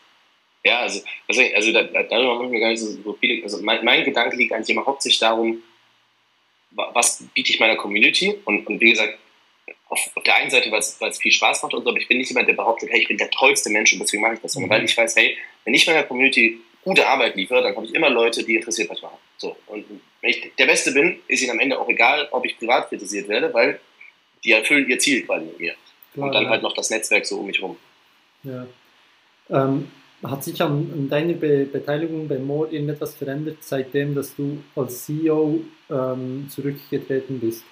[0.64, 3.42] Ja, also, also, also da, darüber machen wir gar nicht so viel.
[3.44, 5.62] Also mein, mein Gedanke liegt eigentlich immer hauptsächlich darum,
[6.72, 8.34] was biete ich meiner Community?
[8.44, 9.16] Und, und wie gesagt,
[9.89, 12.19] auf, auf der einen Seite, weil es viel Spaß macht und so, aber ich bin
[12.19, 14.52] nicht jemand, der behauptet, hey, ich bin der tollste Mensch und deswegen mache ich das,
[14.52, 14.74] sondern mhm.
[14.74, 18.11] weil ich weiß, hey, wenn ich meiner Community gute Arbeit liefere, dann habe ich immer
[18.11, 19.19] Leute, die interessiert was machen.
[19.39, 19.56] So.
[19.66, 19.85] Und
[20.20, 23.28] wenn ich der Beste bin, ist ihnen am Ende auch egal, ob ich privat kritisiert
[23.28, 23.81] werde, weil
[24.44, 25.74] die erfüllen ihr Ziel quasi mit mir.
[26.12, 26.51] Klar, und dann ja.
[26.51, 27.77] halt noch das Netzwerk so um mich rum.
[28.43, 28.66] Ja.
[29.51, 29.90] Ähm,
[30.23, 35.05] hat sich an, an deiner Be Beteiligung bei More irgendetwas verändert, seitdem, dass du als
[35.05, 37.65] CEO ähm, zurückgetreten bist?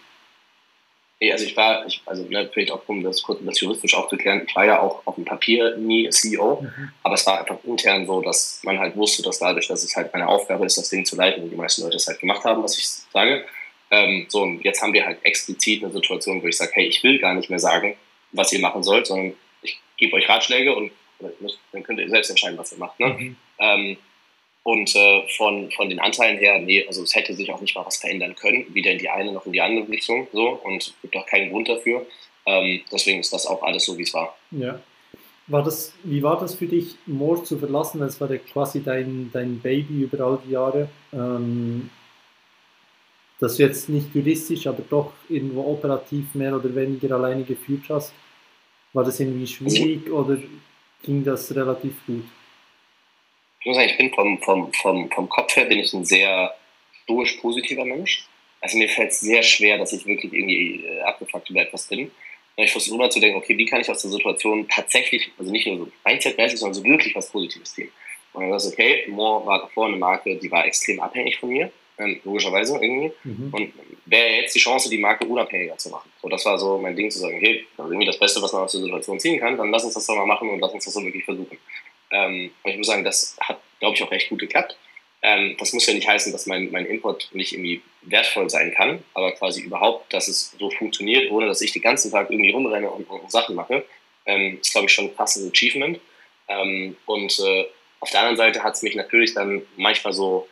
[1.23, 4.43] Nee, also ich war, ich, also ne, vielleicht auch um das kurz das juristisch aufzuklären,
[4.45, 6.91] ich war ja auch auf dem Papier nie CEO, mhm.
[7.05, 10.13] aber es war einfach intern so, dass man halt wusste, dass dadurch, dass es halt
[10.13, 12.65] meine Aufgabe ist, das Ding zu leiten und die meisten Leute es halt gemacht haben,
[12.65, 13.45] was ich sage.
[13.93, 17.05] Ähm, so, und jetzt haben wir halt explizit eine Situation, wo ich sage, hey, ich
[17.05, 17.95] will gar nicht mehr sagen,
[18.33, 20.91] was ihr machen sollt, sondern ich gebe euch Ratschläge und
[21.71, 22.99] dann könnt ihr selbst entscheiden, was ihr macht.
[22.99, 23.07] Ne?
[23.07, 23.37] Mhm.
[23.61, 23.97] Ähm,
[24.65, 27.85] und äh, von, von den Anteilen her, nee, also es hätte sich auch nicht mal
[27.85, 30.29] was verändern können, weder in die eine noch in die andere Richtung.
[30.33, 32.07] So, und es gibt auch keinen Grund dafür.
[32.47, 34.37] Ähm, deswegen ist das auch alles so, wie es war.
[34.53, 34.81] Ja.
[35.49, 38.01] War das, wie war das für dich, Moor zu verlassen?
[38.01, 40.89] Das war ja quasi dein, dein Baby über all die Jahre.
[41.13, 41.91] Ähm,
[43.41, 48.13] dass du jetzt nicht juristisch, aber doch irgendwo operativ mehr oder weniger alleine geführt hast.
[48.93, 50.39] War das irgendwie schwierig oder
[51.03, 52.25] ging das relativ gut?
[53.63, 56.53] Ich muss sagen, ich bin vom, vom, vom, vom Kopf her bin ich ein sehr
[57.05, 58.27] stoisch positiver Mensch.
[58.61, 62.11] Also mir fällt es sehr schwer, dass ich wirklich irgendwie äh, abgefuckt über etwas bin.
[62.57, 65.67] Ich versuche immer zu denken, okay, wie kann ich aus der Situation tatsächlich, also nicht
[65.69, 67.91] nur so mindsetmäßig, sondern so wirklich was Positives ziehen.
[68.33, 71.71] Und dann ist okay, Moore war davor eine Marke, die war extrem abhängig von mir,
[71.99, 73.13] ähm, logischerweise irgendwie.
[73.23, 73.55] Mhm.
[73.55, 73.73] Und
[74.07, 76.11] wäre jetzt die Chance, die Marke unabhängiger zu machen.
[76.21, 78.53] So, das war so mein Ding zu sagen, okay, das ist irgendwie das Beste, was
[78.53, 80.73] man aus der Situation ziehen kann, dann lass uns das doch mal machen und lass
[80.73, 81.59] uns das so wirklich versuchen.
[82.13, 84.77] Ähm, und ich muss sagen, das hat, glaube ich, auch recht gut geklappt.
[85.23, 89.03] Ähm, das muss ja nicht heißen, dass mein, mein Input nicht irgendwie wertvoll sein kann,
[89.15, 92.91] aber quasi überhaupt, dass es so funktioniert, ohne dass ich den ganzen Tag irgendwie rumrenne
[92.91, 93.85] und, und Sachen mache,
[94.27, 96.01] ähm, ist, glaube ich, schon ein passendes Achievement.
[96.49, 97.65] Ähm, und äh,
[98.01, 100.49] auf der anderen Seite hat es mich natürlich dann manchmal so,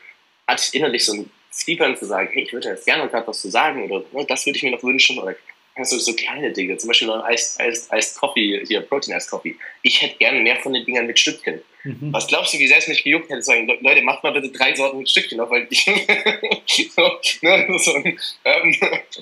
[0.47, 3.41] hatte ich innerlich so ein Zwiebeln zu sagen, hey, ich würde jetzt gerne noch was
[3.41, 5.35] zu sagen oder ne, das würde ich mir noch wünschen oder
[5.77, 9.31] du so kleine Dinge, zum Beispiel noch ein Iced, Iced, Iced Coffee, hier Protein Iced
[9.31, 9.57] Coffee.
[9.83, 11.63] Ich hätte gerne mehr von den Dingern mit Stückchen.
[11.85, 12.13] Mhm.
[12.13, 14.75] Was glaubst du, wie sehr es mich gejuckt hätte, sagen, Leute, macht mal bitte drei
[14.75, 15.85] Sorten mit Stückchen auf, weil ich,
[16.91, 17.03] so,
[17.43, 18.77] ne, so, ähm,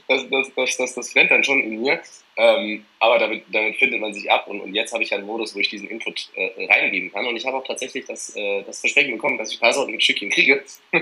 [0.08, 2.00] das, das, das, das, das brennt dann schon in mir.
[2.36, 5.56] Ähm, aber damit, damit findet man sich ab und, und jetzt habe ich einen Modus,
[5.56, 8.78] wo ich diesen Input äh, reingeben kann und ich habe auch tatsächlich das, äh, das
[8.78, 10.62] Versprechen bekommen, dass ich ein paar Sorten mit Stückchen kriege.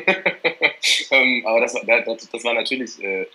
[1.11, 3.27] ähm, aber das, das, das war natürlich äh,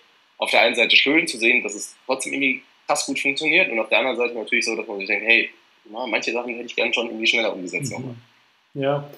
[0.42, 3.78] auf der einen Seite schön zu sehen, dass es trotzdem irgendwie krass gut funktioniert und
[3.78, 5.50] auf der anderen Seite natürlich so, dass man sich denkt, hey,
[5.84, 7.96] na, manche Sachen hätte ich gerne schon irgendwie schneller umgesetzt.
[7.96, 8.16] Mhm.
[8.74, 9.08] Ja,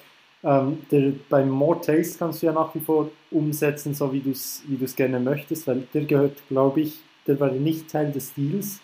[0.43, 4.31] ähm, der, beim More Taste kannst du ja nach wie vor umsetzen, so wie du
[4.31, 6.93] es wie gerne möchtest, weil der gehört, glaube ich,
[7.25, 8.79] der war nicht Teil des Deals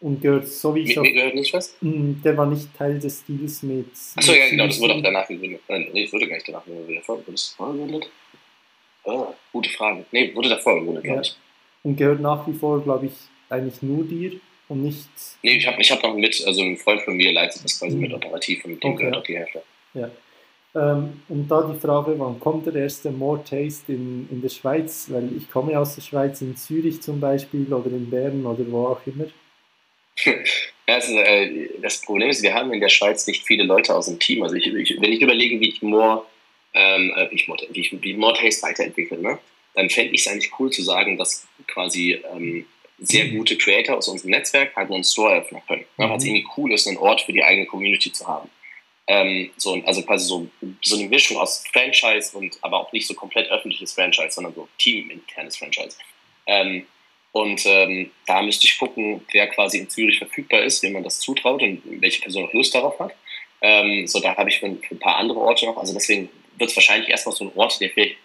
[0.00, 1.00] und gehört sowieso.
[1.00, 1.74] Mir, gehört nicht was?
[1.80, 3.86] Mm, der war nicht Teil des Deals mit.
[4.16, 5.62] Achso, ja, genau, das wurde auch danach gegründet.
[5.66, 7.08] Nein, nee, es wurde gar nicht danach gegründet.
[7.08, 8.10] Wurde es vorher gegründet?
[9.08, 10.04] Ah, gute Frage.
[10.12, 11.22] Nee, wurde davor gegründet, glaube ja.
[11.22, 11.36] ich.
[11.82, 13.12] und gehört nach wie vor, glaube ich,
[13.48, 14.32] eigentlich nur dir
[14.68, 15.08] und nicht.
[15.42, 17.96] Nee, ich habe ich hab noch mit, also ein Freund von mir leitet das quasi
[17.96, 18.02] mhm.
[18.02, 18.98] mit operativ und mit dem okay.
[18.98, 19.62] gehört auch die Hälfte.
[19.94, 20.10] Ja.
[20.74, 25.06] Ähm, und da die Frage, wann kommt der erste More Taste in, in der Schweiz?
[25.10, 28.88] Weil ich komme aus der Schweiz, in Zürich zum Beispiel oder in Bern oder wo
[28.88, 29.26] auch immer.
[30.88, 34.06] Ja, also, äh, das Problem ist, wir haben in der Schweiz nicht viele Leute aus
[34.06, 34.42] dem Team.
[34.42, 36.24] Also ich, ich, wenn ich überlege, wie ich More,
[36.74, 39.38] ähm, äh, wie ich More, wie ich, wie More Taste weiterentwickle, ne,
[39.74, 42.66] dann fände ich es eigentlich cool zu sagen, dass quasi ähm,
[42.98, 43.38] sehr mhm.
[43.38, 45.84] gute Creator aus unserem Netzwerk halt einen Store eröffnen können.
[45.96, 46.30] Ne, Weil es mhm.
[46.30, 48.48] irgendwie cool ist, einen Ort für die eigene Community zu haben.
[49.06, 50.48] Ähm, so, also quasi so,
[50.82, 54.68] so eine Mischung aus Franchise und aber auch nicht so komplett öffentliches Franchise, sondern so
[54.78, 55.96] teaminternes Franchise.
[56.46, 56.86] Ähm,
[57.32, 61.20] und ähm, da müsste ich gucken, wer quasi in Zürich verfügbar ist, wem man das
[61.20, 63.14] zutraut und welche Person auch Lust darauf hat.
[63.60, 65.76] Ähm, so, da habe ich für, für, ein paar andere Orte noch.
[65.76, 66.28] Also deswegen
[66.58, 68.16] wird es wahrscheinlich erstmal so ein Ort, der vielleicht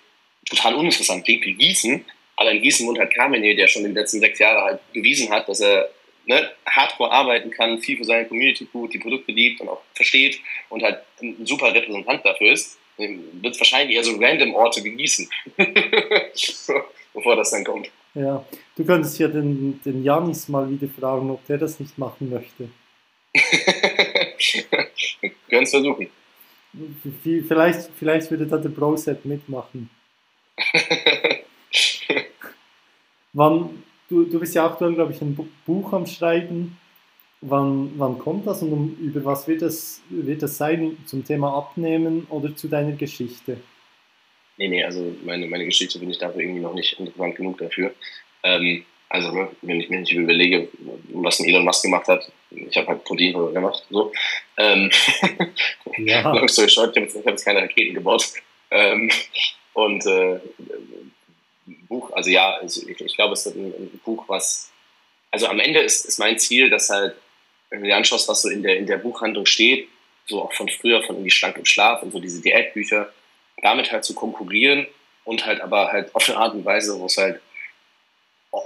[0.50, 2.06] total uninteressant klingt wie Gießen.
[2.36, 5.30] Aber in Gießen wohnt halt Carmine, der schon in den letzten sechs Jahren halt bewiesen
[5.30, 5.90] hat, dass er
[6.26, 10.40] ne, hardcore arbeiten kann, viel für seine Community gut, die Produkte liebt und auch versteht
[10.70, 15.30] und halt ein super Repräsentant dafür ist, wird es wahrscheinlich eher so random Orte genießen,
[17.14, 17.90] bevor das dann kommt.
[18.14, 18.46] Ja,
[18.76, 22.70] du könntest ja den, den Janis mal wieder fragen, ob der das nicht machen möchte.
[25.22, 26.10] Wir können es versuchen.
[27.24, 29.90] Vielleicht, vielleicht würde da der Broset mitmachen.
[33.34, 36.78] Wann, du, du bist ja aktuell, glaube ich, ein Buch am Schreiben.
[37.42, 40.98] Wann, wann kommt das und um, über was wird das, wird das sein?
[41.06, 43.58] Zum Thema Abnehmen oder zu deiner Geschichte?
[44.58, 47.94] Nee, nee, also meine, meine Geschichte bin ich dafür irgendwie noch nicht interessant genug dafür.
[48.44, 50.68] Ähm, also, ne, wenn ich mir nicht überlege,
[51.14, 54.12] was ein Elon Musk gemacht hat, ich habe halt Protein gemacht, so.
[54.58, 54.90] Ähm,
[55.98, 56.34] ja.
[56.34, 58.28] Long story short, ich habe jetzt, hab jetzt keine Raketen gebaut.
[58.72, 59.12] Ähm,
[59.74, 60.40] und äh,
[61.88, 64.72] Buch, also ja, also ich, ich glaube, es ist ein, ein, Buch, was,
[65.32, 67.16] also am Ende ist, ist mein Ziel, dass halt,
[67.70, 69.88] wenn du dir anschaust, was so in der, in der Buchhandlung steht,
[70.26, 73.12] so auch von früher, von irgendwie Schlank im Schlaf und so diese Diätbücher,
[73.62, 74.88] damit halt zu konkurrieren
[75.24, 77.42] und halt aber halt auf eine Art und Weise, wo es halt,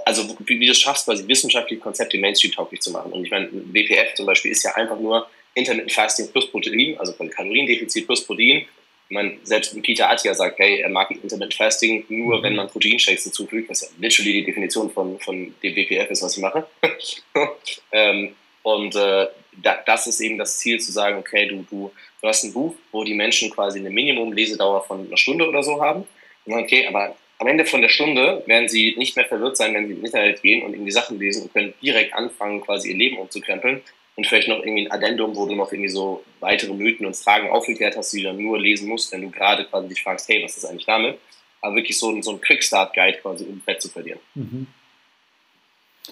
[0.04, 3.12] also wie, wie du es schaffst, quasi wissenschaftliche Konzepte Mainstream-tauglich zu machen.
[3.12, 7.12] Und ich meine, WPF zum Beispiel ist ja einfach nur Intermittent Fasting plus Protein, also
[7.12, 8.66] Kaloriendefizit plus Protein
[9.10, 13.24] ich meine, selbst Peter Attia sagt, hey, er mag Intermittent Fasting nur, wenn man Proteinshakes
[13.24, 16.66] hinzufügt, was ja literally die Definition von, von dem WPF ist, was ich mache.
[17.92, 19.28] ähm, und äh,
[19.62, 21.90] da, das ist eben das Ziel, zu sagen, okay, du, du,
[22.20, 25.80] du hast ein Buch, wo die Menschen quasi eine Minimum-Lesedauer von einer Stunde oder so
[25.80, 26.04] haben.
[26.44, 29.86] Und okay, aber am Ende von der Stunde werden sie nicht mehr verwirrt sein, wenn
[29.86, 33.18] sie ins Internet gehen und irgendwie Sachen lesen und können direkt anfangen, quasi ihr Leben
[33.18, 33.82] umzukrempeln
[34.16, 37.50] und vielleicht noch irgendwie ein Addendum, wo du noch irgendwie so weitere Mythen und Fragen
[37.50, 40.42] aufgeklärt hast, die du dann nur lesen musst, wenn du gerade quasi dich fragst, hey,
[40.42, 41.18] was ist eigentlich damit?
[41.60, 44.18] Aber wirklich so ein, so ein Quick-Start-Guide quasi, um Bett zu verlieren.
[44.34, 44.66] Mhm.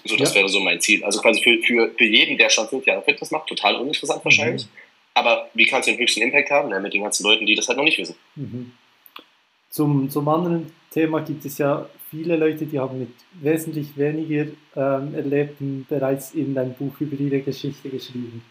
[0.05, 0.35] So, das ja.
[0.35, 1.03] wäre so mein Ziel.
[1.03, 4.63] Also quasi für, für, für jeden, der schon fünf Jahre Fitness macht, total uninteressant wahrscheinlich.
[4.63, 4.69] Mhm.
[5.13, 6.69] Aber wie kannst du den höchsten Impact haben?
[6.69, 8.15] Ja, mit den ganzen Leuten, die das halt noch nicht wissen.
[8.35, 8.71] Mhm.
[9.69, 15.13] Zum, zum anderen Thema gibt es ja viele Leute, die haben mit wesentlich weniger ähm,
[15.13, 18.43] Erlebten bereits in ein Buch über ihre Geschichte geschrieben.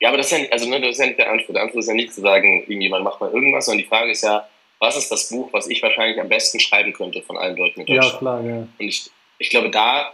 [0.00, 1.54] Ja, aber das ist ja, also, ne, das ist ja nicht der Antwort.
[1.54, 4.24] Der Antwort ist ja nicht zu sagen, irgendjemand macht mal irgendwas, sondern die Frage ist
[4.24, 4.48] ja,
[4.80, 7.86] was ist das Buch, was ich wahrscheinlich am besten schreiben könnte von allen Leuten in
[7.86, 8.12] Deutschland?
[8.14, 8.56] Ja, klar, ja.
[8.56, 9.08] Und ich,
[9.38, 10.12] ich glaube, da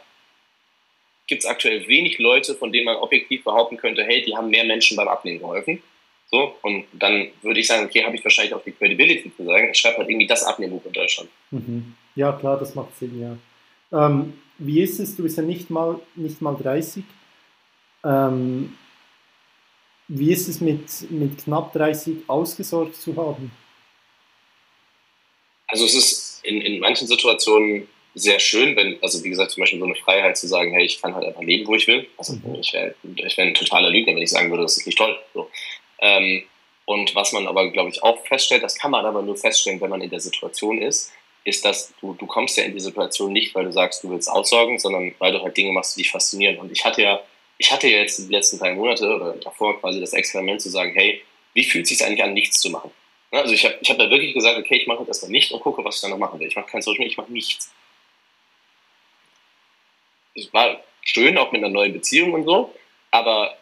[1.27, 4.65] gibt es aktuell wenig Leute, von denen man objektiv behaupten könnte, hey, die haben mehr
[4.65, 5.83] Menschen beim Abnehmen geholfen.
[6.35, 9.69] So, und dann würde ich sagen, okay, habe ich wahrscheinlich auch die Credibility zu sagen,
[9.71, 11.31] ich schreibe halt irgendwie das Abnehmbuch in Deutschland.
[11.53, 11.95] Mhm.
[12.17, 14.07] Ja, klar, das macht Sinn, ja.
[14.07, 15.15] Ähm, wie ist es?
[15.15, 17.05] Du bist ja nicht mal, nicht mal 30.
[18.03, 18.77] Ähm,
[20.09, 23.53] wie ist es mit, mit knapp 30 ausgesorgt zu haben?
[25.69, 27.87] Also es ist in, in manchen Situationen
[28.17, 31.01] sehr schön, wenn, also wie gesagt, zum Beispiel so eine Freiheit zu sagen, hey, ich
[31.01, 32.09] kann halt einfach leben, wo ich will.
[32.19, 32.57] Also mhm.
[32.61, 35.17] ich wäre ich wär ein totaler Lügner, wenn ich sagen würde, das ist nicht toll.
[35.33, 35.49] So.
[36.05, 36.45] Ähm,
[36.85, 39.89] und was man aber, glaube ich, auch feststellt, das kann man aber nur feststellen, wenn
[39.89, 41.11] man in der Situation ist,
[41.45, 44.31] ist, dass du, du kommst ja in die Situation nicht, weil du sagst, du willst
[44.31, 46.59] aussorgen, sondern weil du halt Dinge machst, die dich faszinieren.
[46.59, 47.23] Und ich hatte ja,
[47.57, 50.93] ich hatte ja jetzt die letzten drei Monate oder davor quasi das Experiment zu sagen,
[50.95, 51.23] hey,
[51.55, 52.91] wie fühlt es sich eigentlich an, nichts zu machen?
[53.31, 55.61] Also ich habe ich hab da wirklich gesagt, okay, ich mache das erstmal nicht und
[55.61, 56.49] gucke, was ich dann noch machen will.
[56.49, 57.73] Ich mache kein Social Media, ich mache nichts.
[60.35, 62.75] Es war schön, auch mit einer neuen Beziehung und so,
[63.11, 63.57] aber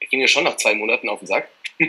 [0.00, 1.48] ich ging mir schon nach zwei Monaten auf den Sack
[1.80, 1.88] und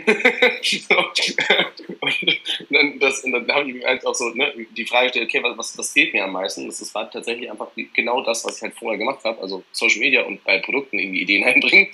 [2.70, 5.40] dann, das, und dann habe ich mir halt auch so ne, die Frage gestellt, okay,
[5.56, 6.66] was, was fehlt mir am meisten?
[6.66, 10.00] Das, das war tatsächlich einfach genau das, was ich halt vorher gemacht habe, also Social
[10.00, 11.88] Media und bei Produkten irgendwie Ideen einbringen.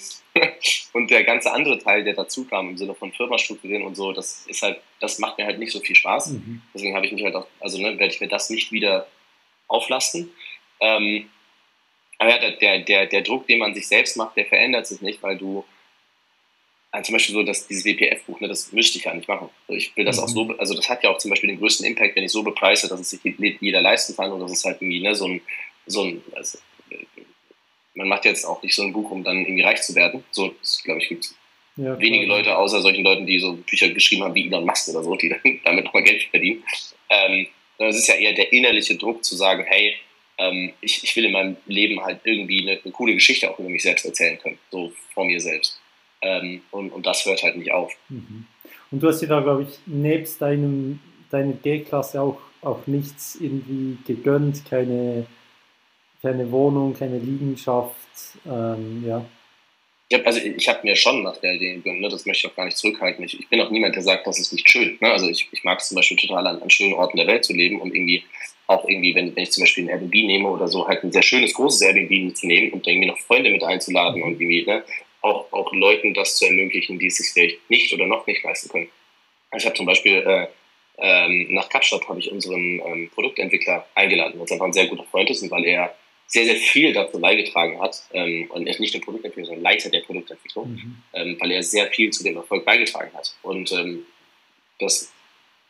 [0.94, 4.12] und der ganze andere Teil, der dazu kam, im Sinne von Firma strukturieren und so,
[4.12, 6.28] das ist halt, das macht mir halt nicht so viel Spaß.
[6.28, 6.62] Mhm.
[6.72, 9.06] Deswegen habe ich mich halt auch, also ne, werde ich mir das nicht wieder
[9.68, 10.30] auflasten.
[10.80, 11.28] Ähm,
[12.16, 15.22] aber ja, der, der, der Druck, den man sich selbst macht, der verändert sich nicht,
[15.22, 15.64] weil du
[16.92, 19.48] also zum Beispiel so, dass dieses WPF-Buch, ne, das möchte ich ja nicht machen.
[19.66, 20.22] Also ich will das mhm.
[20.24, 22.42] auch so, also das hat ja auch zum Beispiel den größten Impact, wenn ich so
[22.42, 23.20] bepreise, dass es sich
[23.60, 25.40] jeder leisten kann und das ist halt irgendwie ne, so ein,
[25.86, 26.58] so ein also,
[27.94, 30.24] man macht jetzt auch nicht so ein Buch, um dann irgendwie reich zu werden.
[30.30, 30.54] So,
[30.84, 31.34] glaube ich, gibt
[31.76, 35.02] ja, wenige Leute, außer solchen Leuten, die so Bücher geschrieben haben wie Elon Musk oder
[35.02, 36.62] so, die dann damit nochmal Geld verdienen.
[37.08, 37.46] Ähm,
[37.78, 39.96] es ist ja eher der innerliche Druck zu sagen, hey,
[40.38, 43.68] ähm, ich, ich will in meinem Leben halt irgendwie eine, eine, coole Geschichte auch über
[43.68, 45.81] mich selbst erzählen können, so vor mir selbst.
[46.22, 47.92] Ähm, und, und das hört halt nicht auf.
[48.08, 48.46] Mhm.
[48.90, 51.00] Und du hast dir da, glaube ich, nebst deinem,
[51.30, 55.26] deiner G-Klasse auch, auch nichts irgendwie gegönnt, keine,
[56.20, 57.96] keine Wohnung, keine Liegenschaft,
[58.46, 59.24] ähm, ja.
[60.12, 62.08] Ja, also ich habe mir schon nach der Idee gegönnt, ne?
[62.10, 63.24] das möchte ich auch gar nicht zurückhalten.
[63.24, 64.98] Ich, ich bin auch niemand, der sagt, das ist nicht schön.
[65.00, 65.10] Ne?
[65.10, 67.54] Also ich, ich mag es zum Beispiel total an, an schönen Orten der Welt zu
[67.54, 68.22] leben und irgendwie
[68.66, 71.22] auch irgendwie, wenn, wenn ich zum Beispiel ein Airbnb nehme oder so, halt ein sehr
[71.22, 74.84] schönes, großes Airbnb zu nehmen und irgendwie noch Freunde mit einzuladen und irgendwie ne,
[75.22, 78.68] auch, auch Leuten das zu ermöglichen, die es sich vielleicht nicht oder noch nicht leisten
[78.68, 78.88] können.
[79.56, 80.46] Ich habe zum Beispiel äh,
[80.98, 85.04] ähm, nach Kapstadt habe ich unseren ähm, Produktentwickler eingeladen, weil es einfach ein sehr guter
[85.04, 85.94] Freund ist und weil er
[86.26, 89.90] sehr, sehr viel dazu beigetragen hat ähm, und er ist nicht der Produktentwickler, sondern Leiter
[89.90, 90.96] der Produktentwicklung, mhm.
[91.12, 93.34] ähm, weil er sehr viel zu dem Erfolg beigetragen hat.
[93.42, 94.06] Und ähm,
[94.78, 95.12] das,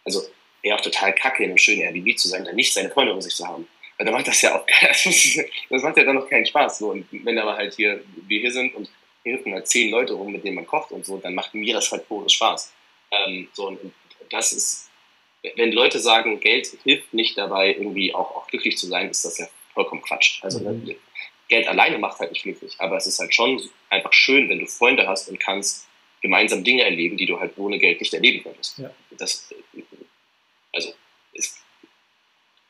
[0.05, 0.23] also
[0.63, 3.21] er auch total kacke, in einem schönen Airbnb zu sein, dann nicht seine Freunde um
[3.21, 3.67] sich zu haben.
[3.97, 6.79] Weil dann macht das ja auch, das macht ja dann noch keinen Spaß.
[6.79, 6.91] So.
[6.91, 8.89] Und wenn aber halt hier, wir hier sind und
[9.25, 11.75] hier hüpfen halt zehn Leute rum, mit denen man kocht und so, dann macht mir
[11.75, 12.73] das halt pures Spaß.
[13.11, 13.79] Ähm, so, und
[14.31, 14.91] das ist,
[15.57, 19.39] wenn Leute sagen, Geld hilft nicht dabei, irgendwie auch, auch glücklich zu sein, ist das
[19.39, 20.43] ja vollkommen Quatsch.
[20.43, 20.85] Also mhm.
[20.85, 20.97] ne,
[21.49, 24.67] Geld alleine macht halt nicht glücklich, aber es ist halt schon einfach schön, wenn du
[24.67, 25.87] Freunde hast und kannst
[26.23, 28.79] gemeinsam Dinge erleben, die du halt ohne Geld nicht erleben könntest.
[28.79, 28.91] Ja.
[29.19, 29.53] Das,
[30.73, 30.95] also
[31.35, 31.59] ist,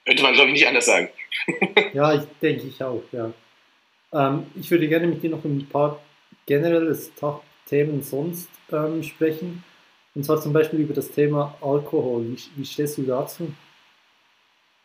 [0.05, 1.09] könnte man, glaube ich, nicht anders sagen.
[1.93, 3.33] ja, ich denke ich auch, ja.
[4.12, 6.03] Ähm, ich würde gerne mit dir noch ein paar
[6.47, 6.98] generelle
[7.69, 9.64] Themen sonst ähm, sprechen.
[10.14, 12.36] Und zwar zum Beispiel über das Thema Alkohol.
[12.36, 13.52] Wie, wie stehst du dazu?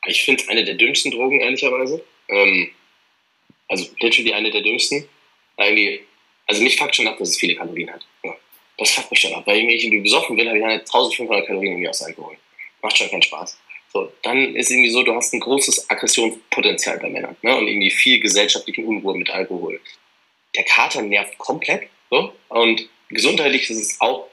[0.05, 2.01] Ich finde es eine der dümmsten Drogen, ehrlicherweise.
[2.29, 2.69] Ähm,
[3.67, 5.07] also literally eine der dümmsten.
[5.57, 6.01] Irgendwie,
[6.45, 8.05] also mich fuckt schon ab, dass es viele Kalorien hat.
[8.23, 8.35] Ja,
[8.77, 9.45] das fuckt mich schon ab.
[9.45, 12.37] Weil ich irgendwie besoffen bin, habe ich dann 1500 Kalorien irgendwie aus Alkohol.
[12.81, 13.59] Macht schon keinen Spaß.
[13.91, 17.57] So, dann ist irgendwie so, du hast ein großes Aggressionspotenzial bei Männern ne?
[17.57, 19.79] und irgendwie viel gesellschaftliche Unruhe mit Alkohol.
[20.55, 22.33] Der Kater nervt komplett so?
[22.49, 24.27] und gesundheitlich ist es auch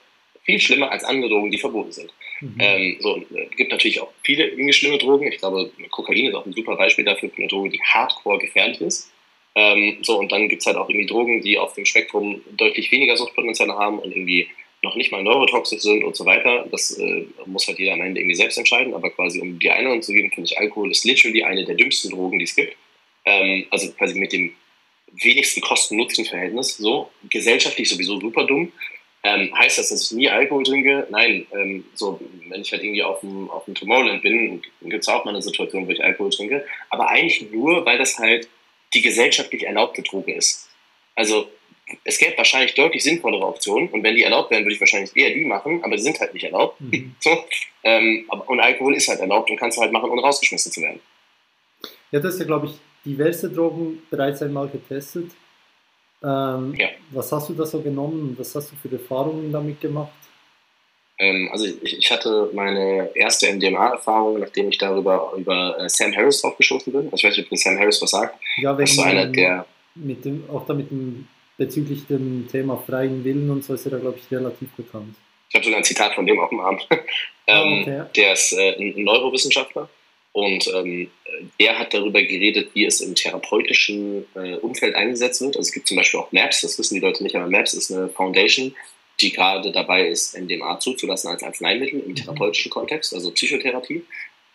[0.44, 2.12] viel schlimmer als andere Drogen, die verboten sind.
[2.40, 2.56] Mhm.
[2.58, 5.26] Ähm, so, es gibt natürlich auch viele irgendwie schlimme Drogen.
[5.26, 8.80] Ich glaube, Kokain ist auch ein super Beispiel dafür für eine Droge, die hardcore gefährlich
[8.80, 9.10] ist.
[9.54, 12.90] Ähm, so, und dann gibt es halt auch irgendwie Drogen, die auf dem Spektrum deutlich
[12.90, 14.48] weniger Suchtpotenzial haben und irgendwie
[14.82, 16.66] noch nicht mal neurotoxisch sind und so weiter.
[16.70, 18.92] Das äh, muss halt jeder am Ende irgendwie selbst entscheiden.
[18.92, 22.10] Aber quasi, um die Einladung zu geben, finde ich, Alkohol ist literally eine der dümmsten
[22.10, 22.76] Drogen, die es gibt.
[23.24, 24.52] Ähm, also quasi mit dem
[25.22, 26.76] wenigsten Kosten-Nutzen-Verhältnis.
[26.76, 28.72] So, gesellschaftlich sowieso super dumm.
[29.22, 31.06] Ähm, heißt das, dass ich nie Alkohol trinke?
[31.10, 31.46] Nein.
[31.52, 35.24] Ähm, so, wenn ich halt irgendwie auf dem, auf dem Tomorrowland bin, gibt es auch
[35.24, 36.66] mal eine Situation, wo ich Alkohol trinke.
[36.90, 38.48] Aber eigentlich nur, weil das halt
[38.92, 40.68] die gesellschaftlich erlaubte Droge ist.
[41.14, 41.48] Also
[42.04, 45.34] es gäbe wahrscheinlich deutlich sinnvollere Optionen und wenn die erlaubt wären, würde ich wahrscheinlich eher
[45.34, 46.80] die machen, aber die sind halt nicht erlaubt.
[46.80, 47.14] Mhm.
[47.20, 47.44] So,
[47.82, 51.00] ähm, und Alkohol ist halt erlaubt und kannst du halt machen, ohne rausgeschmissen zu werden.
[52.10, 52.72] Ja, das ist ja, glaube ich,
[53.04, 55.30] diverse Drogen bereits einmal getestet.
[56.22, 56.88] Ähm, ja.
[57.10, 58.34] Was hast du da so genommen?
[58.38, 60.12] Was hast du für Erfahrungen damit gemacht?
[61.18, 66.40] Ähm, also ich, ich, hatte meine erste MDMA-Erfahrung, nachdem ich darüber über äh, Sam Harris
[66.40, 67.04] draufgeschossen bin.
[67.04, 68.36] Also ich weiß nicht, ob Sam Harris was sagt.
[68.56, 72.76] Ja, wegen, das war einer der mit dem, auch da mit dem bezüglich dem Thema
[72.78, 75.14] freien Willen und so ist er da, glaube ich, relativ bekannt.
[75.50, 76.80] Ich habe sogar ein Zitat von dem auf dem Arm.
[77.46, 78.04] Ah, ähm, okay.
[78.16, 79.90] Der ist äh, ein Neurowissenschaftler
[80.34, 81.10] und ähm,
[81.60, 85.56] der hat darüber geredet, wie es im therapeutischen äh, Umfeld eingesetzt wird.
[85.56, 87.92] Also es gibt zum Beispiel auch MAPS, das wissen die Leute nicht, aber MAPS ist
[87.92, 88.74] eine Foundation,
[89.20, 92.14] die gerade dabei ist, MDMA zuzulassen als Arzneimittel im mhm.
[92.16, 94.04] therapeutischen Kontext, also Psychotherapie,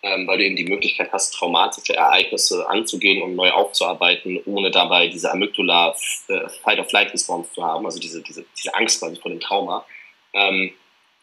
[0.03, 5.07] ähm, weil du eben die Möglichkeit hast, traumatische Ereignisse anzugehen und neu aufzuarbeiten, ohne dabei
[5.07, 5.95] diese Amygdala
[6.27, 9.85] äh, Fight-of-Flight-Response zu haben, also diese, diese, diese Angst quasi vor dem Trauma.
[10.33, 10.73] Ähm,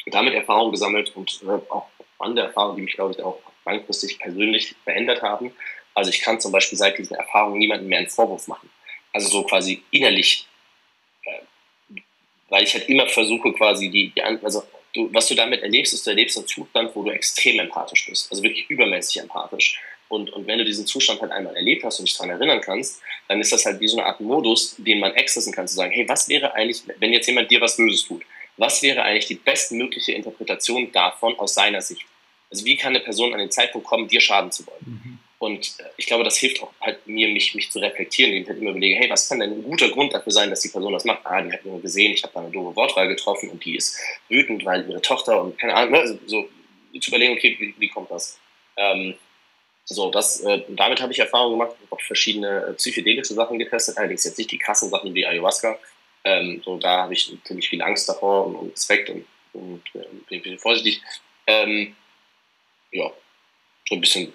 [0.06, 4.74] damit Erfahrung gesammelt und äh, auch spannende Erfahrungen, die mich, glaube ich, auch langfristig persönlich
[4.84, 5.52] verändert haben.
[5.94, 8.68] Also ich kann zum Beispiel seit diesen Erfahrungen niemandem mehr einen Vorwurf machen.
[9.12, 10.46] Also so quasi innerlich,
[11.22, 12.00] äh,
[12.48, 14.62] weil ich halt immer versuche quasi die, die also
[14.92, 18.30] du, was du damit erlebst, ist, du erlebst einen Zustand, wo du extrem empathisch bist,
[18.30, 19.78] also wirklich übermäßig empathisch.
[20.08, 23.00] Und, und wenn du diesen Zustand halt einmal erlebt hast und dich daran erinnern kannst,
[23.26, 25.90] dann ist das halt wie so eine Art Modus, den man accessen kann, zu sagen,
[25.92, 28.22] hey, was wäre eigentlich, wenn jetzt jemand dir was Böses tut,
[28.56, 32.06] was wäre eigentlich die bestmögliche Interpretation davon aus seiner Sicht?
[32.50, 34.78] Also wie kann eine Person an den Zeitpunkt kommen, dir schaden zu wollen?
[34.84, 35.18] Mhm.
[35.38, 38.48] Und äh, ich glaube, das hilft auch halt mir, mich, mich zu reflektieren, indem ich
[38.48, 40.92] halt immer überlege, hey, was kann denn ein guter Grund dafür sein, dass die Person
[40.92, 41.20] das macht?
[41.24, 43.98] Ah, die hat nur gesehen, ich habe da eine doofe Wortwahl getroffen und die ist
[44.28, 46.48] wütend, weil ihre Tochter und keine Ahnung, ne, also so
[46.98, 48.38] zu überlegen, okay, wie, wie kommt das?
[48.76, 49.14] Ähm,
[49.84, 53.98] so, das, äh, damit habe ich Erfahrung gemacht, habe auch verschiedene äh, psychedelische Sachen getestet,
[53.98, 55.78] allerdings jetzt nicht die krassen Sachen wie Ayahuasca.
[56.26, 60.04] Ähm, so, da habe ich ziemlich viel Angst davor und, und Respekt und, und äh,
[60.28, 61.00] bin ein bisschen vorsichtig.
[61.46, 61.94] Ähm,
[62.90, 63.12] ja,
[63.88, 64.32] so ein bisschen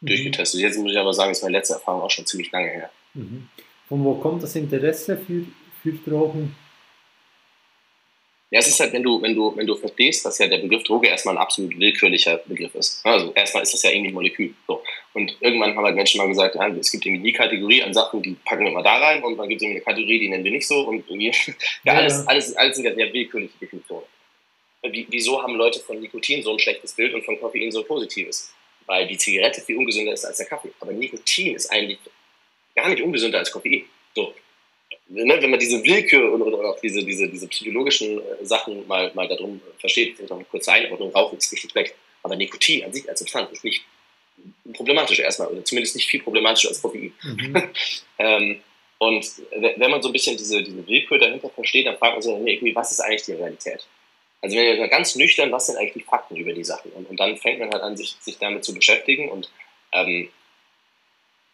[0.00, 0.06] mhm.
[0.06, 0.60] durchgetestet.
[0.60, 2.90] Jetzt muss ich aber sagen, ist meine letzte Erfahrung auch schon ziemlich lange her.
[3.14, 3.48] Mhm.
[3.88, 5.46] Von wo kommt das Interesse für,
[5.82, 6.56] für Drogen?
[8.52, 10.82] Ja, es ist halt, wenn du, wenn du, wenn du verstehst, dass ja der Begriff
[10.82, 13.00] Droge erstmal ein absolut willkürlicher Begriff ist.
[13.02, 14.54] Also erstmal ist das ja irgendwie ein Molekül.
[14.68, 14.82] So.
[15.14, 18.22] Und irgendwann haben halt Menschen mal gesagt, ja, es gibt irgendwie die Kategorie an Sachen,
[18.22, 20.44] die packen wir mal da rein und dann gibt es irgendwie eine Kategorie, die nennen
[20.44, 21.28] wir nicht so und irgendwie,
[21.84, 24.04] ja, ja, alles, alles, alles sind ja sehr willkürliche Definitionen.
[24.82, 28.52] Wieso haben Leute von Nikotin so ein schlechtes Bild und von Koffein so ein positives?
[28.84, 30.72] Weil die Zigarette viel ungesünder ist als der Kaffee.
[30.78, 32.00] Aber Nikotin ist eigentlich
[32.76, 33.84] gar nicht ungesünder als Koffein.
[34.14, 34.34] So
[35.08, 39.10] ne, wenn man diese Willkür und, und auch diese, diese, diese psychologischen äh, Sachen mal,
[39.14, 41.94] mal darum versteht, vielleicht noch eine kurze Einordnung, Rauchen ist nicht schlecht.
[42.22, 43.84] Aber Nikotin an sich als Substanz ist nicht
[44.72, 47.12] problematisch erstmal, oder zumindest nicht viel problematischer als Koffein.
[47.22, 47.70] Mhm.
[48.18, 48.60] ähm,
[48.98, 49.26] und
[49.56, 52.74] wenn man so ein bisschen diese, diese Willkür dahinter versteht, dann fragt man sich, nee,
[52.74, 53.84] was ist eigentlich die Realität?
[54.40, 56.92] Also wenn wir ganz nüchtern, was sind eigentlich die Fakten über die Sachen?
[56.92, 59.50] Und, und dann fängt man halt an, sich, sich damit zu beschäftigen und
[59.92, 60.28] ähm,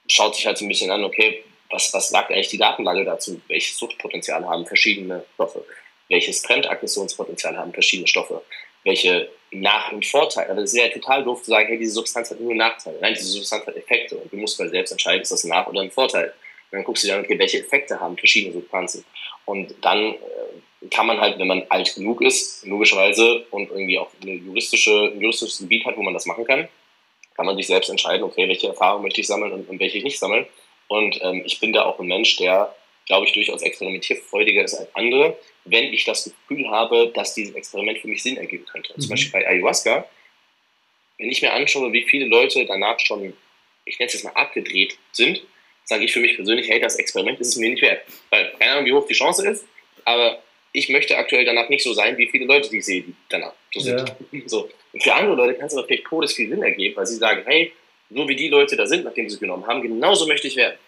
[0.09, 3.41] schaut sich halt so ein bisschen an, okay, was, was sagt eigentlich die Datenlage dazu?
[3.49, 5.65] Welches Suchtpotenzial haben verschiedene Stoffe?
[6.09, 8.43] Welches Fremdaggressionspotenzial haben verschiedene Stoffe?
[8.85, 10.51] Welche Nach- und Vorteile?
[10.51, 12.99] Also es ist ja total doof zu sagen, hey, diese Substanz hat nur Nachteile.
[13.01, 15.67] Nein, diese Substanz hat Effekte und du musst halt selbst entscheiden, ist das ein Nach-
[15.67, 16.33] oder ein Vorteil.
[16.71, 19.05] Und dann guckst du dir an, okay, welche Effekte haben verschiedene Substanzen?
[19.45, 24.11] Und dann äh, kann man halt, wenn man alt genug ist, logischerweise, und irgendwie auch
[24.23, 26.69] eine juristische, ein juristisches Gebiet hat, wo man das machen kann,
[27.35, 30.05] kann man sich selbst entscheiden, okay, welche Erfahrungen möchte ich sammeln und, und welche ich
[30.05, 30.47] nicht sammeln.
[30.89, 32.75] Und ähm, ich bin da auch ein Mensch, der,
[33.07, 37.99] glaube ich, durchaus experimentierfreudiger ist als andere, wenn ich das Gefühl habe, dass dieses Experiment
[37.99, 38.93] für mich Sinn ergeben könnte.
[38.97, 39.01] Mhm.
[39.01, 40.09] Zum Beispiel bei Ayahuasca,
[41.19, 43.35] wenn ich mir anschaue, wie viele Leute danach schon,
[43.85, 45.43] ich nenne es jetzt mal, abgedreht sind,
[45.85, 48.03] sage ich für mich persönlich, hey, das Experiment ist es mir nicht wert.
[48.31, 49.67] Weil keine Ahnung, wie hoch die Chance ist,
[50.05, 50.43] aber
[50.73, 53.53] ich möchte aktuell danach nicht so sein, wie viele Leute, die ich sehe, die danach
[53.73, 53.99] so sind.
[54.33, 54.41] Ja.
[54.47, 54.71] So.
[54.93, 57.43] Und für andere Leute kann es aber vielleicht todes viel Sinn ergeben, weil sie sagen,
[57.47, 57.73] hey,
[58.11, 60.79] so wie die Leute da sind, nachdem sie es genommen haben, genauso möchte ich werden.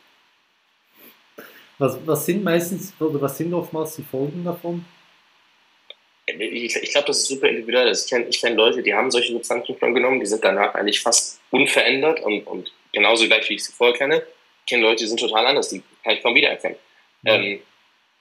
[1.78, 4.84] Was, was sind meistens oder was sind oftmals die Folgen davon?
[6.26, 7.88] Ich, ich glaube, das ist super individuell.
[7.88, 10.74] Also ich kenne ich kenn Leute, die haben solche Substanzen schon genommen, die sind danach
[10.74, 14.22] eigentlich fast unverändert und, und genauso gleich, wie ich sie vorher kenne.
[14.64, 16.78] Ich kenne Leute, die sind total anders, die kann ich kaum wiedererkennen.
[17.22, 17.34] Ja.
[17.34, 17.60] Ähm,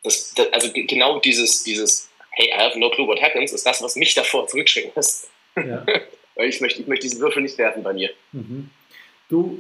[0.04, 3.82] das, das, also genau dieses, dieses Hey, I have no clue what happens, ist das,
[3.82, 5.30] was mich davor zurückschrecken lässt.
[5.56, 5.86] Ja.
[6.42, 8.12] Ich möchte, ich möchte diesen Würfel nicht werfen bei mir.
[8.32, 8.70] Mhm.
[9.30, 9.60] Du,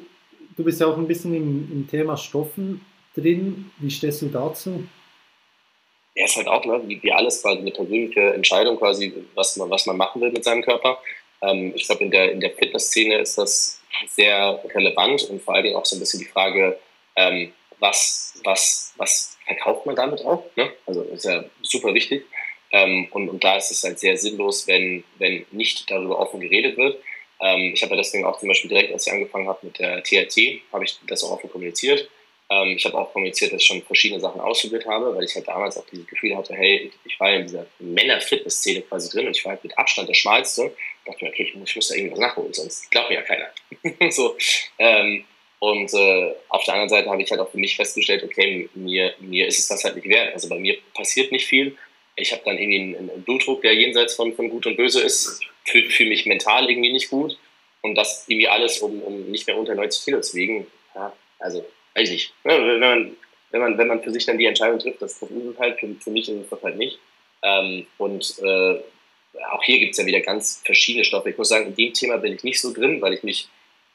[0.57, 2.85] du bist ja auch ein bisschen im, im Thema Stoffen
[3.15, 3.71] drin.
[3.77, 4.83] Wie stehst du dazu?
[6.15, 9.69] Ja, ist halt auch, ne, wie, wie alles quasi eine persönliche Entscheidung, quasi, was man,
[9.69, 10.99] was man machen will mit seinem Körper.
[11.41, 15.63] Ähm, ich glaube, in der, in der Fitnessszene ist das sehr relevant und vor allen
[15.63, 16.77] Dingen auch so ein bisschen die Frage,
[17.15, 20.43] ähm, was, was, was verkauft man damit auch?
[20.55, 20.71] Ne?
[20.85, 22.25] Also ist ja super wichtig.
[22.71, 26.77] Ähm, und, und da ist es halt sehr sinnlos, wenn, wenn nicht darüber offen geredet
[26.77, 27.01] wird.
[27.41, 30.03] Ähm, ich habe ja deswegen auch zum Beispiel direkt, als ich angefangen habe mit der
[30.03, 32.09] TRT, habe ich das auch offen kommuniziert.
[32.49, 35.47] Ähm, ich habe auch kommuniziert, dass ich schon verschiedene Sachen ausprobiert habe, weil ich halt
[35.47, 39.37] damals auch dieses Gefühl hatte, hey, ich war ja in dieser Männer-Fitness-Szene quasi drin und
[39.37, 40.73] ich war halt mit Abstand der Schmalste.
[41.05, 43.49] Ich dachte mir, okay, ich muss da irgendwas nachholen, sonst glaubt mir ja keiner.
[44.11, 44.35] so,
[44.79, 45.25] ähm,
[45.59, 49.13] und äh, auf der anderen Seite habe ich halt auch für mich festgestellt, okay, mir,
[49.19, 50.33] mir ist es das halt nicht wert.
[50.33, 51.77] Also bei mir passiert nicht viel.
[52.15, 55.41] Ich habe dann irgendwie einen, einen, Blutdruck, der jenseits von, von Gut und Böse ist.
[55.69, 57.37] Fühle fühl mich mental irgendwie nicht gut.
[57.81, 60.67] Und das irgendwie alles, um, um nicht mehr unter 90 Kilo zu wiegen.
[60.95, 61.65] Ja, also
[61.95, 62.33] weiß ich.
[62.43, 63.17] Ne, wenn man,
[63.51, 65.79] wenn man, wenn man für sich dann die Entscheidung trifft, das, das ist es halt,
[65.79, 66.99] für, für mich ist es das halt nicht.
[67.41, 68.79] Ähm, und äh,
[69.51, 71.29] auch hier gibt es ja wieder ganz verschiedene Stoffe.
[71.29, 73.47] Ich muss sagen, in dem Thema bin ich nicht so drin, weil ich mich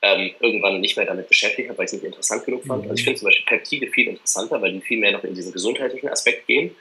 [0.02, 2.84] ähm, irgendwann nicht mehr damit beschäftigt habe, weil ich es nicht interessant genug fand.
[2.84, 2.90] Mhm.
[2.90, 5.52] Also ich finde zum Beispiel Peptide viel interessanter, weil die viel mehr noch in diesen
[5.52, 6.74] gesundheitlichen Aspekt gehen.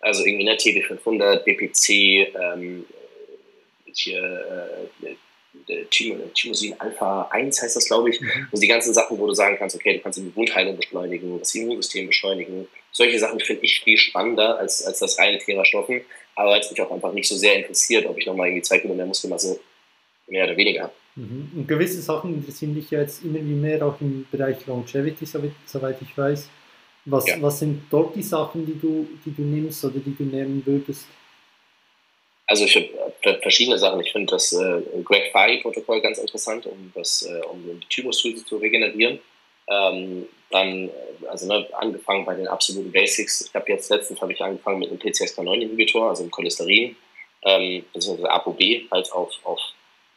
[0.00, 2.86] Also irgendwie in der TB500, BPC, ähm,
[4.06, 5.84] äh,
[6.34, 8.20] Thymosin Alpha 1 heißt das, glaube ich.
[8.20, 8.48] Mhm.
[8.50, 11.54] Also die ganzen Sachen, wo du sagen kannst, okay, du kannst die Wundheilung beschleunigen, das
[11.54, 12.68] Immunsystem beschleunigen.
[12.92, 16.02] Solche Sachen finde ich viel spannender als, als das reine Thema Stoffen.
[16.34, 18.94] Aber es mich auch einfach nicht so sehr interessiert, ob ich nochmal irgendwie zwei Kilo
[18.94, 19.58] mehr Muskelmasse
[20.28, 20.92] mehr oder weniger habe.
[21.16, 21.50] Mhm.
[21.56, 25.96] Und gewisse Sachen interessieren dich ja jetzt immer wie mehr auch im Bereich Longevity, soweit
[26.00, 26.48] ich weiß.
[27.06, 27.40] Was, ja.
[27.40, 31.06] was sind dort die Sachen, die du, die du nimmst oder die du nehmen würdest?
[32.48, 34.00] Also ich habe verschiedene Sachen.
[34.00, 38.56] Ich finde das äh, Greg Fari-Protokoll ganz interessant, um, das, äh, um die Thymusdrüse zu
[38.56, 39.20] regenerieren.
[39.70, 43.42] Ähm, dann, äh, also ne, angefangen bei den absoluten Basics.
[43.46, 46.96] Ich habe jetzt letztens habe ich angefangen mit einem PCSK9-Inhibitor, also einem Cholesterin,
[47.44, 48.60] ähm, beziehungsweise ApoB,
[48.90, 49.60] halt auf, auf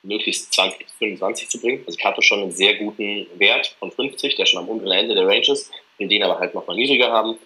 [0.03, 1.83] möglichst 20 bis 25 zu bringen.
[1.85, 5.15] Also ich hatte schon einen sehr guten Wert von 50, der schon am unteren Ende
[5.15, 7.37] der Range ist, den aber halt noch mal niedriger haben.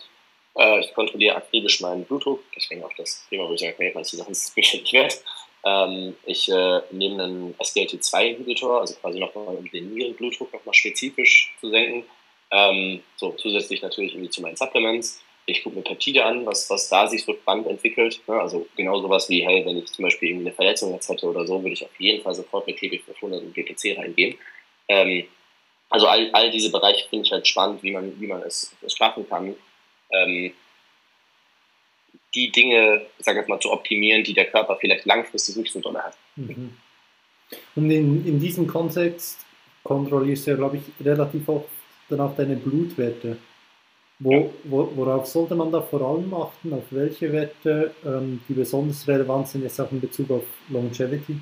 [0.57, 4.31] Äh, ich kontrolliere akribisch meinen Blutdruck, deswegen auch das Thema, wo ich sage, nee, Sachen
[4.31, 5.23] ist mir nicht wert.
[5.65, 11.69] Ähm, ich äh, nehme einen SGLT2-Inhibitor, also quasi nochmal, um den Nierenblutdruck nochmal spezifisch zu
[11.69, 12.05] senken.
[12.51, 15.21] Ähm, so, zusätzlich natürlich irgendwie zu meinen Supplements.
[15.47, 18.21] Ich gucke mir Peptide an, was, was da sich so spannend entwickelt.
[18.27, 18.39] Ne?
[18.39, 21.45] Also genau sowas wie, hey, wenn ich zum Beispiel irgendwie eine Verletzung jetzt hätte oder
[21.45, 24.37] so, würde ich auf jeden Fall sofort mit TB500 und GPC reingehen.
[24.87, 25.25] Ähm,
[25.89, 28.95] also all, all diese Bereiche finde ich halt spannend, wie man, wie man es, es
[28.95, 29.55] schaffen kann,
[30.11, 30.51] ähm,
[32.33, 35.79] die Dinge, ich sage jetzt mal, zu optimieren, die der Körper vielleicht langfristig nicht so
[35.79, 36.17] doll hat.
[36.35, 36.71] Mhm.
[37.75, 39.45] Und in, in diesem Kontext
[39.83, 41.69] kontrollierst du ja, glaube ich, relativ oft
[42.09, 43.37] dann auch deine Blutwerte.
[44.19, 46.71] Wo, wo, worauf sollte man da vor allem achten?
[46.73, 51.37] Auf welche Werte, ähm, die besonders relevant sind, jetzt auch in Bezug auf Longevity?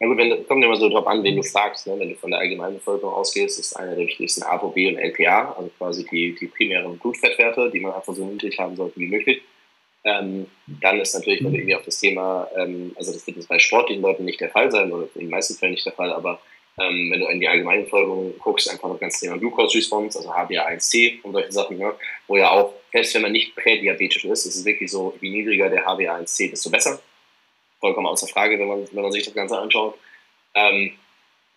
[0.00, 1.86] Ja gut, wenn, kommt immer so drauf an, wen du fragst.
[1.86, 1.98] Ne?
[1.98, 5.70] Wenn du von der allgemeinen Bevölkerung ausgehst, ist einer der wichtigsten ApoB und LPA, also
[5.78, 9.42] quasi die, die primären Blutfettwerte, die man einfach so niedrig haben sollte wie möglich.
[10.04, 13.48] Ähm, dann ist natürlich, wenn du irgendwie auf das Thema, ähm, also das wird jetzt
[13.48, 16.12] bei sportlichen Leuten nicht der Fall sein, oder in den meisten Fällen nicht der Fall,
[16.12, 16.40] aber
[16.78, 20.30] ähm, wenn du in die allgemeine Bevölkerung guckst, einfach das ganze Thema Glucose Response, also
[20.30, 21.94] HbA1c und solche Sachen, ne?
[22.26, 25.70] wo ja auch, selbst wenn man nicht prädiabetisch ist, ist es wirklich so, wie niedriger
[25.70, 27.00] der HbA1c, desto besser
[27.84, 29.98] vollkommen außer Frage, wenn man, wenn man sich das Ganze anschaut.
[30.54, 30.92] Ähm,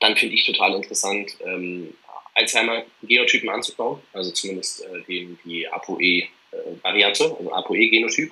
[0.02, 1.94] dann finde ich total interessant, ähm,
[2.34, 8.32] Alzheimer-Genotypen anzubauen, also zumindest äh, die, die ApoE-Variante, äh, also ApoE-Genotyp,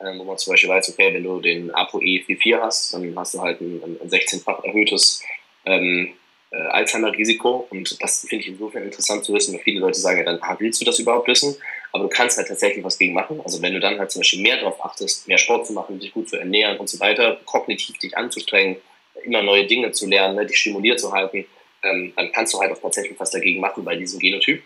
[0.00, 3.40] äh, wo man zum Beispiel weiß, okay, wenn du den ApoE44 hast, dann hast du
[3.40, 5.22] halt ein, ein 16-fach erhöhtes
[5.64, 6.14] ähm,
[6.50, 7.68] äh, Alzheimer-Risiko.
[7.70, 10.56] Und das finde ich insofern interessant zu wissen, weil viele Leute sagen ja dann, ah,
[10.58, 11.56] willst du das überhaupt wissen?
[11.92, 13.40] Aber du kannst halt tatsächlich was gegen machen.
[13.44, 16.12] Also wenn du dann halt zum Beispiel mehr darauf achtest, mehr Sport zu machen, dich
[16.12, 18.76] gut zu ernähren und so weiter, kognitiv dich anzustrengen,
[19.24, 21.46] immer neue Dinge zu lernen, ne, dich stimuliert zu halten,
[21.82, 24.62] ähm, dann kannst du halt auch tatsächlich was dagegen machen bei diesem Genotyp.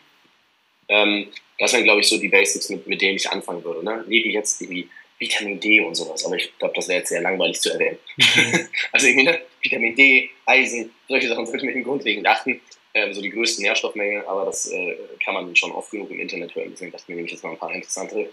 [0.89, 1.29] Ähm,
[1.59, 3.85] das sind, glaube ich, so die Basics, mit, mit denen ich anfangen würde.
[3.85, 4.05] Ne?
[4.09, 4.89] Neben jetzt irgendwie
[5.19, 6.25] Vitamin D und sowas.
[6.25, 7.99] Aber ich glaube, das wäre jetzt sehr langweilig zu erwähnen.
[8.17, 8.69] Mhm.
[8.93, 9.41] also irgendwie, ne?
[9.63, 12.61] Vitamin D, Eisen, solche Sachen sollte man grundlegend achten.
[12.95, 16.55] Ähm, so die größten Nährstoffmengen, aber das äh, kann man schon oft genug im Internet
[16.55, 16.69] hören.
[16.71, 18.29] Deswegen dachte ich mir nämlich jetzt mal ein paar interessante.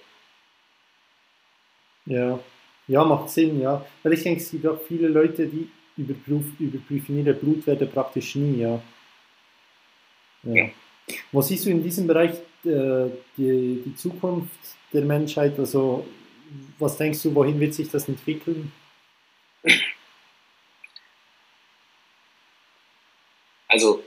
[2.05, 2.39] Ja,
[2.87, 3.85] ja, macht Sinn, ja.
[4.03, 8.59] Weil ich denke, es gibt auch viele Leute, die überprüfen, überprüfen ihre Blutwerte praktisch nie,
[8.59, 8.81] ja.
[10.43, 10.55] ja.
[10.55, 10.69] ja.
[11.31, 12.31] Wo siehst du in diesem Bereich
[12.65, 14.59] äh, die, die Zukunft
[14.91, 15.57] der Menschheit?
[15.57, 16.05] Also
[16.79, 18.71] was denkst du, wohin wird sich das entwickeln?
[23.67, 24.03] Also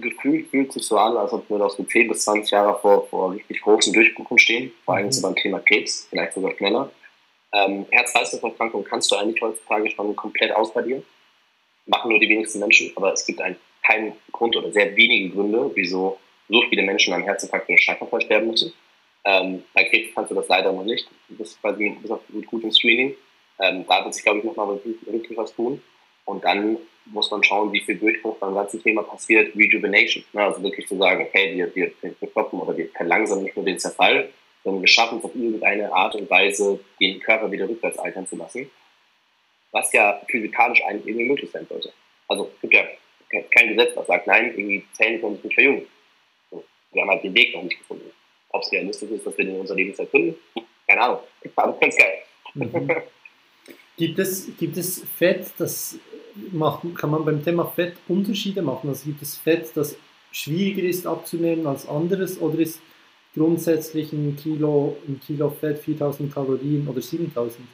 [0.00, 3.06] gefühlt fühlt sich so an, als ob wir noch so 10 bis 20 Jahre vor,
[3.08, 5.12] vor richtig großen Durchbrüchen stehen, vor allem mhm.
[5.12, 6.90] so beim Thema Krebs, vielleicht sogar schneller.
[7.52, 11.04] Ähm, Herz-Kreislauf-Erkrankungen kannst du eigentlich heutzutage schon komplett ausradieren.
[11.86, 13.56] Machen nur die wenigsten Menschen, aber es gibt einen,
[13.86, 16.18] keinen Grund oder sehr wenige Gründe, wieso
[16.48, 18.72] so viele Menschen an Herzinfarkt oder Schlaganfall sterben müssen.
[19.24, 21.08] Ähm, bei Krebs kannst du das leider noch nicht.
[21.28, 21.96] Das ist quasi
[22.28, 23.14] mit, gutem Screening.
[23.60, 25.80] Ähm, da wird sich, glaube ich, nochmal wirklich was tun.
[26.24, 29.54] Und dann muss man schauen, wie viel Durchbruch beim ganzen Thema passiert.
[29.54, 30.24] Rejuvenation.
[30.32, 30.42] Ne?
[30.42, 33.78] Also wirklich zu sagen, okay, wir, wir, wir stoppen oder wir verlangsamen nicht nur den
[33.78, 34.30] Zerfall,
[34.62, 38.36] sondern wir schaffen es auf irgendeine Art und Weise, den Körper wieder rückwärts altern zu
[38.36, 38.70] lassen.
[39.72, 41.92] Was ja physikalisch eigentlich irgendwie möglich sein sollte.
[42.28, 42.84] Also es gibt ja
[43.50, 45.86] kein Gesetz, das sagt, nein, irgendwie Zellen können sich nicht verjüngen.
[46.92, 48.10] wir haben halt den Weg noch nicht gefunden.
[48.50, 50.36] Ob es realistisch ist, dass wir den in unserer Lebenszeit finden,
[50.86, 51.20] keine Ahnung.
[51.56, 52.22] Aber ganz geil.
[52.54, 52.90] Mhm.
[53.96, 55.98] Gibt es, gibt es Fett, das
[56.52, 58.88] macht, kann man beim Thema Fett Unterschiede machen?
[58.88, 59.96] Also gibt es Fett, das
[60.32, 62.80] schwieriger ist abzunehmen als anderes oder ist
[63.34, 67.66] grundsätzlich ein Kilo, ein Kilo Fett 4000 Kalorien oder 7000?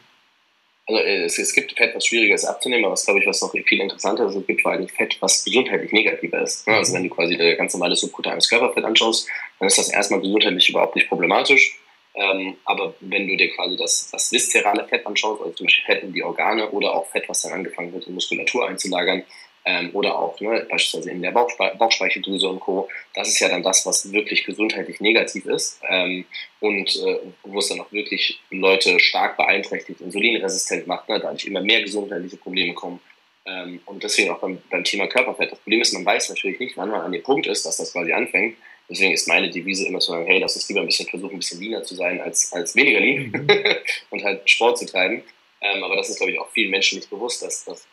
[0.87, 3.41] Also äh, es, es gibt Fett, was schwieriger ist abzunehmen, aber was glaube ich, was
[3.41, 6.67] noch viel interessanter ist, es gibt vor allem Fett, was gesundheitlich negativer ist.
[6.69, 9.29] Also wenn du quasi das ganz normale subkutanes Körperfett anschaust,
[9.59, 11.79] dann ist das erstmal gesundheitlich überhaupt nicht problematisch.
[12.15, 16.03] Ähm, aber wenn du dir quasi das, das viszerale Fett anschaust, also zum Beispiel Fett
[16.03, 19.25] in die Organe oder auch Fett, was dann angefangen wird, in Muskulatur einzulagern,
[19.65, 22.89] ähm, oder auch ne, beispielsweise in der Bauchspe Bauchspeicheldrüse und Co.
[23.15, 26.25] Das ist ja dann das, was wirklich gesundheitlich negativ ist ähm,
[26.61, 31.61] und äh, wo es dann auch wirklich Leute stark beeinträchtigt, insulinresistent macht, ne, dadurch immer
[31.61, 33.01] mehr gesundheitliche Probleme kommen.
[33.47, 35.53] Ähm, und deswegen auch beim, beim Thema Körperfett.
[35.53, 37.93] Das Problem ist, man weiß natürlich nicht, wann man an dem Punkt ist, dass das
[37.93, 38.57] quasi anfängt.
[38.91, 41.39] Deswegen ist meine Devise immer zu sagen, hey, lass uns lieber ein bisschen versuchen, ein
[41.39, 43.49] bisschen leaner zu sein, als, als weniger lean mhm.
[44.11, 45.23] und halt Sport zu treiben.
[45.61, 47.87] Ähm, aber das ist, glaube ich, auch vielen Menschen nicht bewusst, dass das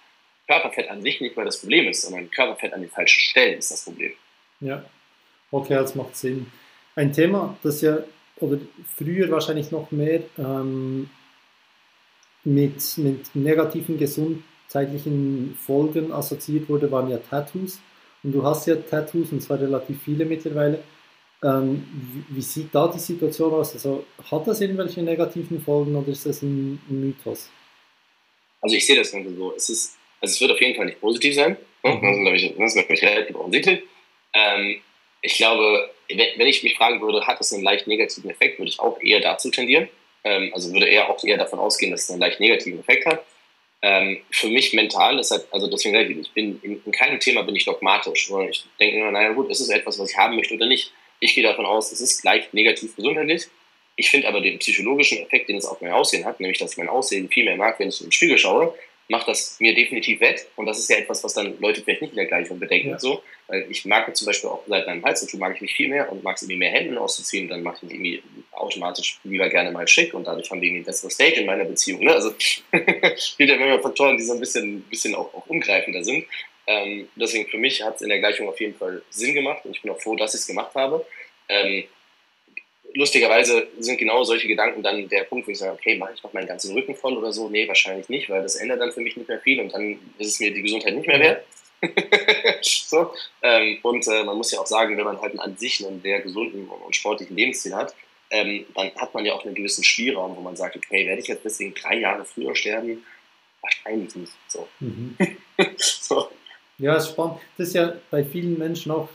[0.48, 3.70] Körperfett an sich nicht mehr das Problem ist, sondern Körperfett an den falschen Stellen ist
[3.70, 4.14] das Problem.
[4.60, 4.84] Ja,
[5.52, 6.52] okay, das macht Sinn.
[6.96, 8.00] Ein Thema, das ja,
[8.38, 8.58] oder
[8.96, 11.10] früher wahrscheinlich noch mehr ähm,
[12.44, 17.80] mit, mit negativen gesundheitlichen Folgen assoziiert wurde, waren ja Tattoos.
[18.24, 20.84] Und du hast ja Tattoos, und zwar relativ viele mittlerweile.
[21.44, 21.86] Ähm,
[22.30, 23.74] wie, wie, sieht da die Situation aus?
[23.74, 27.50] Also hat das irgendwelche negativen Folgen oder ist das ein, ein Mythos?
[28.62, 29.54] Also ich sehe das Ganze so.
[29.56, 31.58] Es ist, also es wird auf jeden Fall nicht positiv sein.
[31.84, 31.94] Ne?
[31.94, 32.26] Mhm.
[32.26, 33.84] Das, ist, das ist natürlich relativ offensichtlich.
[34.34, 34.82] Ähm,
[35.22, 38.80] ich glaube, wenn ich mich fragen würde, hat das einen leicht negativen Effekt, würde ich
[38.80, 39.90] auch eher dazu tendieren.
[40.24, 43.24] Ähm, also würde eher auch eher davon ausgehen, dass es einen leicht negativen Effekt hat.
[43.82, 47.20] Ähm, für mich mental ist halt, also deswegen sage ich, ich bin in, in keinem
[47.20, 50.18] Thema bin ich dogmatisch, sondern ich denke immer, naja gut, ist es etwas, was ich
[50.18, 50.92] haben möchte oder nicht.
[51.20, 53.48] Ich gehe davon aus, es ist gleich negativ gesundheitlich.
[53.96, 56.78] Ich finde aber den psychologischen Effekt, den es auf mein Aussehen hat, nämlich dass ich
[56.78, 58.74] mein Aussehen viel mehr mag, wenn ich in den Spiegel schaue,
[59.10, 60.48] macht das mir definitiv wett.
[60.56, 62.90] Und das ist ja etwas, was dann Leute vielleicht nicht in der Gleichung bedenken.
[62.90, 63.00] Ja.
[63.00, 63.24] So.
[63.48, 66.24] Weil ich mag zum Beispiel auch seit meinem Halstattoo mag ich mich viel mehr und
[66.24, 67.48] mag es irgendwie mehr Händen auszuziehen.
[67.48, 70.84] Dann mache ich mich irgendwie automatisch lieber gerne mal schick und dadurch haben wir irgendwie
[70.84, 72.04] ein besseres Date in meiner Beziehung.
[72.04, 72.14] Ne?
[72.14, 72.32] Also
[72.72, 76.26] gibt ja immer Faktoren, die so ein bisschen, bisschen auch, auch umgreifender sind.
[76.68, 79.72] Ähm, deswegen für mich hat es in der Gleichung auf jeden Fall Sinn gemacht und
[79.72, 81.06] ich bin auch froh, dass ich es gemacht habe.
[81.48, 81.86] Ähm,
[82.94, 86.34] lustigerweise sind genau solche Gedanken dann der Punkt, wo ich sage, okay, mache ich noch
[86.34, 87.50] meinen ganzen Rücken voll oder so?
[87.50, 90.34] Nee, wahrscheinlich nicht, weil das ändert dann für mich nicht mehr viel und dann ist
[90.34, 91.46] es mir die Gesundheit nicht mehr wert.
[92.62, 93.12] so,
[93.44, 96.22] ähm, und äh, man muss ja auch sagen, wenn man halt an sich einen sehr
[96.22, 97.94] gesunden und sportlichen Lebensstil hat,
[98.30, 101.28] ähm, dann hat man ja auch einen gewissen Spielraum, wo man sagt, okay, werde ich
[101.28, 103.06] jetzt deswegen drei Jahre früher sterben?
[103.62, 104.34] Wahrscheinlich nicht.
[104.48, 104.68] So.
[104.80, 105.16] Mhm.
[105.78, 106.30] so.
[106.80, 107.40] Ja, ist spannend.
[107.58, 109.10] Das ist ja bei vielen Menschen auch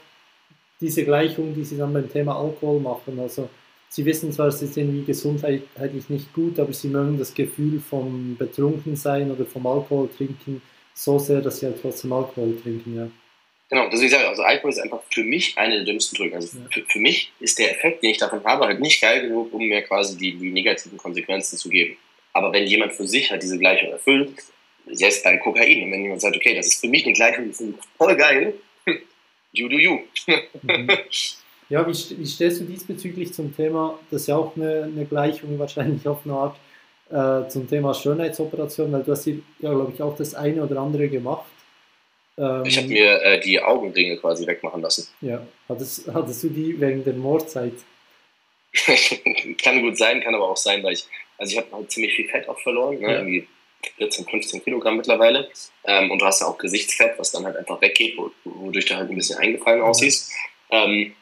[0.81, 3.19] diese Gleichung, die sie dann beim Thema Alkohol machen.
[3.20, 3.49] Also
[3.93, 8.36] sie wissen zwar, es ist irgendwie gesundheitlich nicht gut, aber sie mögen das Gefühl vom
[8.39, 10.62] Betrunkensein oder vom Alkohol trinken
[10.94, 13.10] so sehr, dass sie halt trotzdem Alkohol trinken, ja.
[13.70, 16.35] Genau, deswegen sage ich, also Alkohol ist einfach für mich eine der dümmsten Drogen.
[16.35, 16.64] Also ja.
[16.70, 19.66] für, für, mich ist der Effekt, den ich davon habe, halt nicht geil genug, um
[19.66, 21.97] mir quasi die, die negativen Konsequenzen zu geben.
[22.35, 24.35] Aber wenn jemand für sich halt diese Gleichung erfüllt,
[24.86, 27.51] jetzt bei Kokain, und wenn jemand sagt, okay, das ist für mich eine Gleichung, die
[27.51, 27.62] ist
[27.97, 28.55] voll geil,
[29.52, 30.01] you do you.
[30.62, 30.89] Mhm.
[31.73, 35.59] Ja, wie, wie stehst du diesbezüglich zum Thema, das ist ja auch eine, eine Gleichung
[35.59, 36.57] wahrscheinlich auf eine Art,
[37.09, 40.78] äh, zum Thema Schönheitsoperation, weil du hast hier, ja, glaube ich, auch das eine oder
[40.78, 41.47] andere gemacht.
[42.36, 45.09] Ähm, ich habe mir äh, die Augenringe quasi wegmachen lassen.
[45.23, 47.73] Ja, hattest, hattest du die wegen der Mordzeit?
[49.62, 51.07] kann gut sein, kann aber auch sein, weil ich,
[51.39, 53.12] also ich habe halt ziemlich viel Fett auch verloren, ne?
[53.12, 53.19] ja.
[53.20, 53.49] irgendwie
[53.97, 55.49] 14, 15 Kilogramm mittlerweile.
[55.86, 59.09] Ähm, und du hast ja auch Gesichtsfett, was dann halt einfach weggeht, wodurch du halt
[59.09, 60.32] ein bisschen eingefallen aussiehst.
[60.70, 61.15] Ähm,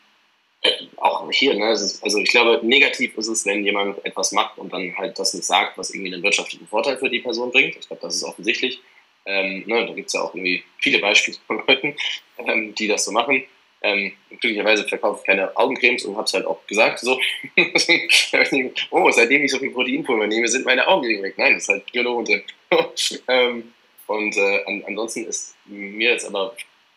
[0.96, 4.72] auch hier, ne, ist, also ich glaube, negativ ist es, wenn jemand etwas macht und
[4.72, 7.76] dann halt das nicht sagt, was irgendwie einen wirtschaftlichen Vorteil für die Person bringt.
[7.76, 8.80] Ich glaube, das ist offensichtlich.
[9.24, 11.96] Ähm, ne, da gibt es ja auch irgendwie viele Beispiele von Leuten,
[12.38, 13.42] ähm, die das so machen.
[13.82, 16.98] Ähm, glücklicherweise verkaufe ich keine Augencremes und habe es halt auch gesagt.
[16.98, 17.18] So.
[18.90, 21.34] oh, seitdem ich so viel Proteinpulver nehme, sind meine Augen weg.
[21.38, 22.24] Nein, das ist halt Biologen
[22.70, 22.84] drin.
[23.28, 23.72] ähm,
[24.06, 26.54] und äh, an, ansonsten ist mir jetzt aber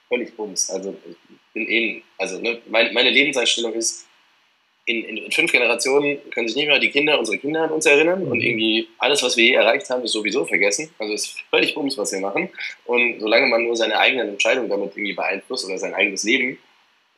[0.10, 0.69] völlig bums.
[0.69, 0.98] Also
[1.54, 4.06] bin eben, also ne, mein, meine Lebenseinstellung ist,
[4.86, 7.86] in, in, in, fünf Generationen können sich nicht mehr die Kinder, unsere Kinder an uns
[7.86, 8.44] erinnern und mhm.
[8.44, 10.90] irgendwie alles, was wir je erreicht haben, ist sowieso vergessen.
[11.00, 12.50] Also ist völlig bums, was wir machen.
[12.86, 16.58] Und solange man nur seine eigenen Entscheidungen damit irgendwie beeinflusst oder sein eigenes Leben,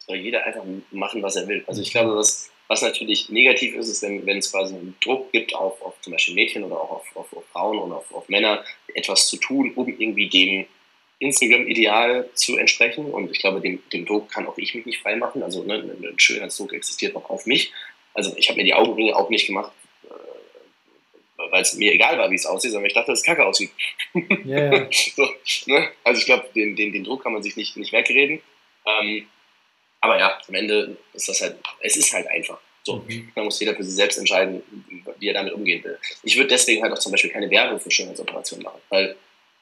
[0.06, 1.64] soll jeder einfach machen, was er will.
[1.66, 5.32] Also ich glaube, was, was natürlich negativ ist, ist, wenn, wenn es quasi einen Druck
[5.32, 8.30] gibt auf, auf zum Beispiel Mädchen oder auch auf, auf, auf Frauen und auf, auf
[8.30, 8.64] Männer,
[8.94, 10.68] etwas zu tun, um irgendwie dem
[11.20, 13.06] Instagram-Ideal zu entsprechen.
[13.06, 15.44] Und ich glaube, dem, dem Druck kann auch ich mich nicht freimachen.
[15.44, 17.72] Also ne, ein Schönheitsdruck existiert noch auf mich.
[18.14, 19.72] Also ich habe mir die Augenringe auch nicht gemacht,
[20.06, 23.46] äh, weil es mir egal war, wie es aussieht, sondern ich dachte, dass es kacke
[23.46, 23.72] aussieht.
[24.46, 24.88] Yeah.
[25.16, 25.28] so,
[25.66, 25.90] ne?
[26.04, 28.42] Also ich glaube, den, den, den Druck kann man sich nicht, nicht wegreden.
[28.86, 29.28] Ähm,
[30.02, 32.60] aber ja, am Ende ist das halt, es ist halt einfach.
[32.84, 33.32] So, mhm.
[33.34, 34.62] da muss jeder für sich selbst entscheiden,
[35.18, 35.98] wie er damit umgehen will.
[36.22, 39.16] Ich würde deswegen halt auch zum Beispiel keine Werbung für Schönheitsoperationen machen, weil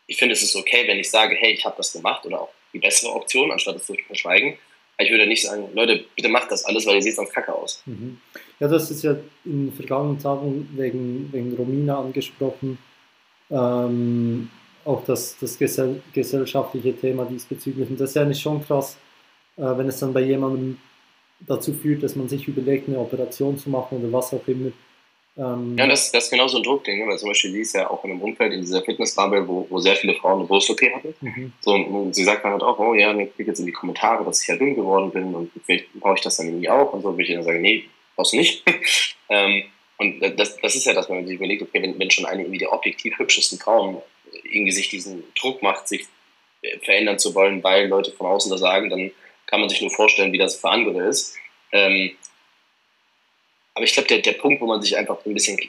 [0.07, 2.49] ich finde, es ist okay, wenn ich sage, hey, ich habe das gemacht oder auch
[2.73, 4.57] die bessere Option, anstatt es zu verschweigen.
[4.99, 7.81] Ich würde nicht sagen, Leute, bitte macht das alles, weil ihr seht sonst kacke aus.
[7.85, 8.19] Mhm.
[8.59, 9.11] Ja, das ist ja
[9.43, 12.77] in den vergangenen Tagen wegen, wegen Romina angesprochen.
[13.49, 14.49] Ähm,
[14.85, 17.89] auch das, das gesell gesellschaftliche Thema diesbezüglich.
[17.89, 18.97] Und das ist ja nicht schon krass,
[19.57, 20.77] äh, wenn es dann bei jemandem
[21.39, 24.71] dazu führt, dass man sich überlegt, eine Operation zu machen oder was auch immer,
[25.35, 27.07] ähm, ja, das, das ist genau so ein Druckding, ne?
[27.07, 29.79] weil zum Beispiel sie ist ja auch in einem Umfeld, in dieser Fitnessbubble, wo, wo
[29.79, 31.15] sehr viele Frauen eine Brust-OP hatten.
[31.21, 31.53] Mhm.
[31.61, 34.23] So, und sie sagt dann halt auch, oh ja, mir kriegt jetzt in die Kommentare,
[34.23, 37.01] dass ich ja dünn geworden bin und vielleicht brauche ich das dann irgendwie auch und
[37.01, 37.09] so.
[37.09, 37.85] Und ich dann sagen, nee,
[38.15, 38.63] brauchst du nicht.
[39.29, 39.63] ähm,
[39.97, 42.41] Und das, das ist ja das, wenn man sich überlegt, okay, wenn, wenn schon eine
[42.41, 43.97] irgendwie der objektiv hübschesten Frauen
[44.43, 46.05] irgendwie sich diesen Druck macht, sich
[46.81, 49.11] verändern zu wollen, weil Leute von außen das sagen, dann
[49.47, 51.35] kann man sich nur vorstellen, wie das für andere ist.
[51.71, 52.11] Ähm,
[53.73, 55.59] aber ich glaube, der, der Punkt, wo man sich einfach ein bisschen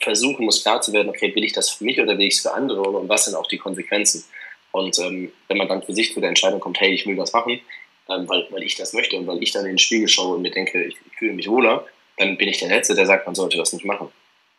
[0.00, 2.40] versuchen muss, klar zu werden, okay, will ich das für mich oder will ich es
[2.40, 4.24] für andere und was sind auch die Konsequenzen?
[4.72, 7.32] Und ähm, wenn man dann für sich zu der Entscheidung kommt, hey, ich will das
[7.32, 7.60] machen,
[8.08, 10.42] ähm, weil, weil ich das möchte und weil ich dann in den Spiegel schaue und
[10.42, 11.86] mir denke, ich, ich fühle mich wohler,
[12.16, 14.08] dann bin ich der Letzte, der sagt, man sollte das nicht machen.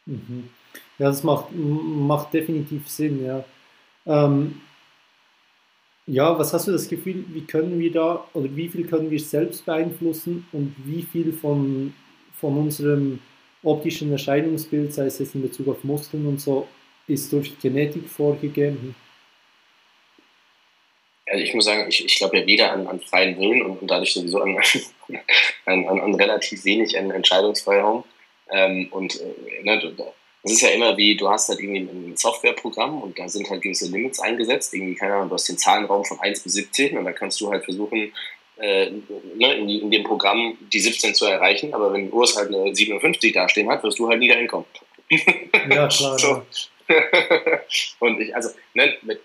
[0.06, 0.50] Mhm.
[1.00, 3.44] Ja, das macht, macht definitiv Sinn, ja.
[4.06, 4.62] Ähm,
[6.06, 9.20] ja, was hast du das Gefühl, wie können wir da oder wie viel können wir
[9.20, 11.94] selbst beeinflussen und wie viel von,
[12.44, 13.20] von unserem
[13.64, 16.68] optischen Erscheinungsbild, sei es jetzt in Bezug auf Muskeln und so,
[17.08, 18.96] ist durch Genetik vorgegeben?
[21.26, 23.90] Also ich muss sagen, ich, ich glaube ja weder an, an freien Willen und, und
[23.90, 24.58] dadurch sowieso an,
[25.66, 28.04] an, an, relativ wenig an Entscheidungsfreiraum.
[28.52, 29.94] Ähm, und äh, ne,
[30.44, 33.62] das ist ja immer wie, du hast halt irgendwie ein Softwareprogramm und da sind halt
[33.62, 34.74] gewisse Limits eingesetzt.
[34.74, 37.50] Irgendwie, keine Ahnung, du hast den Zahlenraum von 1 bis 17 und da kannst du
[37.50, 38.12] halt versuchen,
[38.58, 38.92] äh,
[39.36, 41.74] ne, in, in, dem Programm die 17 zu erreichen.
[41.74, 44.66] Aber wenn Urs halt eine 57 dastehen hat, wirst du halt nie dahin kommen.
[45.70, 46.20] Ja, klar.
[46.20, 46.42] so.
[48.00, 49.22] und ich, also, ne, mit,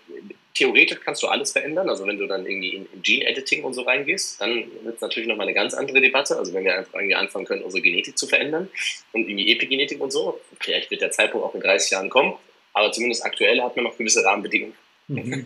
[0.59, 1.89] theoretisch kannst du alles verändern.
[1.89, 5.27] Also wenn du dann irgendwie in, in Gene-Editing und so reingehst, dann wird es natürlich
[5.27, 6.37] nochmal eine ganz andere Debatte.
[6.37, 8.69] Also wenn wir einfach irgendwie anfangen können, unsere Genetik zu verändern
[9.13, 12.35] und irgendwie Epigenetik und so, vielleicht wird der Zeitpunkt auch in 30 Jahren kommen,
[12.73, 14.75] aber zumindest aktuell hat man noch gewisse Rahmenbedingungen.
[15.09, 15.45] Mhm.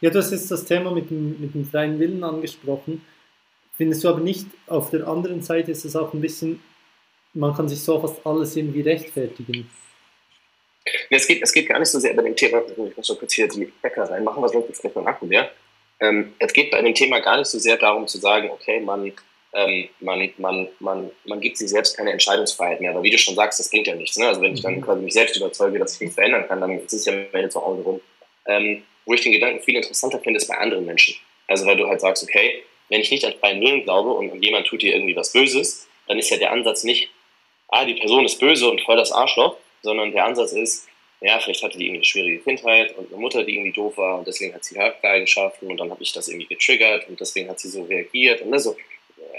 [0.00, 3.04] Ja, du hast jetzt das Thema mit dem, mit dem freien Willen angesprochen.
[3.76, 6.60] Findest du aber nicht, auf der anderen Seite ist es auch ein bisschen,
[7.34, 9.68] man kann sich so fast alles irgendwie rechtfertigen.
[11.10, 13.34] Es geht, es geht gar nicht so sehr bei dem Thema, ich muss noch kurz
[13.34, 15.50] hier die Bäcker reinmachen, was sonst vielleicht noch ein Akku leer.
[16.00, 19.12] Ähm, es geht bei dem Thema gar nicht so sehr darum zu sagen, okay, man,
[19.52, 22.92] ähm, man, man, man, man gibt sich selbst keine Entscheidungsfreiheit mehr.
[22.92, 24.16] Aber wie du schon sagst, das bringt ja nichts.
[24.16, 24.28] Ne?
[24.28, 24.82] Also wenn ich dann mhm.
[24.82, 27.60] quasi mich selbst überzeuge, dass ich nichts verändern kann, dann ist es ja meine zu
[27.60, 28.00] Hause rum.
[28.48, 31.14] Ähm, wo ich den Gedanken viel interessanter finde, ist bei anderen Menschen.
[31.46, 34.66] Also weil du halt sagst, okay, wenn ich nicht an freien Willen glaube und, jemand
[34.66, 37.10] tut dir irgendwie was Böses, dann ist ja der Ansatz nicht,
[37.68, 40.88] ah, die Person ist böse und voll das Arschloch, sondern der Ansatz ist,
[41.20, 44.18] ja, vielleicht hatte die irgendwie eine schwierige Kindheit und eine Mutter, die irgendwie doof war
[44.18, 47.58] und deswegen hat sie Charaktereigenschaften und dann habe ich das irgendwie getriggert und deswegen hat
[47.58, 48.76] sie so reagiert und ne, so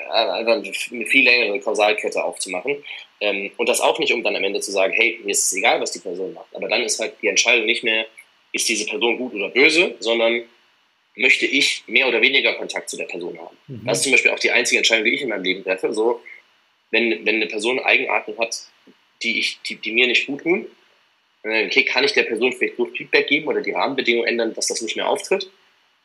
[0.09, 0.61] einfach
[0.91, 2.83] eine viel längere Kausalkette aufzumachen.
[3.21, 5.57] Ähm, und das auch nicht, um dann am Ende zu sagen, hey, mir ist es
[5.57, 6.55] egal, was die Person macht.
[6.55, 8.05] Aber dann ist halt die Entscheidung nicht mehr,
[8.51, 10.43] ist diese Person gut oder böse, sondern
[11.15, 13.57] möchte ich mehr oder weniger Kontakt zu der Person haben.
[13.67, 13.85] Mhm.
[13.85, 15.93] Das ist zum Beispiel auch die einzige Entscheidung, die ich in meinem Leben treffe.
[15.93, 16.21] So,
[16.91, 18.57] wenn, wenn eine Person Eigenarten hat,
[19.21, 20.65] die, ich, die, die mir nicht gut tun,
[21.43, 24.81] okay, kann ich der Person vielleicht so Feedback geben oder die Rahmenbedingungen ändern, dass das
[24.81, 25.49] nicht mehr auftritt?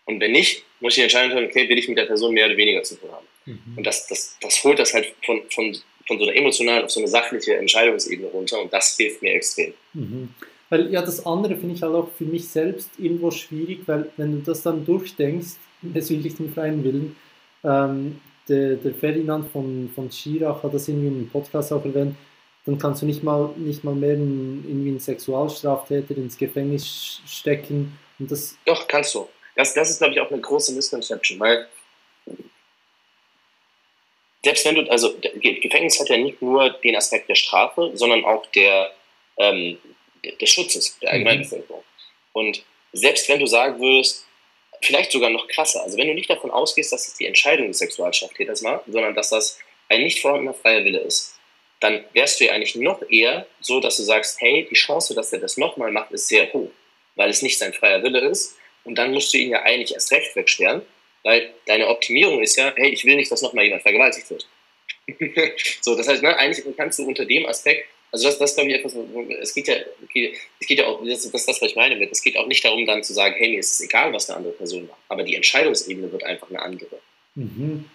[0.06, 2.46] Und wenn nicht, muss ich die Entscheidung treffen, okay, will ich mit der Person mehr
[2.46, 3.26] oder weniger zu tun haben.
[3.46, 3.78] Mhm.
[3.78, 5.76] Und das, das, das holt das halt von, von,
[6.06, 9.72] von so einer emotionalen auf so eine sachliche Entscheidungsebene runter und das hilft mir extrem.
[9.94, 10.34] Mhm.
[10.70, 14.32] Weil ja, das andere finde ich halt auch für mich selbst irgendwo schwierig, weil wenn
[14.32, 17.16] du das dann durchdenkst, bezüglich dem freien Willen,
[17.62, 22.16] ähm, der, der Ferdinand von, von Schirach hat das irgendwie im Podcast auch erwähnt,
[22.66, 27.98] dann kannst du nicht mal, nicht mal mehr einen, irgendwie einen Sexualstraftäter ins Gefängnis stecken.
[28.18, 29.28] Und das Doch, kannst du.
[29.56, 31.68] Das, das ist, glaube ich, auch eine große Misconception, weil
[34.44, 38.44] selbst wenn du, also Gefängnis hat ja nicht nur den Aspekt der Strafe, sondern auch
[38.46, 38.90] der,
[39.38, 39.78] ähm,
[40.40, 41.14] des Schutzes der.
[41.18, 41.54] Mhm.
[42.32, 44.26] Und selbst wenn du sagen würdest,
[44.82, 47.78] vielleicht sogar noch krasser, also wenn du nicht davon ausgehst, dass es die Entscheidung des
[47.78, 51.34] Sexualstraftäters war, sondern dass das ein nicht vorhandener freier Wille ist,
[51.80, 55.32] dann wärst du ja eigentlich noch eher so, dass du sagst, hey, die Chance, dass
[55.32, 56.70] er das nochmal macht, ist sehr hoch,
[57.14, 58.56] weil es nicht sein freier Wille ist.
[58.84, 60.82] Und dann musst du ihn ja eigentlich erst recht wegsperren,
[61.22, 64.46] weil deine Optimierung ist ja, hey, ich will nicht, dass nochmal jemand vergewaltigt wird.
[65.80, 68.76] so, das heißt, ne, eigentlich kannst du unter dem Aspekt, also das, das glaube ich
[68.76, 68.94] etwas,
[69.40, 72.22] es geht ja, es geht ja auch, das ist das, was ich meine mit, es
[72.22, 74.52] geht auch nicht darum, dann zu sagen, hey, mir ist es egal, was eine andere
[74.52, 77.00] Person macht, aber die Entscheidungsebene wird einfach eine andere.
[77.34, 77.86] Mhm.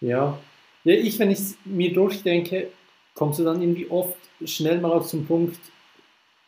[0.00, 0.38] Ja.
[0.84, 2.68] ja, ich, wenn ich es mir durchdenke,
[3.12, 5.60] kommst du dann irgendwie oft schnell mal auf zum Punkt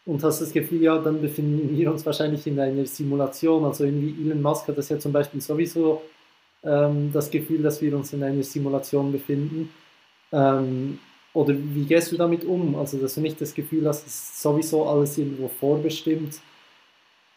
[0.07, 3.67] und hast das Gefühl, ja, dann befinden wir uns wahrscheinlich in einer Simulation.
[3.67, 6.01] Also irgendwie Elon Musk hat das ja zum Beispiel sowieso
[6.65, 9.69] ähm, das Gefühl, dass wir uns in einer Simulation befinden.
[10.33, 10.99] Ähm,
[11.33, 12.77] oder wie gehst du damit um?
[12.77, 16.41] Also, dass du nicht das Gefühl hast, es ist sowieso alles irgendwo vorbestimmt,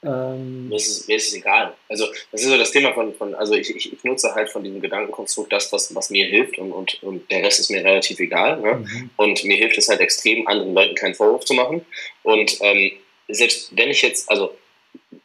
[0.03, 1.75] ähm, mir, ist es, mir ist es egal.
[1.87, 4.63] Also das ist so das Thema von, von also ich, ich, ich nutze halt von
[4.63, 8.19] diesem Gedankenkonstrukt das, was, was mir hilft und, und, und der Rest ist mir relativ
[8.19, 8.59] egal.
[8.61, 8.75] Ne?
[8.75, 9.09] Mhm.
[9.17, 11.85] Und mir hilft es halt extrem, anderen Leuten keinen Vorwurf zu machen.
[12.23, 12.93] Und ähm,
[13.27, 14.57] selbst wenn ich jetzt, also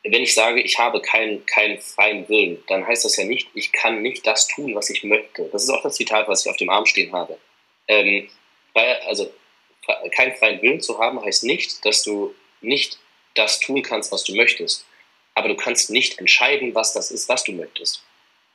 [0.05, 3.73] wenn ich sage, ich habe keinen, keinen freien Willen, dann heißt das ja nicht, ich
[3.73, 5.49] kann nicht das tun, was ich möchte.
[5.53, 7.39] Das ist auch das Zitat, was ich auf dem Arm stehen habe.
[7.89, 8.29] Ähm,
[8.77, 9.33] weil, also
[10.15, 12.99] keinen freien Willen zu haben, heißt nicht, dass du nicht
[13.35, 14.85] das tun kannst, was du möchtest.
[15.35, 18.03] Aber du kannst nicht entscheiden, was das ist, was du möchtest.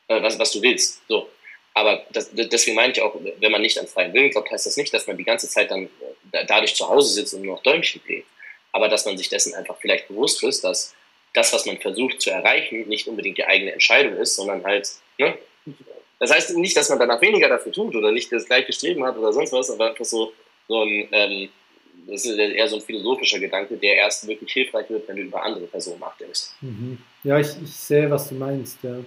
[0.07, 1.02] Äh, was, was du willst.
[1.07, 1.30] So.
[1.73, 4.77] Aber das, deswegen meine ich auch, wenn man nicht an freien Willen glaubt, heißt das
[4.77, 5.89] nicht, dass man die ganze Zeit dann
[6.31, 8.26] äh, dadurch zu Hause sitzt und nur noch Däumchen dreht.
[8.73, 10.93] Aber dass man sich dessen einfach vielleicht bewusst ist, dass
[11.34, 14.88] das, was man versucht zu erreichen, nicht unbedingt die eigene Entscheidung ist, sondern halt,
[15.18, 15.38] ne?
[16.22, 19.18] Das heißt nicht, dass man danach weniger dafür tut oder nicht das gleiche Streben hat
[19.18, 20.31] oder sonst was, aber einfach so,
[20.68, 21.49] so ein, ähm,
[22.06, 25.41] das ist eher so ein philosophischer Gedanke, der erst wirklich hilfreich wird, wenn du über
[25.41, 26.52] andere Personen nachdenkst.
[26.61, 26.99] Mhm.
[27.23, 28.99] Ja, ich, ich sehe, was du meinst, ja.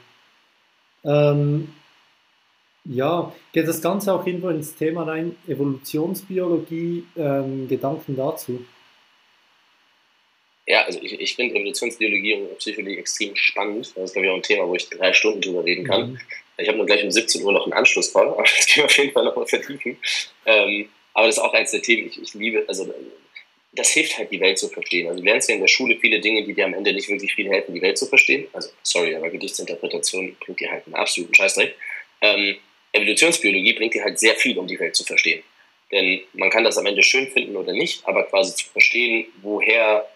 [1.05, 1.73] Ähm,
[2.85, 8.67] ja, geht das Ganze auch irgendwo ins Thema rein, Evolutionsbiologie, ähm, Gedanken dazu?
[10.67, 13.93] Ja, also ich, ich finde Evolutionsbiologie und Psychologie extrem spannend.
[13.95, 16.11] Das ist, glaube ich, auch ein Thema, wo ich drei Stunden drüber reden kann.
[16.11, 16.19] Mhm.
[16.57, 18.99] Ich habe nur gleich um 17 Uhr noch einen Anschlusscall, aber das können wir auf
[18.99, 19.99] jeden Fall nochmal vertiefen.
[20.47, 22.93] Ähm, aber das ist auch eins der Themen, ich, ich liebe, also
[23.73, 25.09] das hilft halt, die Welt zu verstehen.
[25.09, 27.35] Also du lernst ja in der Schule viele Dinge, die dir am Ende nicht wirklich
[27.35, 28.47] viel helfen, die Welt zu verstehen.
[28.53, 31.75] Also, sorry, aber Gedichtsinterpretation bringt dir halt einen absoluten Scheißdreck.
[32.21, 32.57] Ähm,
[32.93, 35.43] Evolutionsbiologie bringt dir halt sehr viel, um die Welt zu verstehen.
[35.91, 40.09] Denn man kann das am Ende schön finden oder nicht, aber quasi zu verstehen, woher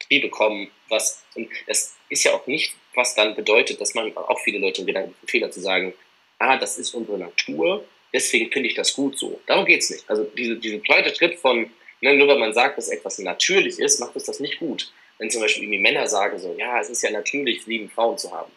[0.00, 4.40] Triebe kommen, was, und das ist ja auch nicht, was dann bedeutet, dass man auch
[4.40, 5.94] viele Leute im Gedanken Fehler zu sagen,
[6.38, 9.40] ah, das ist unsere Natur, deswegen finde ich das gut so.
[9.46, 10.08] Darum geht es nicht.
[10.08, 11.70] Also diese, dieser zweite Schritt von,
[12.00, 14.90] ne, nur weil man sagt, dass etwas natürlich ist, macht es das nicht gut.
[15.18, 18.30] Wenn zum Beispiel irgendwie Männer sagen so, ja, es ist ja natürlich, lieben Frauen zu
[18.30, 18.52] haben.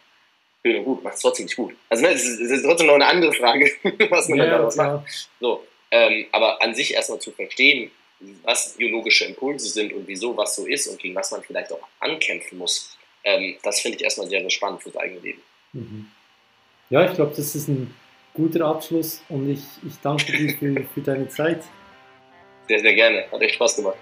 [0.62, 1.74] Schön und gut, macht es trotzdem nicht gut.
[1.88, 3.70] Also ne, es ist, es ist trotzdem noch eine andere Frage,
[4.10, 5.30] was man ja, dann daraus macht.
[5.40, 7.90] So, ähm, aber an sich erstmal zu verstehen,
[8.42, 11.80] was biologische Impulse sind und wieso was so ist und gegen was man vielleicht auch
[12.00, 15.42] ankämpfen muss, ähm, das finde ich erstmal sehr, sehr spannend fürs eigene Leben.
[15.72, 16.06] Mhm.
[16.90, 17.94] Ja, ich glaube, das ist ein
[18.34, 21.62] guter Abschluss und ich, ich danke dir für, für deine Zeit.
[22.68, 23.24] Sehr, sehr gerne.
[23.30, 23.98] Hat echt Spaß gemacht.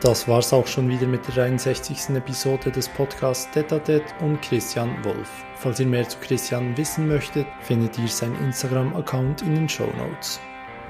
[0.00, 2.16] Das war's auch schon wieder mit der 63.
[2.16, 5.28] Episode des Podcasts Tetatet und Christian Wolf.
[5.56, 10.40] Falls ihr mehr zu Christian wissen möchtet, findet ihr seinen Instagram-Account in den Show Notes.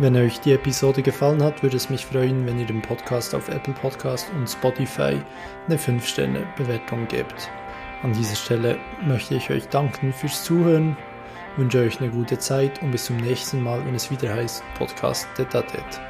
[0.00, 3.48] Wenn euch die Episode gefallen hat, würde es mich freuen, wenn ihr dem Podcast auf
[3.48, 5.20] Apple Podcast und Spotify
[5.66, 7.50] eine 5-Sterne-Bewertung gebt.
[8.04, 10.96] An dieser Stelle möchte ich euch danken fürs Zuhören,
[11.56, 15.26] wünsche euch eine gute Zeit und bis zum nächsten Mal, wenn es wieder heißt Podcast
[15.36, 16.00] Detatet.